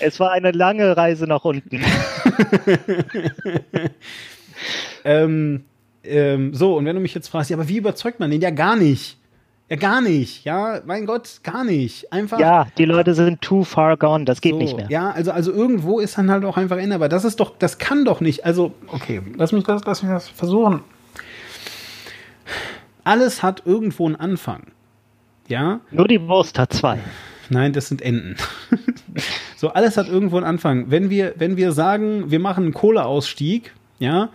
[0.00, 1.82] Es war eine lange Reise nach unten.
[5.04, 5.64] ähm,
[6.04, 8.40] ähm, so, und wenn du mich jetzt fragst, ja, aber wie überzeugt man den?
[8.40, 9.18] Ja, gar nicht.
[9.68, 10.44] Ja, gar nicht.
[10.44, 12.10] Ja, mein Gott, gar nicht.
[12.12, 12.38] Einfach.
[12.40, 14.24] Ja, die Leute sind too far gone.
[14.24, 14.86] Das geht so, nicht mehr.
[14.88, 17.10] Ja, also, also irgendwo ist dann halt auch einfach änderbar.
[17.10, 18.46] Das ist doch, das kann doch nicht.
[18.46, 20.80] Also, okay, lass mich das, lass mich das versuchen.
[23.04, 24.68] Alles hat irgendwo einen Anfang.
[25.48, 25.80] Ja?
[25.90, 26.98] Nur die Wurst hat zwei.
[27.50, 28.36] Nein, das sind Enten.
[29.58, 30.88] so, alles hat irgendwo einen Anfang.
[30.88, 34.28] Wenn wir, wenn wir sagen, wir machen einen Kohleausstieg, ja,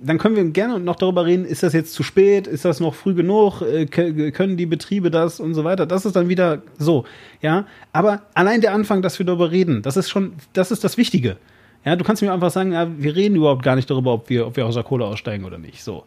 [0.00, 2.94] dann können wir gerne noch darüber reden, ist das jetzt zu spät, ist das noch
[2.94, 5.84] früh genug, äh, können die Betriebe das und so weiter.
[5.84, 7.04] Das ist dann wieder so,
[7.42, 7.66] ja.
[7.92, 11.36] Aber allein der Anfang, dass wir darüber reden, das ist schon, das ist das Wichtige.
[11.84, 14.46] Ja, du kannst mir einfach sagen, ja, wir reden überhaupt gar nicht darüber, ob wir,
[14.46, 15.84] ob wir aus der Kohle aussteigen oder nicht.
[15.84, 16.04] So.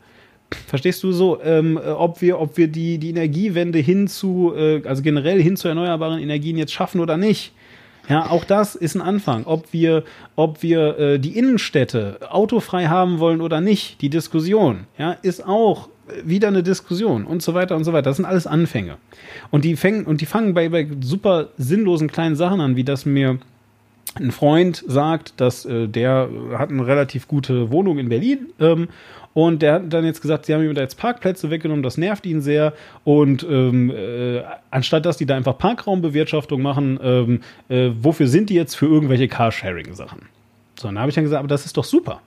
[0.65, 4.81] Verstehst du so, ähm, äh, ob wir, ob wir die, die Energiewende hin zu, äh,
[4.87, 7.53] also generell hin zu erneuerbaren Energien jetzt schaffen oder nicht?
[8.09, 9.45] Ja, auch das ist ein Anfang.
[9.45, 10.03] Ob wir,
[10.35, 15.89] ob wir äh, die Innenstädte autofrei haben wollen oder nicht, die Diskussion, ja, ist auch
[16.23, 18.09] wieder eine Diskussion und so weiter und so weiter.
[18.09, 18.97] Das sind alles Anfänge.
[19.51, 23.05] Und die fängen, und die fangen bei, bei super sinnlosen kleinen Sachen an, wie das
[23.05, 23.37] mir
[24.15, 28.87] ein Freund sagt, dass äh, der hat eine relativ gute Wohnung in Berlin ähm,
[29.33, 32.25] und der hat dann jetzt gesagt, sie haben ihm da jetzt Parkplätze weggenommen, das nervt
[32.25, 32.73] ihn sehr.
[33.03, 34.41] Und ähm, äh,
[34.71, 39.27] anstatt dass die da einfach Parkraumbewirtschaftung machen, ähm, äh, wofür sind die jetzt für irgendwelche
[39.27, 40.23] Carsharing-Sachen?
[40.79, 42.21] So, dann habe ich dann gesagt, aber das ist doch super.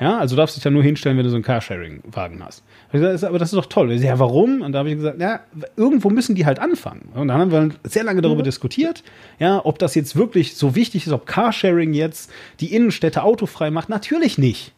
[0.00, 2.64] Ja, also du darfst dich da nur hinstellen, wenn du so einen Carsharing-Wagen hast.
[2.88, 3.92] Ich gesagt, aber das ist doch toll.
[3.92, 4.60] Ich ja, warum?
[4.60, 5.40] Und da habe ich gesagt, ja,
[5.76, 7.08] irgendwo müssen die halt anfangen.
[7.14, 8.46] Und dann haben wir sehr lange darüber mhm.
[8.46, 9.04] diskutiert,
[9.38, 13.88] ja, ob das jetzt wirklich so wichtig ist, ob Carsharing jetzt die Innenstädte autofrei macht.
[13.88, 14.72] Natürlich nicht.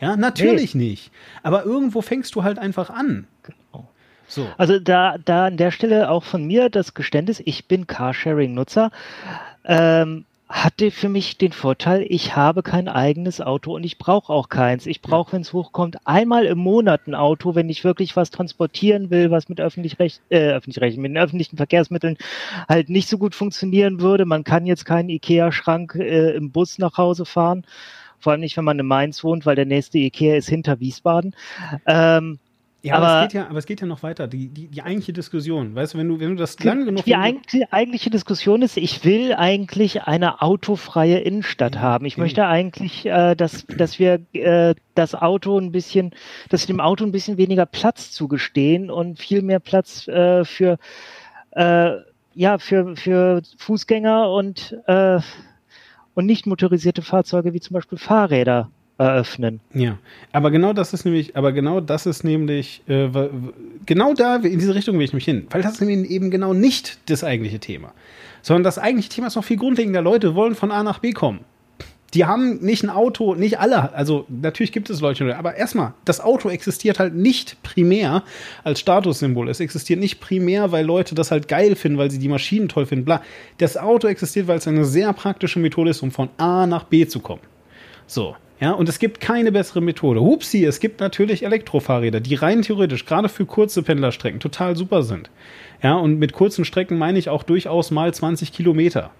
[0.00, 0.90] Ja, natürlich nee.
[0.90, 1.10] nicht.
[1.42, 3.26] Aber irgendwo fängst du halt einfach an.
[3.42, 3.88] Genau.
[4.26, 4.46] So.
[4.58, 8.90] Also da, da an der Stelle auch von mir das Geständnis, ich bin Carsharing-Nutzer.
[9.64, 14.48] Ähm, hatte für mich den Vorteil, ich habe kein eigenes Auto und ich brauche auch
[14.48, 14.86] keins.
[14.86, 19.10] Ich brauche, wenn es hochkommt, einmal im Monat ein Auto, wenn ich wirklich was transportieren
[19.10, 22.16] will, was mit öffentlich recht, äh, öffentlich recht, mit den öffentlichen Verkehrsmitteln
[22.66, 24.24] halt nicht so gut funktionieren würde.
[24.24, 27.66] Man kann jetzt keinen Ikea-Schrank äh, im Bus nach Hause fahren.
[28.18, 31.34] Vor allem nicht, wenn man in Mainz wohnt, weil der nächste Ikea ist hinter Wiesbaden.
[31.86, 32.38] Ähm,
[32.80, 34.28] ja, aber, aber, es geht ja, aber es geht ja noch weiter.
[34.28, 37.04] Die, die, die eigentliche Diskussion, weißt du, wenn du, wenn du das lang genug.
[37.04, 42.04] Die eigentliche, eigentliche Diskussion ist, ich will eigentlich eine autofreie Innenstadt ja, haben.
[42.06, 42.22] Ich eben.
[42.22, 46.12] möchte eigentlich, äh, dass, dass wir äh, das Auto ein bisschen,
[46.50, 50.78] dass wir dem Auto ein bisschen weniger Platz zugestehen und viel mehr Platz äh, für,
[51.52, 51.90] äh,
[52.34, 55.18] ja, für, für Fußgänger und äh,
[56.18, 59.60] und nicht motorisierte Fahrzeuge wie zum Beispiel Fahrräder eröffnen.
[59.72, 59.98] Ja,
[60.32, 63.08] aber genau das ist nämlich, aber genau das ist nämlich, äh,
[63.86, 66.54] genau da, in diese Richtung will ich mich hin, weil das ist nämlich eben genau
[66.54, 67.92] nicht das eigentliche Thema,
[68.42, 70.02] sondern das eigentliche Thema ist noch viel grundlegender.
[70.02, 71.44] Leute wollen von A nach B kommen
[72.14, 76.20] die haben nicht ein Auto, nicht alle, also natürlich gibt es Leute, aber erstmal, das
[76.20, 78.22] Auto existiert halt nicht primär
[78.64, 79.48] als Statussymbol.
[79.48, 82.86] Es existiert nicht primär, weil Leute das halt geil finden, weil sie die Maschinen toll
[82.86, 83.20] finden, bla.
[83.58, 87.06] Das Auto existiert, weil es eine sehr praktische Methode ist, um von A nach B
[87.06, 87.42] zu kommen.
[88.06, 88.36] So.
[88.60, 90.20] Ja, und es gibt keine bessere Methode.
[90.20, 95.30] Hupsi, es gibt natürlich Elektrofahrräder, die rein theoretisch, gerade für kurze Pendlerstrecken, total super sind.
[95.80, 99.12] Ja, und mit kurzen Strecken meine ich auch durchaus mal 20 Kilometer.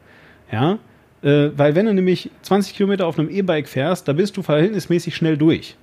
[0.51, 0.79] Ja,
[1.23, 5.17] äh, weil wenn du nämlich 20 Kilometer auf einem E-Bike fährst, da bist du verhältnismäßig
[5.17, 5.77] schnell durch.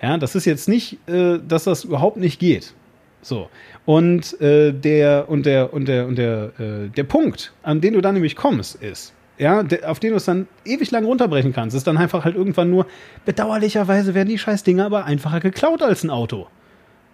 [0.00, 2.74] Ja, das ist jetzt nicht, äh, dass das überhaupt nicht geht.
[3.22, 3.48] So.
[3.86, 8.00] Und äh, der und der und der und der äh, der Punkt, an den du
[8.00, 11.76] dann nämlich kommst, ist, ja, der, auf den du es dann ewig lang runterbrechen kannst,
[11.76, 12.86] ist dann einfach halt irgendwann nur
[13.24, 16.48] bedauerlicherweise werden die scheiß Dinger aber einfacher geklaut als ein Auto.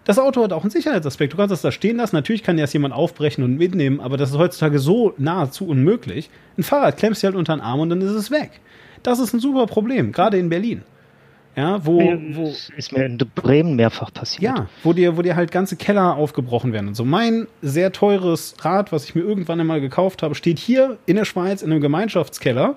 [0.09, 1.35] Das Auto hat auch einen Sicherheitsaspekt.
[1.35, 2.17] Du kannst das da stehen lassen.
[2.17, 6.31] Natürlich kann erst jemand aufbrechen und mitnehmen, aber das ist heutzutage so nahezu unmöglich.
[6.57, 8.53] Ein Fahrrad klemmst du halt unter den Arm und dann ist es weg.
[9.03, 10.81] Das ist ein super Problem, gerade in Berlin.
[11.57, 14.43] Ja, wo, wo ist mir in Bremen mehrfach passiert.
[14.43, 17.05] Ja, wo dir, wo dir halt ganze Keller aufgebrochen werden und so.
[17.05, 21.27] Mein sehr teures Rad, was ich mir irgendwann einmal gekauft habe, steht hier in der
[21.27, 22.77] Schweiz in einem Gemeinschaftskeller.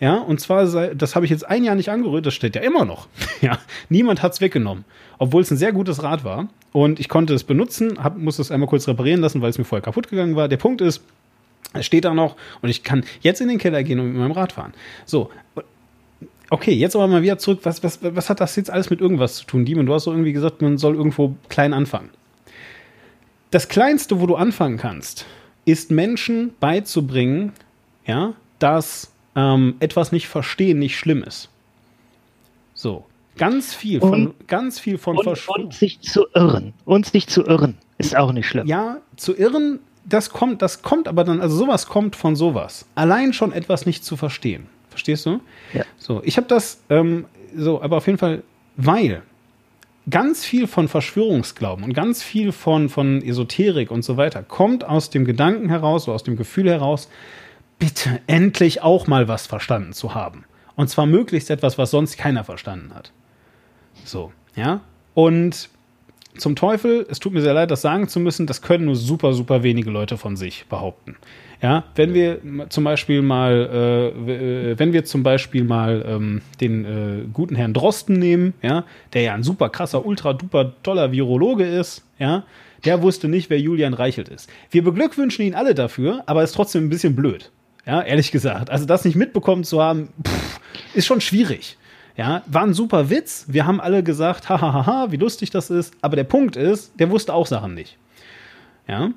[0.00, 2.84] Ja, und zwar, das habe ich jetzt ein Jahr nicht angerührt, das steht ja immer
[2.84, 3.08] noch.
[3.40, 3.58] Ja,
[3.90, 4.86] niemand hat es weggenommen,
[5.18, 6.48] obwohl es ein sehr gutes Rad war.
[6.72, 9.64] Und ich konnte es benutzen, hab, musste es einmal kurz reparieren lassen, weil es mir
[9.64, 10.48] vorher kaputt gegangen war.
[10.48, 11.02] Der Punkt ist,
[11.74, 14.32] es steht da noch und ich kann jetzt in den Keller gehen und mit meinem
[14.32, 14.72] Rad fahren.
[15.04, 15.30] So,
[16.50, 17.60] Okay, jetzt aber mal wieder zurück.
[17.62, 19.64] Was, was, was hat das jetzt alles mit irgendwas zu tun?
[19.64, 22.10] Demon, du hast so irgendwie gesagt, man soll irgendwo klein anfangen.
[23.50, 25.26] Das Kleinste, wo du anfangen kannst,
[25.64, 27.52] ist Menschen beizubringen,
[28.06, 31.48] ja, dass ähm, etwas nicht verstehen nicht schlimm ist.
[32.74, 33.04] So.
[33.36, 36.72] Ganz viel von, und, ganz viel von und, und sich zu irren.
[36.84, 38.66] Und sich zu irren ist auch nicht schlimm.
[38.66, 42.86] Ja, zu irren, das kommt, das kommt aber dann, also sowas kommt von sowas.
[42.94, 44.66] Allein schon etwas nicht zu verstehen.
[44.88, 45.40] Verstehst du?
[45.72, 45.84] Ja.
[45.98, 47.24] So, ich habe das ähm,
[47.56, 48.44] so, aber auf jeden Fall,
[48.76, 49.22] weil
[50.08, 55.10] ganz viel von Verschwörungsglauben und ganz viel von, von Esoterik und so weiter kommt aus
[55.10, 57.08] dem Gedanken heraus, oder aus dem Gefühl heraus,
[57.78, 60.44] bitte endlich auch mal was verstanden zu haben.
[60.76, 63.12] Und zwar möglichst etwas, was sonst keiner verstanden hat.
[64.04, 64.80] So, ja.
[65.14, 65.68] Und
[66.36, 69.32] zum Teufel, es tut mir sehr leid, das sagen zu müssen, das können nur super,
[69.34, 71.16] super wenige Leute von sich behaupten.
[71.62, 76.84] Ja, wenn wir zum Beispiel mal, äh, äh, wenn wir zum Beispiel mal ähm, den
[76.84, 81.64] äh, guten Herrn Drosten nehmen, ja, der ja ein super krasser, ultra duper toller Virologe
[81.64, 82.44] ist, ja,
[82.84, 84.50] der wusste nicht, wer Julian Reichelt ist.
[84.70, 87.50] Wir beglückwünschen ihn alle dafür, aber ist trotzdem ein bisschen blöd.
[87.86, 88.70] Ja, ehrlich gesagt.
[88.70, 90.60] Also das nicht mitbekommen zu haben, pff,
[90.94, 91.76] ist schon schwierig.
[92.16, 93.46] Ja, war ein super Witz.
[93.48, 95.94] Wir haben alle gesagt, hahaha, wie lustig das ist.
[96.00, 97.96] Aber der Punkt ist, der wusste auch Sachen nicht.
[98.86, 99.10] Ja.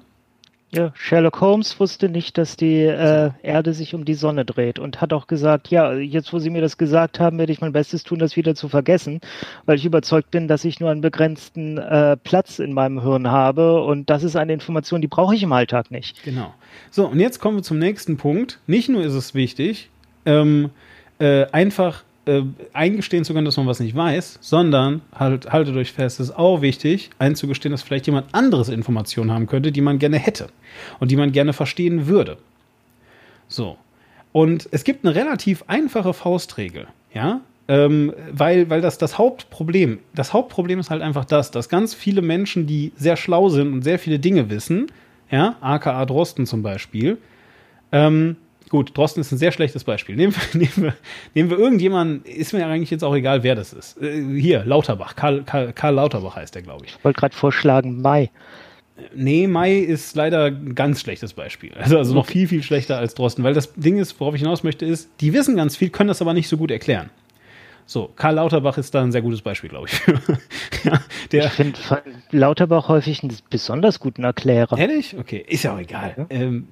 [0.71, 4.99] Ja, Sherlock Holmes wusste nicht, dass die äh, Erde sich um die Sonne dreht und
[4.99, 8.03] hat auch gesagt, ja, jetzt wo Sie mir das gesagt haben, werde ich mein Bestes
[8.03, 9.21] tun, das wieder zu vergessen,
[9.65, 13.81] weil ich überzeugt bin, dass ich nur einen begrenzten äh, Platz in meinem Hirn habe
[13.81, 16.21] und das ist eine Information, die brauche ich im Alltag nicht.
[16.23, 16.53] Genau.
[16.91, 18.59] So, und jetzt kommen wir zum nächsten Punkt.
[18.67, 19.89] Nicht nur ist es wichtig,
[20.25, 20.71] ähm,
[21.19, 22.43] äh, einfach äh,
[22.73, 26.35] eingestehen zu können, dass man was nicht weiß, sondern halt, haltet euch fest, es ist
[26.35, 30.47] auch wichtig, einzugestehen, dass vielleicht jemand anderes Informationen haben könnte, die man gerne hätte
[30.99, 32.37] und die man gerne verstehen würde.
[33.47, 33.77] So.
[34.31, 40.33] Und es gibt eine relativ einfache Faustregel, ja, ähm, weil, weil das das Hauptproblem, das
[40.33, 43.99] Hauptproblem ist halt einfach das, dass ganz viele Menschen, die sehr schlau sind und sehr
[43.99, 44.87] viele Dinge wissen,
[45.29, 47.17] ja, aka Drosten zum Beispiel,
[47.91, 48.37] ähm,
[48.69, 50.15] Gut, Drosten ist ein sehr schlechtes Beispiel.
[50.15, 50.93] Nehmen wir, nehmen wir,
[51.33, 54.01] nehmen wir irgendjemanden, ist mir eigentlich jetzt auch egal, wer das ist.
[54.01, 55.15] Äh, hier, Lauterbach.
[55.15, 56.95] Karl, Karl, Karl Lauterbach heißt der, glaube ich.
[56.97, 58.29] Ich wollte gerade vorschlagen, Mai.
[59.15, 61.71] Nee, Mai ist leider ein ganz schlechtes Beispiel.
[61.75, 63.43] Also, also noch viel, viel schlechter als Drosten.
[63.43, 66.21] Weil das Ding ist, worauf ich hinaus möchte, ist, die wissen ganz viel, können das
[66.21, 67.09] aber nicht so gut erklären.
[67.85, 70.01] So, Karl Lauterbach ist da ein sehr gutes Beispiel, glaube ich.
[70.83, 70.99] ja,
[71.31, 71.79] der ich finde
[72.31, 74.77] Lauterbach häufig einen besonders guten Erklärer.
[74.77, 75.15] Ehrlich?
[75.17, 76.15] Okay, ist ja auch egal.
[76.17, 76.25] Ja.
[76.29, 76.67] Ähm,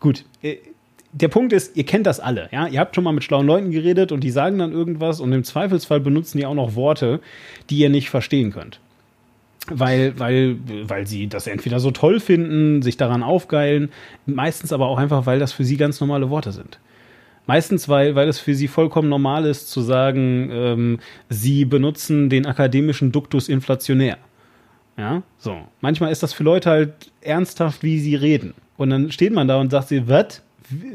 [0.00, 0.56] gut, äh,
[1.20, 2.66] der Punkt ist, ihr kennt das alle, ja.
[2.66, 5.44] Ihr habt schon mal mit schlauen Leuten geredet und die sagen dann irgendwas und im
[5.44, 7.20] Zweifelsfall benutzen die auch noch Worte,
[7.70, 8.80] die ihr nicht verstehen könnt.
[9.68, 13.90] Weil, weil, weil sie das entweder so toll finden, sich daran aufgeilen,
[14.26, 16.78] meistens aber auch einfach, weil das für sie ganz normale Worte sind.
[17.46, 20.98] Meistens, weil, weil es für sie vollkommen normal ist zu sagen, ähm,
[21.30, 24.18] sie benutzen den akademischen Duktus inflationär.
[24.98, 25.56] Ja, so.
[25.80, 28.54] Manchmal ist das für Leute halt ernsthaft, wie sie reden.
[28.76, 30.42] Und dann steht man da und sagt sie, was?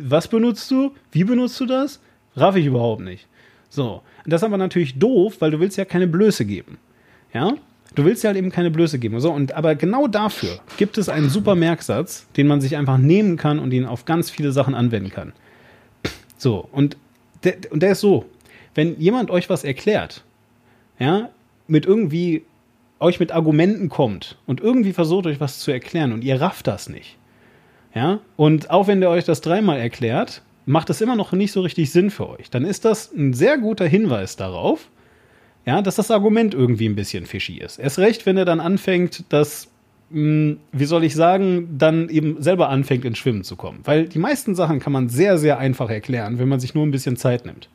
[0.01, 0.93] Was benutzt du?
[1.11, 1.99] Wie benutzt du das?
[2.35, 3.27] Raff ich überhaupt nicht.
[3.69, 4.01] So.
[4.23, 6.77] Und das ist aber natürlich doof, weil du willst ja keine Blöße geben.
[7.33, 7.53] Ja?
[7.95, 9.19] Du willst ja halt eben keine Blöße geben.
[9.19, 13.35] So, und aber genau dafür gibt es einen super Merksatz, den man sich einfach nehmen
[13.35, 15.33] kann und ihn auf ganz viele Sachen anwenden kann.
[16.37, 16.95] So, und
[17.43, 18.25] der, und der ist so,
[18.75, 20.23] wenn jemand euch was erklärt,
[20.99, 21.29] ja,
[21.67, 22.43] mit irgendwie
[22.99, 26.87] euch mit Argumenten kommt und irgendwie versucht euch was zu erklären und ihr rafft das
[26.87, 27.17] nicht,
[27.93, 31.61] ja, und auch wenn der euch das dreimal erklärt, macht es immer noch nicht so
[31.61, 32.49] richtig Sinn für euch.
[32.49, 34.89] Dann ist das ein sehr guter Hinweis darauf,
[35.65, 37.79] ja, dass das Argument irgendwie ein bisschen fishy ist.
[37.79, 39.67] Erst recht, wenn er dann anfängt, dass,
[40.11, 43.79] hm, wie soll ich sagen, dann eben selber anfängt, ins Schwimmen zu kommen.
[43.83, 46.91] Weil die meisten Sachen kann man sehr, sehr einfach erklären, wenn man sich nur ein
[46.91, 47.69] bisschen Zeit nimmt.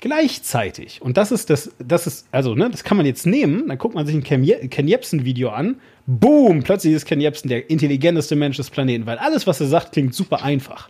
[0.00, 3.76] Gleichzeitig, und das ist das, das ist, also, ne, das kann man jetzt nehmen, dann
[3.76, 8.34] guckt man sich ein Ken, Ken Jebsen-Video an, boom, plötzlich ist Ken Jebsen der intelligenteste
[8.34, 10.88] Mensch des Planeten, weil alles, was er sagt, klingt super einfach.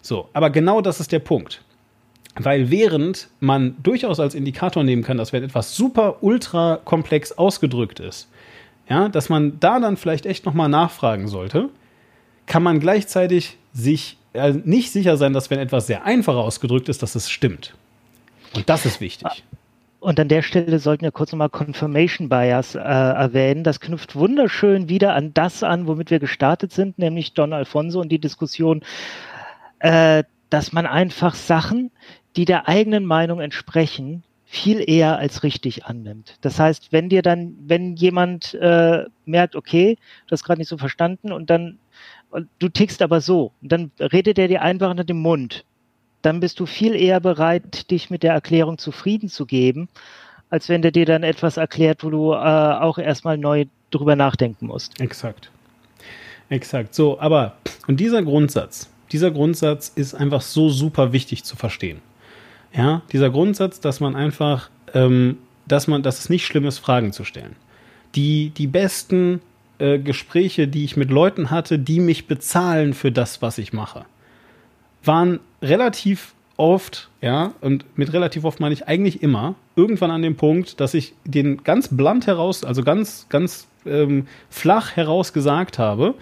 [0.00, 1.62] So, aber genau das ist der Punkt.
[2.36, 7.98] Weil während man durchaus als Indikator nehmen kann, dass wenn etwas super ultra komplex ausgedrückt
[7.98, 8.28] ist,
[8.88, 11.68] ja, dass man da dann vielleicht echt nochmal nachfragen sollte,
[12.46, 17.02] kann man gleichzeitig sich äh, nicht sicher sein, dass wenn etwas sehr einfach ausgedrückt ist,
[17.02, 17.74] dass es stimmt.
[18.54, 19.44] Und das ist wichtig.
[20.00, 23.64] Und an der Stelle sollten wir kurz nochmal Confirmation Bias äh, erwähnen.
[23.64, 28.08] Das knüpft wunderschön wieder an das an, womit wir gestartet sind, nämlich Don Alfonso und
[28.08, 28.82] die Diskussion,
[29.80, 31.90] äh, dass man einfach Sachen,
[32.36, 36.36] die der eigenen Meinung entsprechen, viel eher als richtig annimmt.
[36.40, 39.96] Das heißt, wenn dir dann, wenn jemand äh, merkt, okay,
[40.26, 41.78] du hast gerade nicht so verstanden und dann
[42.30, 45.64] und du tickst aber so, dann redet er dir einfach unter dem Mund,
[46.22, 49.88] dann bist du viel eher bereit, dich mit der Erklärung zufrieden zu geben,
[50.50, 54.66] als wenn der dir dann etwas erklärt, wo du äh, auch erstmal neu drüber nachdenken
[54.66, 55.00] musst.
[55.00, 55.50] Exakt.
[56.48, 56.94] Exakt.
[56.94, 57.56] So, aber,
[57.86, 62.00] und dieser Grundsatz, dieser Grundsatz ist einfach so super wichtig zu verstehen.
[62.72, 67.12] Ja, dieser Grundsatz, dass man einfach, ähm, dass man, dass es nicht schlimm ist, Fragen
[67.12, 67.56] zu stellen.
[68.14, 69.40] Die, die besten
[69.78, 74.04] äh, Gespräche, die ich mit Leuten hatte, die mich bezahlen für das, was ich mache,
[75.04, 80.36] waren relativ oft, ja, und mit relativ oft meine ich eigentlich immer, irgendwann an dem
[80.36, 86.14] Punkt, dass ich den ganz blunt heraus, also ganz, ganz ähm, flach heraus gesagt habe,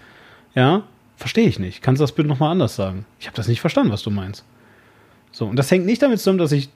[0.55, 0.85] ja,
[1.17, 1.83] verstehe ich nicht.
[1.83, 3.05] Kannst du das bitte nochmal anders sagen?
[3.19, 4.45] Ich habe das nicht verstanden, was du meinst.
[5.31, 6.71] So, und das hängt nicht damit zusammen, dass ich,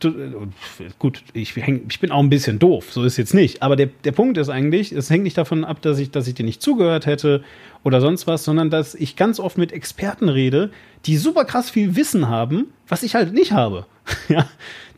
[0.98, 3.62] gut, ich, häng, ich bin auch ein bisschen doof, so ist jetzt nicht.
[3.62, 6.34] Aber der, der Punkt ist eigentlich, es hängt nicht davon ab, dass ich, dass ich
[6.34, 7.42] dir nicht zugehört hätte
[7.82, 10.70] oder sonst was, sondern dass ich ganz oft mit Experten rede,
[11.06, 13.86] die super krass viel Wissen haben, was ich halt nicht habe.
[14.28, 14.48] ja,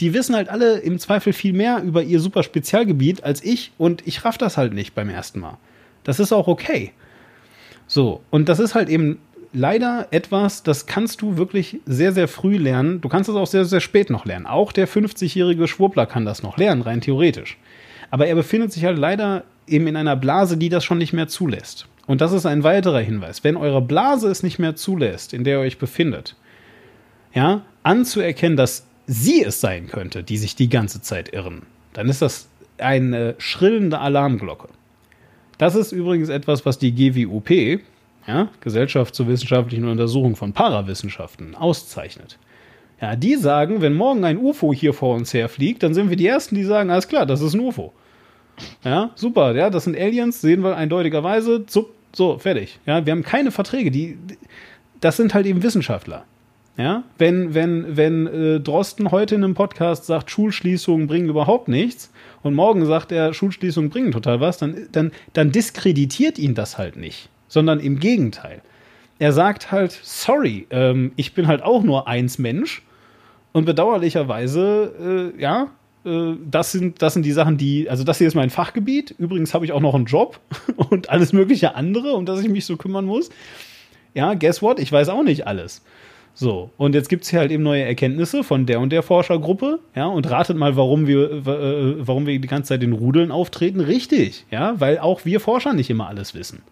[0.01, 4.07] die wissen halt alle im Zweifel viel mehr über ihr super Spezialgebiet als ich und
[4.07, 5.59] ich raff das halt nicht beim ersten Mal.
[6.03, 6.93] Das ist auch okay.
[7.87, 9.19] So, und das ist halt eben
[9.55, 13.01] leider etwas, das kannst du wirklich sehr, sehr früh lernen.
[13.01, 14.47] Du kannst es auch sehr, sehr spät noch lernen.
[14.47, 17.57] Auch der 50-jährige Schwurbler kann das noch lernen, rein theoretisch.
[18.11, 21.29] Aber er befindet sich halt leider eben in einer Blase, die das schon nicht mehr
[21.29, 21.87] zulässt.
[22.07, 23.45] Und das ist ein weiterer Hinweis.
[23.45, 26.37] Wenn eure Blase es nicht mehr zulässt, in der ihr euch befindet,
[27.33, 31.63] ja, anzuerkennen, dass sie es sein könnte, die sich die ganze Zeit irren,
[31.93, 32.49] dann ist das
[32.79, 34.69] eine schrillende Alarmglocke.
[35.59, 37.81] Das ist übrigens etwas, was die GWUP,
[38.27, 42.39] ja, Gesellschaft zur wissenschaftlichen Untersuchung von Parawissenschaften, auszeichnet.
[43.01, 46.27] Ja, die sagen, wenn morgen ein UFO hier vor uns herfliegt, dann sind wir die
[46.27, 47.93] Ersten, die sagen, alles klar, das ist ein UFO.
[48.85, 52.79] Ja, super, ja, das sind Aliens, sehen wir eindeutigerweise, so, so fertig.
[52.87, 54.17] Ja, wir haben keine Verträge, die,
[55.01, 56.25] das sind halt eben Wissenschaftler.
[56.77, 62.11] Ja, wenn, wenn, wenn äh, Drosten heute in einem Podcast sagt, Schulschließungen bringen überhaupt nichts
[62.43, 66.97] und morgen sagt er, Schulschließungen bringen total was, dann, dann, dann diskreditiert ihn das halt
[66.97, 68.63] nicht sondern im Gegenteil.
[69.21, 72.83] Er sagt halt, sorry, ähm, ich bin halt auch nur eins Mensch
[73.53, 75.69] und bedauerlicherweise, äh, ja,
[76.05, 79.15] äh, das, sind, das sind die Sachen, die, also das hier ist mein Fachgebiet.
[79.19, 80.41] Übrigens habe ich auch noch einen Job
[80.91, 83.31] und alles mögliche andere, um das ich mich so kümmern muss.
[84.15, 84.81] Ja, guess what?
[84.81, 85.85] Ich weiß auch nicht alles.
[86.37, 89.79] So, und jetzt gibt es hier halt eben neue Erkenntnisse von der und der Forschergruppe,
[89.95, 93.79] ja, und ratet mal, warum wir, äh, warum wir die ganze Zeit in Rudeln auftreten.
[93.79, 96.63] Richtig, ja, weil auch wir Forscher nicht immer alles wissen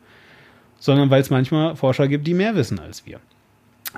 [0.83, 3.21] sondern weil es manchmal Forscher gibt, die mehr wissen als wir.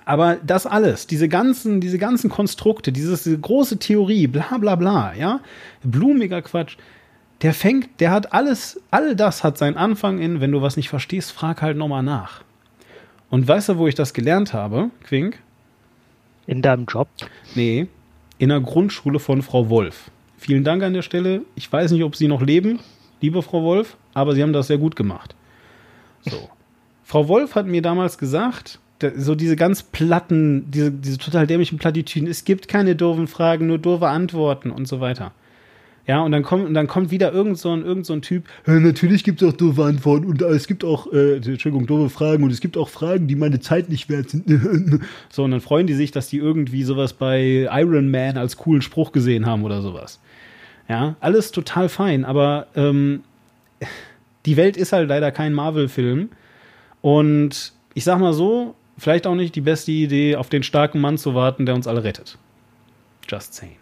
[0.04, 5.14] Aber das alles, diese ganzen, diese ganzen Konstrukte, dieses, diese große Theorie, bla bla bla,
[5.14, 5.40] ja,
[5.82, 6.76] blumiger Quatsch,
[7.40, 10.90] der fängt, der hat alles, all das hat seinen Anfang in, wenn du was nicht
[10.90, 12.42] verstehst, frag halt nochmal nach.
[13.30, 15.38] Und weißt du, wo ich das gelernt habe, Quink?
[16.46, 17.08] In deinem Job?
[17.54, 17.86] Nee,
[18.36, 20.10] in der Grundschule von Frau Wolf.
[20.36, 21.42] Vielen Dank an der Stelle.
[21.54, 22.80] Ich weiß nicht, ob Sie noch leben,
[23.22, 25.34] liebe Frau Wolf, aber Sie haben das sehr gut gemacht.
[26.26, 26.50] So.
[27.04, 28.80] Frau Wolf hat mir damals gesagt,
[29.16, 33.78] so diese ganz platten, diese, diese total dämlichen Plattitüden, es gibt keine doofen Fragen, nur
[33.78, 35.32] doofe Antworten und so weiter.
[36.06, 38.44] Ja, und dann kommt, und dann kommt wieder irgend so ein, irgend so ein Typ,
[38.66, 42.44] ja, natürlich gibt es auch doofe Antworten und es gibt auch, äh, Entschuldigung, doofe Fragen
[42.44, 44.44] und es gibt auch Fragen, die meine Zeit nicht wert sind.
[45.30, 48.82] so, und dann freuen die sich, dass die irgendwie sowas bei Iron Man als coolen
[48.82, 50.20] Spruch gesehen haben oder sowas.
[50.88, 53.20] Ja, alles total fein, aber ähm,
[54.44, 56.28] die Welt ist halt leider kein Marvel-Film
[57.04, 61.18] und ich sag mal so, vielleicht auch nicht die beste Idee, auf den starken Mann
[61.18, 62.38] zu warten, der uns alle rettet.
[63.28, 63.76] Just saying.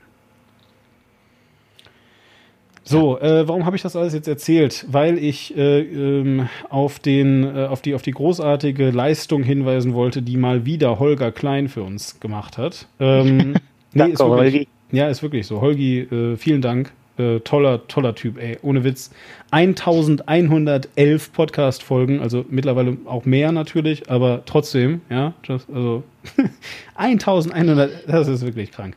[2.82, 4.86] So, äh, warum habe ich das alles jetzt erzählt?
[4.88, 10.20] Weil ich äh, ähm, auf, den, äh, auf, die, auf die großartige Leistung hinweisen wollte,
[10.20, 12.88] die mal wieder Holger Klein für uns gemacht hat.
[12.98, 13.58] Ähm, nee,
[13.94, 14.68] Danke, ist wirklich, Holgi.
[14.90, 15.60] Ja, ist wirklich so.
[15.60, 16.92] Holgi, äh, vielen Dank.
[17.18, 19.10] Äh, toller, toller Typ, ey, ohne Witz.
[19.50, 26.02] 1111 Podcast-Folgen, also mittlerweile auch mehr natürlich, aber trotzdem, ja, just, also
[26.94, 28.96] 1100, das ist wirklich krank.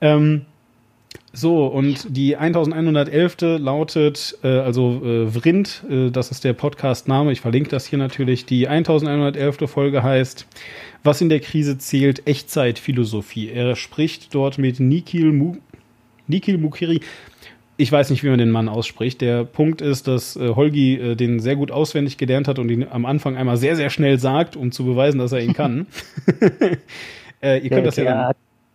[0.00, 0.42] Ähm,
[1.32, 3.58] So, und die 1111.
[3.58, 8.46] lautet, äh, also äh, Vrind, äh, das ist der Podcast-Name, ich verlinke das hier natürlich.
[8.46, 9.68] Die 1111.
[9.68, 10.46] Folge heißt,
[11.02, 13.50] was in der Krise zählt, Echtzeitphilosophie.
[13.50, 15.56] Er spricht dort mit Nikhil, Mu
[16.26, 17.00] Nikhil Mukiri.
[17.76, 19.20] Ich weiß nicht, wie man den Mann ausspricht.
[19.20, 22.86] Der Punkt ist, dass äh, Holgi äh, den sehr gut auswendig gelernt hat und ihn
[22.88, 25.86] am Anfang einmal sehr, sehr schnell sagt, um zu beweisen, dass er ihn kann.
[27.42, 28.34] äh, ihr könnt das ja dann,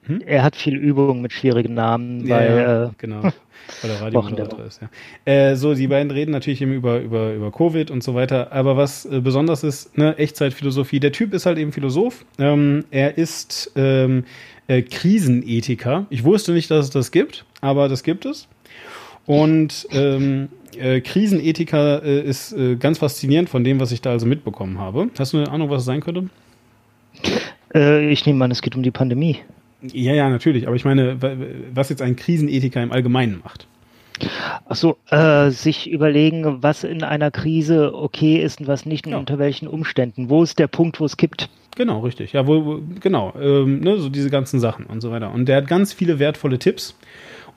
[0.10, 0.22] hm?
[0.26, 3.22] Er hat viel Übung mit schwierigen Namen, ja, weil, ja, äh, genau,
[3.82, 4.82] weil er Radiomoderator ist.
[4.82, 4.90] Ja.
[5.32, 8.52] Äh, so, die beiden reden natürlich eben über, über, über Covid und so weiter.
[8.52, 11.00] Aber was äh, besonders ist, ne, Echtzeitphilosophie.
[11.00, 12.26] Der Typ ist halt eben Philosoph.
[12.40, 14.24] Ähm, er ist ähm,
[14.68, 16.08] äh, Krisenethiker.
[16.10, 18.48] Ich wusste nicht, dass es das gibt, aber das gibt es.
[19.26, 24.26] Und ähm, äh, Krisenethiker äh, ist äh, ganz faszinierend von dem, was ich da also
[24.26, 25.10] mitbekommen habe.
[25.18, 26.30] Hast du eine Ahnung, was es sein könnte?
[27.74, 29.38] Äh, ich nehme an, es geht um die Pandemie.
[29.82, 30.68] Ja, ja, natürlich.
[30.68, 31.18] Aber ich meine,
[31.74, 33.68] was jetzt ein Krisenethiker im Allgemeinen macht.
[34.68, 39.14] Ach so, äh, sich überlegen, was in einer Krise okay ist und was nicht und
[39.14, 39.18] ja.
[39.18, 40.30] unter welchen Umständen.
[40.30, 41.50] Wo ist der Punkt, wo es kippt?
[41.78, 42.34] Genau, richtig.
[42.34, 43.34] Ja, wo, wo genau.
[43.40, 45.32] Ähm, ne, so diese ganzen Sachen und so weiter.
[45.32, 46.98] Und der hat ganz viele wertvolle Tipps.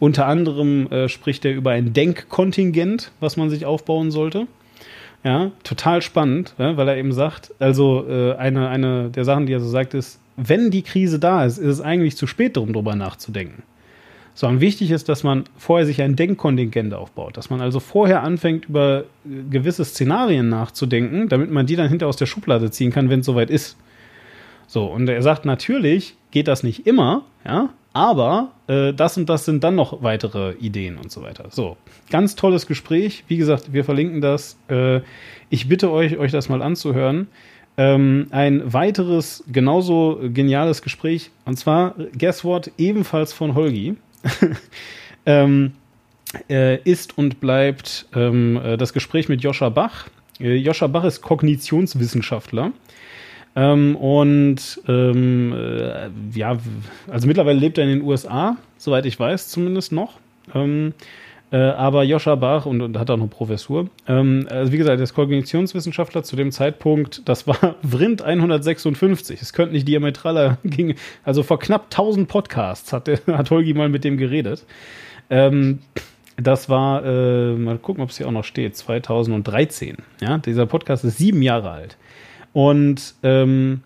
[0.03, 4.49] Unter anderem äh, spricht er über ein Denkkontingent, was man sich aufbauen sollte.
[5.23, 9.53] Ja, total spannend, ja, weil er eben sagt, also äh, eine, eine der Sachen, die
[9.53, 12.73] er so sagt, ist, wenn die Krise da ist, ist es eigentlich zu spät, darum
[12.73, 13.63] drüber nachzudenken.
[14.35, 18.65] Sondern wichtig ist, dass man vorher sich ein Denkkontingent aufbaut, dass man also vorher anfängt,
[18.69, 23.09] über äh, gewisse Szenarien nachzudenken, damit man die dann hinter aus der Schublade ziehen kann,
[23.09, 23.77] wenn es soweit ist.
[24.67, 29.45] So, und er sagt, natürlich geht das nicht immer, ja, aber äh, das und das
[29.45, 31.45] sind dann noch weitere Ideen und so weiter.
[31.51, 31.77] So,
[32.11, 33.25] ganz tolles Gespräch.
[33.29, 34.59] Wie gesagt, wir verlinken das.
[34.69, 35.01] Äh,
[35.51, 37.29] ich bitte euch, euch das mal anzuhören.
[37.77, 43.97] Ähm, ein weiteres, genauso geniales Gespräch, und zwar, guess what, ebenfalls von Holgi,
[45.27, 45.73] ähm,
[46.51, 50.09] äh, ist und bleibt ähm, äh, das Gespräch mit Joscha Bach.
[50.39, 52.73] Äh, Joscha Bach ist Kognitionswissenschaftler.
[53.55, 56.57] Ähm, und ähm, äh, ja,
[57.11, 60.19] also mittlerweile lebt er in den USA, soweit ich weiß, zumindest noch.
[60.55, 60.95] Ähm,
[61.53, 63.91] äh, aber Joscha Bach und, und hat auch eine Professur.
[64.09, 69.43] Ähm, also wie gesagt, er ist Kognitionswissenschaftler zu dem Zeitpunkt, das war Vrind 156.
[69.43, 70.95] Es könnte nicht diametraler ging.
[71.25, 74.65] Also vor knapp 1000 Podcasts hat, der, hat Holgi mal mit dem geredet.
[75.29, 75.81] Ähm,
[76.39, 79.99] das war, äh, mal gucken, ob es hier auch noch steht, 2013.
[80.23, 81.99] Ja, dieser Podcast ist sieben Jahre alt.
[82.53, 83.83] Und ähm,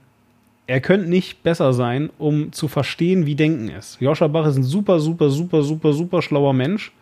[0.66, 4.00] er könnte nicht besser sein, um zu verstehen, wie Denken ist.
[4.00, 6.92] Joscha Bach ist ein super, super, super, super, super schlauer Mensch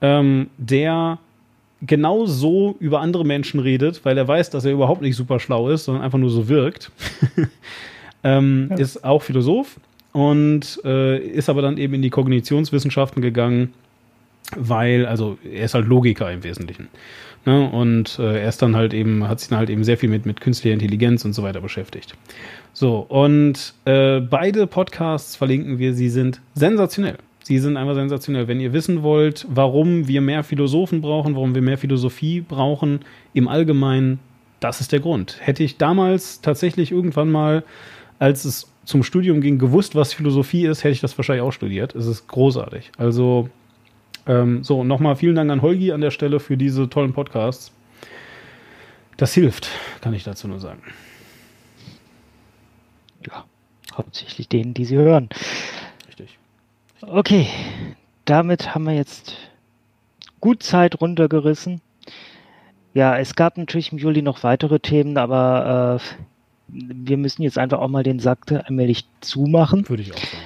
[0.00, 1.18] ähm, der
[1.82, 5.68] genau so über andere Menschen redet, weil er weiß, dass er überhaupt nicht super schlau
[5.68, 6.90] ist, sondern einfach nur so wirkt.
[8.24, 8.76] ähm, ja.
[8.76, 9.78] Ist auch Philosoph
[10.12, 13.74] und äh, ist aber dann eben in die Kognitionswissenschaften gegangen,
[14.56, 16.88] weil, also er ist halt Logiker im Wesentlichen.
[17.46, 17.70] Ne?
[17.70, 20.26] Und äh, er ist dann halt eben, hat sich dann halt eben sehr viel mit,
[20.26, 22.14] mit künstlicher Intelligenz und so weiter beschäftigt.
[22.72, 27.18] So, und äh, beide Podcasts verlinken wir, sie sind sensationell.
[27.44, 28.48] Sie sind einfach sensationell.
[28.48, 33.00] Wenn ihr wissen wollt, warum wir mehr Philosophen brauchen, warum wir mehr Philosophie brauchen,
[33.32, 34.18] im Allgemeinen,
[34.58, 35.38] das ist der Grund.
[35.40, 37.62] Hätte ich damals tatsächlich irgendwann mal,
[38.18, 41.94] als es zum Studium ging, gewusst, was Philosophie ist, hätte ich das wahrscheinlich auch studiert.
[41.94, 42.90] Es ist großartig.
[42.98, 43.48] Also,
[44.26, 47.72] ähm, so, nochmal vielen Dank an Holgi an der Stelle für diese tollen Podcasts.
[49.16, 49.68] Das hilft,
[50.00, 50.82] kann ich dazu nur sagen.
[53.26, 53.44] Ja,
[53.94, 55.28] hauptsächlich denen, die sie hören.
[57.02, 57.48] Okay,
[58.24, 59.36] damit haben wir jetzt
[60.40, 61.80] gut Zeit runtergerissen.
[62.94, 66.16] Ja, es gab natürlich im Juli noch weitere Themen, aber äh,
[66.68, 69.88] wir müssen jetzt einfach auch mal den Sack allmählich zumachen.
[69.88, 70.42] Würde ich auch sagen.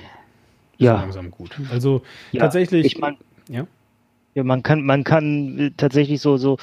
[0.73, 0.95] Ist ja.
[0.95, 1.59] Langsam gut.
[1.71, 2.03] Also
[2.33, 2.87] ja, tatsächlich.
[2.87, 3.17] Ich mein,
[3.51, 3.67] ja.
[4.35, 6.57] Ja, man kann, man kann tatsächlich so, so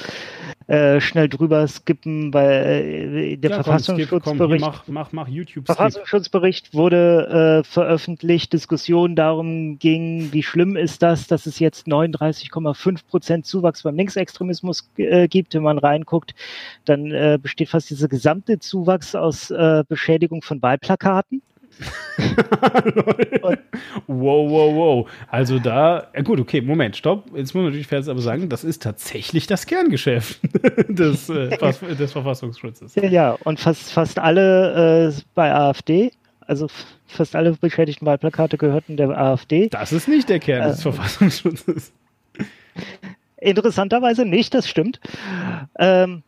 [0.68, 6.74] äh, schnell drüber skippen, weil äh, der ja, Verfassungsschutzbericht, komm, mach, mach, mach YouTube Verfassungsschutzbericht
[6.74, 13.46] wurde äh, veröffentlicht, Diskussion darum ging, wie schlimm ist das, dass es jetzt 39,5 Prozent
[13.46, 15.54] Zuwachs beim Linksextremismus äh, gibt.
[15.54, 16.36] Wenn man reinguckt,
[16.86, 21.42] dann äh, besteht fast dieser gesamte Zuwachs aus äh, Beschädigung von Wahlplakaten.
[24.08, 25.10] wow, wow, wow.
[25.30, 27.26] Also da, ja gut, okay, Moment, stopp.
[27.36, 30.40] Jetzt muss man natürlich fair aber sagen, das ist tatsächlich das Kerngeschäft
[30.88, 31.50] des, äh,
[31.96, 32.96] des Verfassungsschutzes.
[32.96, 36.68] Ja, und fast, fast alle äh, bei AfD, also
[37.08, 39.70] fast alle beschädigten Wahlplakate gehörten der AfD.
[39.70, 41.92] Das ist nicht der Kern äh, des Verfassungsschutzes.
[43.40, 45.00] Interessanterweise nicht, das stimmt.
[45.78, 46.24] Ähm,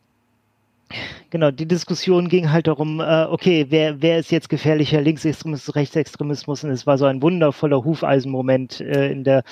[1.30, 6.64] Genau, die Diskussion ging halt darum, äh, okay, wer, wer ist jetzt gefährlicher, Linksextremismus, Rechtsextremismus?
[6.64, 9.44] Und es war so ein wundervoller Hufeisenmoment äh, in der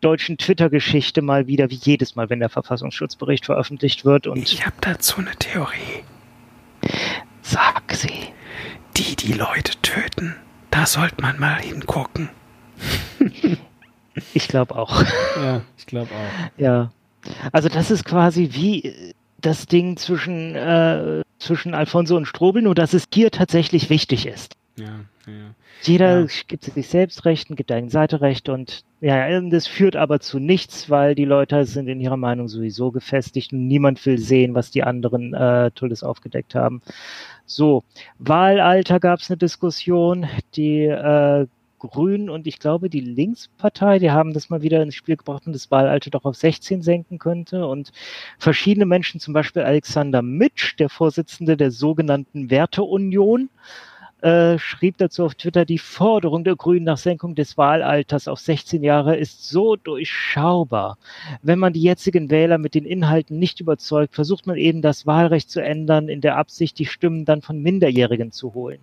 [0.00, 4.26] deutschen Twitter-Geschichte mal wieder, wie jedes Mal, wenn der Verfassungsschutzbericht veröffentlicht wird.
[4.26, 6.04] Und Ich habe dazu eine Theorie.
[7.42, 8.32] sag sie.
[8.96, 10.34] Die, die Leute töten,
[10.70, 12.30] da sollte man mal hingucken.
[14.34, 15.04] Ich glaube auch.
[15.36, 16.60] Ja, ich glaube auch.
[16.60, 16.90] Ja.
[17.52, 22.74] Also das ist quasi wie äh, das Ding zwischen, äh, zwischen Alfonso und Strobel, nur
[22.74, 24.56] dass es hier tatsächlich wichtig ist.
[24.76, 25.54] Ja, ja.
[25.82, 26.26] Jeder Ja.
[26.46, 30.40] gibt sich selbst Recht und gibt eigene Seite Recht und ja, das führt aber zu
[30.40, 34.72] nichts, weil die Leute sind in ihrer Meinung sowieso gefestigt und niemand will sehen, was
[34.72, 36.82] die anderen äh, Tolles aufgedeckt haben.
[37.46, 37.84] So,
[38.18, 41.46] Wahlalter gab es eine Diskussion, die äh,
[41.78, 45.52] Grünen und ich glaube die Linkspartei, die haben das mal wieder ins Spiel gebracht und
[45.52, 47.66] das Wahlalter doch auf 16 senken könnte.
[47.66, 47.92] Und
[48.38, 53.50] verschiedene Menschen, zum Beispiel Alexander Mitsch, der Vorsitzende der sogenannten Werteunion,
[54.22, 58.82] äh, schrieb dazu auf Twitter, die Forderung der Grünen nach Senkung des Wahlalters auf 16
[58.82, 60.98] Jahre ist so durchschaubar.
[61.42, 65.50] Wenn man die jetzigen Wähler mit den Inhalten nicht überzeugt, versucht man eben das Wahlrecht
[65.50, 68.80] zu ändern, in der Absicht, die Stimmen dann von Minderjährigen zu holen.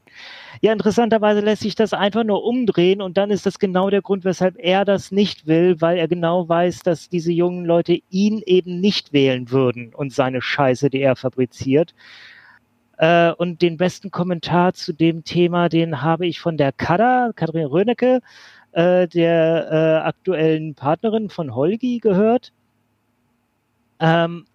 [0.61, 4.23] Ja, interessanterweise lässt sich das einfach nur umdrehen und dann ist das genau der Grund,
[4.23, 8.79] weshalb er das nicht will, weil er genau weiß, dass diese jungen Leute ihn eben
[8.79, 11.93] nicht wählen würden und seine Scheiße, die er fabriziert.
[12.97, 17.65] Äh, und den besten Kommentar zu dem Thema, den habe ich von der Kada, Katrin
[17.65, 18.21] Rönecke,
[18.71, 22.51] äh, der äh, aktuellen Partnerin von Holgi gehört.
[23.99, 24.45] Ähm,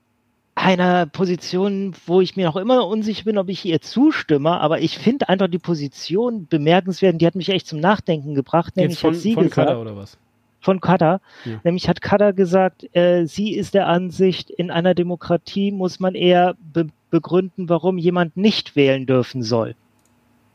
[0.55, 4.99] einer Position, wo ich mir noch immer unsicher bin, ob ich ihr zustimme, aber ich
[4.99, 9.01] finde einfach die Position bemerkenswert, und die hat mich echt zum Nachdenken gebracht, nämlich Jetzt
[9.01, 10.19] von, hat sie von gesagt, Kader oder was?
[10.61, 11.21] von Kada.
[11.45, 11.61] Ja.
[11.65, 16.55] Nämlich hat Kada gesagt, äh, sie ist der Ansicht, in einer Demokratie muss man eher
[16.73, 19.75] be begründen, warum jemand nicht wählen dürfen soll.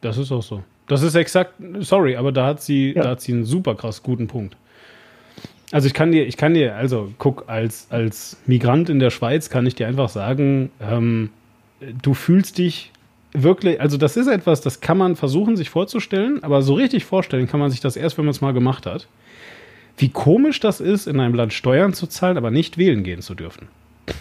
[0.02, 0.64] Das ist auch so.
[0.88, 3.04] Das ist exakt, sorry, aber da hat sie, Ja.
[3.04, 4.56] da hat sie einen super krass guten Punkt.
[5.72, 9.50] Also ich kann dir, ich kann dir, also guck, als, als Migrant in der Schweiz
[9.50, 11.32] kann ich dir einfach sagen, ähm,
[12.02, 12.92] du fühlst dich
[13.34, 17.48] wirklich, also das ist etwas, das kann man versuchen, sich vorzustellen, aber so richtig vorstellen
[17.48, 19.08] kann man sich das erst, wenn man es mal gemacht hat.
[19.98, 23.34] Wie komisch das ist, in einem Land Steuern zu zahlen, aber nicht wählen gehen zu
[23.34, 23.68] dürfen.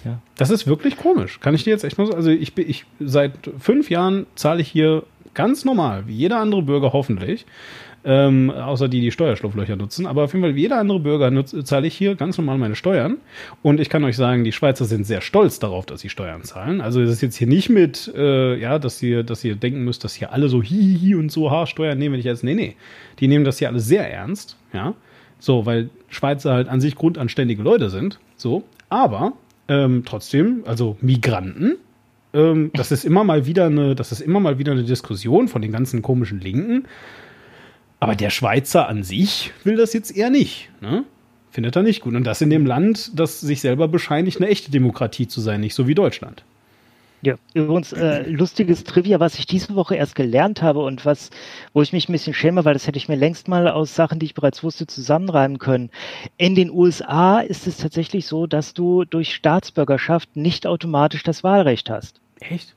[0.04, 0.18] Ja.
[0.36, 1.40] Das ist wirklich komisch.
[1.40, 4.60] Kann ich dir jetzt echt mal so, also ich bin, ich, seit fünf Jahren zahle
[4.62, 5.04] ich hier
[5.34, 7.44] ganz normal, wie jeder andere Bürger hoffentlich,
[8.06, 10.06] ähm, außer die, die Steuerschlupflöcher nutzen.
[10.06, 13.16] Aber auf jeden Fall, wie jeder andere Bürger zahle ich hier ganz normal meine Steuern.
[13.62, 16.80] Und ich kann euch sagen, die Schweizer sind sehr stolz darauf, dass sie Steuern zahlen.
[16.80, 20.04] Also es ist jetzt hier nicht mit, äh, ja, dass ihr, dass ihr denken müsst,
[20.04, 22.76] dass hier alle so hihihi und so ha, Steuern nehmen, wenn ich jetzt, nee, nee.
[23.20, 24.94] Die nehmen das hier alle sehr ernst, ja.
[25.38, 28.18] So, weil Schweizer halt an sich grundanständige Leute sind.
[28.36, 29.32] So, aber
[29.68, 31.76] ähm, trotzdem, also Migranten,
[32.34, 35.62] ähm, das ist immer mal wieder eine, das ist immer mal wieder eine Diskussion von
[35.62, 36.84] den ganzen komischen Linken.
[38.00, 40.70] Aber der Schweizer an sich will das jetzt eher nicht.
[40.82, 41.04] Ne?
[41.50, 42.14] Findet er nicht gut.
[42.14, 45.74] Und das in dem Land, das sich selber bescheinigt, eine echte Demokratie zu sein, nicht
[45.74, 46.44] so wie Deutschland.
[47.24, 51.30] Ja, übrigens äh, lustiges Trivia, was ich diese Woche erst gelernt habe und was,
[51.72, 54.18] wo ich mich ein bisschen schäme, weil das hätte ich mir längst mal aus Sachen,
[54.18, 55.90] die ich bereits wusste, zusammenreimen können.
[56.36, 61.88] In den USA ist es tatsächlich so, dass du durch Staatsbürgerschaft nicht automatisch das Wahlrecht
[61.88, 62.20] hast.
[62.40, 62.74] Echt?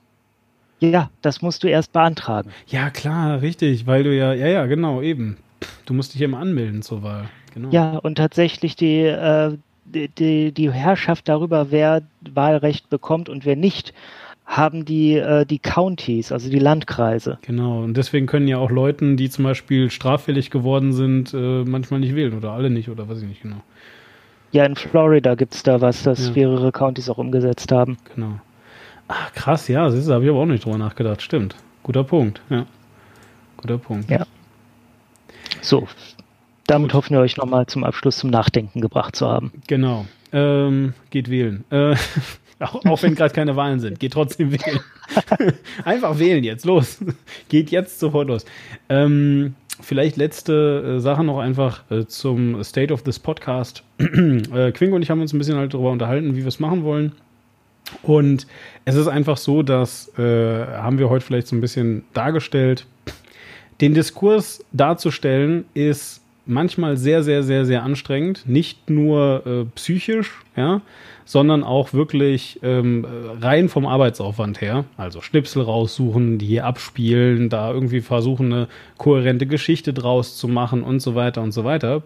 [0.80, 2.52] Ja, das musst du erst beantragen.
[2.68, 5.38] Ja, klar, richtig, weil du ja, ja, ja, genau, eben.
[5.86, 7.30] Du musst dich immer anmelden zur Wahl.
[7.54, 7.70] Genau.
[7.72, 13.56] Ja, und tatsächlich die, äh, die, die, die Herrschaft darüber, wer Wahlrecht bekommt und wer
[13.56, 13.94] nicht,
[14.48, 17.38] haben die, äh, die Counties, also die Landkreise.
[17.42, 22.00] Genau, und deswegen können ja auch Leuten, die zum Beispiel straffällig geworden sind, äh, manchmal
[22.00, 23.62] nicht wählen oder alle nicht oder weiß ich nicht genau.
[24.54, 26.34] Ja, in Florida gibt's da was, das Ja.
[26.34, 27.98] mehrere Counties auch umgesetzt haben.
[28.16, 28.40] Genau.
[29.10, 31.22] Ach, krass, ja, das habe ich aber auch nicht drüber nachgedacht.
[31.22, 31.56] Stimmt.
[31.84, 32.66] Guter Punkt, ja.
[33.58, 34.10] Guter Punkt.
[34.10, 34.26] Ja.
[35.62, 35.88] So,
[36.68, 36.98] damit Gut.
[36.98, 39.52] hoffen wir euch nochmal zum Abschluss zum Nachdenken gebracht zu haben.
[39.68, 40.06] Genau.
[40.32, 41.66] Ähm, geht wählen.
[41.70, 41.96] Äh,
[42.60, 44.80] auch, auch wenn gerade keine Wahlen sind, geht trotzdem wählen.
[45.86, 47.00] Einfach wählen jetzt, los.
[47.50, 48.46] geht jetzt sofort los.
[48.90, 53.84] Ähm, vielleicht letzte äh, Sache noch einfach äh, zum State of this Podcast.
[54.00, 56.84] äh, Quingo und ich haben uns ein bisschen halt darüber unterhalten, wie wir es machen
[56.84, 57.12] wollen.
[58.02, 58.48] Und
[58.86, 62.86] es ist einfach so, dass äh, haben wir heute vielleicht so ein bisschen dargestellt.
[63.80, 68.44] Den Diskurs darzustellen ist manchmal sehr, sehr, sehr, sehr anstrengend.
[68.48, 70.82] Nicht nur äh, psychisch, ja,
[71.26, 74.86] sondern auch wirklich ähm, äh, rein vom Arbeitsaufwand her.
[74.96, 78.68] Also Schnipsel raussuchen, die abspielen, da irgendwie versuchen, eine
[78.98, 82.04] kohärente Geschichte draus zu machen und so weiter und so weiter.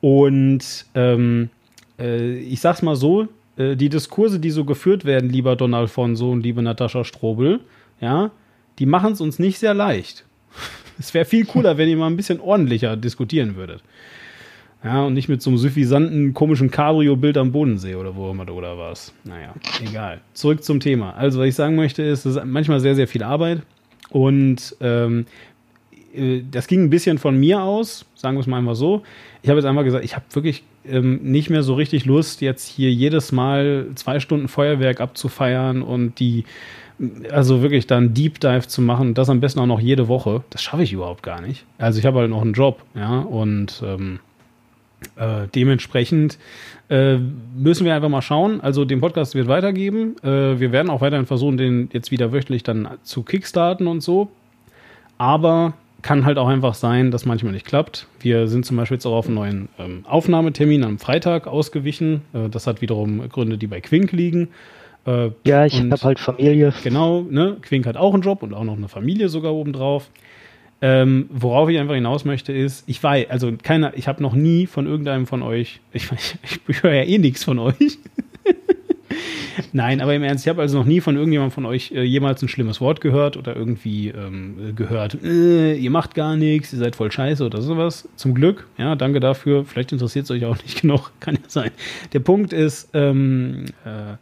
[0.00, 1.50] Und ähm,
[1.98, 6.30] äh, ich sag's mal so, äh, die Diskurse, die so geführt werden, lieber Don Alfonso
[6.30, 7.60] und liebe Natascha Strobel,
[8.00, 8.30] ja,
[8.78, 10.24] die machen es uns nicht sehr leicht.
[10.98, 13.82] Es wäre viel cooler, wenn ihr mal ein bisschen ordentlicher diskutieren würdet.
[14.84, 18.76] Ja, und nicht mit so einem suffisanten, komischen Cabrio-Bild am Bodensee oder wo immer oder
[18.76, 19.14] was.
[19.24, 20.20] Naja, egal.
[20.34, 21.14] Zurück zum Thema.
[21.14, 23.62] Also, was ich sagen möchte, ist, es ist manchmal sehr, sehr viel Arbeit.
[24.10, 25.24] Und ähm,
[26.14, 29.02] äh, das ging ein bisschen von mir aus, sagen wir es mal einfach so.
[29.42, 32.66] Ich habe jetzt einmal gesagt, ich habe wirklich ähm, nicht mehr so richtig Lust, jetzt
[32.66, 36.44] hier jedes Mal zwei Stunden Feuerwerk abzufeiern und die,
[37.30, 40.44] also wirklich dann Deep Dive zu machen, das am besten auch noch jede Woche.
[40.50, 41.64] Das schaffe ich überhaupt gar nicht.
[41.78, 44.20] Also ich habe halt noch einen Job, ja, und ähm,
[45.16, 46.38] äh, dementsprechend
[46.88, 47.18] äh,
[47.56, 48.60] müssen wir einfach mal schauen.
[48.60, 50.16] Also den Podcast wird weitergeben.
[50.22, 54.30] Äh, wir werden auch weiterhin versuchen, den jetzt wieder wöchentlich dann zu kickstarten und so.
[55.18, 58.06] Aber kann halt auch einfach sein, dass manchmal nicht klappt.
[58.20, 62.22] Wir sind zum Beispiel jetzt auch auf einen neuen ähm, Aufnahmetermin am Freitag ausgewichen.
[62.32, 64.48] Äh, das hat wiederum Gründe, die bei Quink liegen.
[65.06, 66.72] Äh, ja, ich habe halt Familie.
[66.82, 67.56] Genau, ne?
[67.62, 70.10] Quink hat auch einen Job und auch noch eine Familie sogar obendrauf.
[70.80, 74.66] Ähm, worauf ich einfach hinaus möchte, ist, ich weiß, also keiner, ich habe noch nie
[74.66, 76.10] von irgendeinem von euch, ich,
[76.42, 77.98] ich, ich höre ja eh nichts von euch.
[79.72, 82.42] Nein, aber im Ernst, ich habe also noch nie von irgendjemandem von euch äh, jemals
[82.42, 86.96] ein schlimmes Wort gehört oder irgendwie ähm, gehört, äh, ihr macht gar nichts, ihr seid
[86.96, 88.08] voll scheiße oder sowas.
[88.16, 89.64] Zum Glück, ja, danke dafür.
[89.64, 91.70] Vielleicht interessiert es euch auch nicht genug, kann ja sein.
[92.12, 94.16] Der Punkt ist, ähm, äh,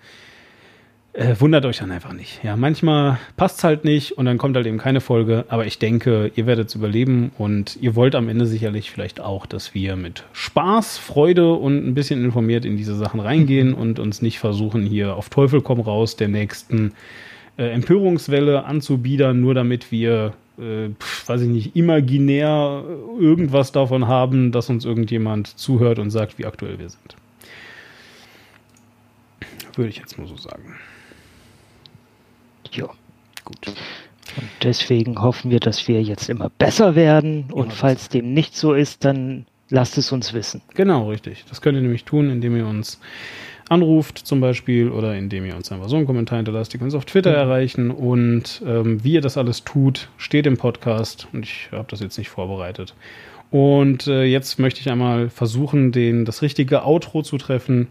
[1.14, 2.42] äh, wundert euch dann einfach nicht.
[2.42, 5.44] Ja, manchmal passt es halt nicht und dann kommt halt eben keine Folge.
[5.48, 9.44] Aber ich denke, ihr werdet es überleben und ihr wollt am Ende sicherlich vielleicht auch,
[9.44, 14.22] dass wir mit Spaß, Freude und ein bisschen informiert in diese Sachen reingehen und uns
[14.22, 16.92] nicht versuchen, hier auf Teufel komm raus der nächsten
[17.58, 22.84] äh, Empörungswelle anzubiedern, nur damit wir, äh, pf, weiß ich nicht, imaginär
[23.20, 27.16] irgendwas davon haben, dass uns irgendjemand zuhört und sagt, wie aktuell wir sind.
[29.74, 30.76] Würde ich jetzt mal so sagen.
[32.72, 32.88] Ja.
[33.44, 33.74] Gut.
[34.36, 37.44] Und deswegen hoffen wir, dass wir jetzt immer besser werden.
[37.52, 40.62] Und ja, falls dem nicht so ist, dann lasst es uns wissen.
[40.74, 41.44] Genau, richtig.
[41.48, 43.00] Das könnt ihr nämlich tun, indem ihr uns
[43.68, 46.74] anruft zum Beispiel oder indem ihr uns einfach so einen Kommentar hinterlasst.
[46.74, 47.36] Ihr könnt uns auf Twitter mhm.
[47.36, 52.00] erreichen und ähm, wie ihr das alles tut, steht im Podcast und ich habe das
[52.00, 52.94] jetzt nicht vorbereitet.
[53.50, 57.88] Und äh, jetzt möchte ich einmal versuchen, den, das richtige Outro zu treffen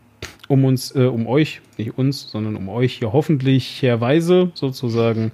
[0.51, 5.31] um uns, äh, um euch, nicht uns, sondern um euch hier hoffentlich herweise sozusagen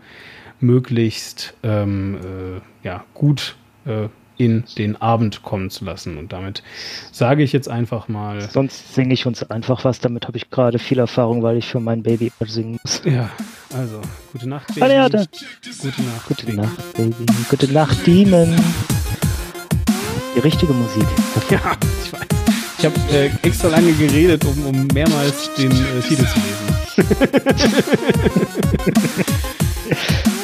[0.59, 6.19] möglichst ähm, äh, ja, gut äh, in den Abend kommen zu lassen.
[6.19, 6.61] Und damit
[7.11, 8.41] sage ich jetzt einfach mal.
[8.41, 9.99] Sonst singe ich uns einfach was.
[9.99, 13.01] Damit habe ich gerade viel Erfahrung, weil ich für mein Baby singen muss.
[13.03, 13.31] Ja,
[13.75, 13.99] also
[14.31, 14.81] gute Nacht, Baby.
[14.83, 16.27] Ah, gute Nacht.
[16.27, 17.25] Gute Nacht, Baby.
[17.49, 18.55] Gute Nacht, Demon.
[20.35, 21.07] Die richtige Musik.
[21.49, 21.75] Ja,
[22.05, 22.46] ich weiß.
[22.79, 26.67] Ich habe äh, extra lange geredet, um, um mehrmals den äh, Titel zu lesen.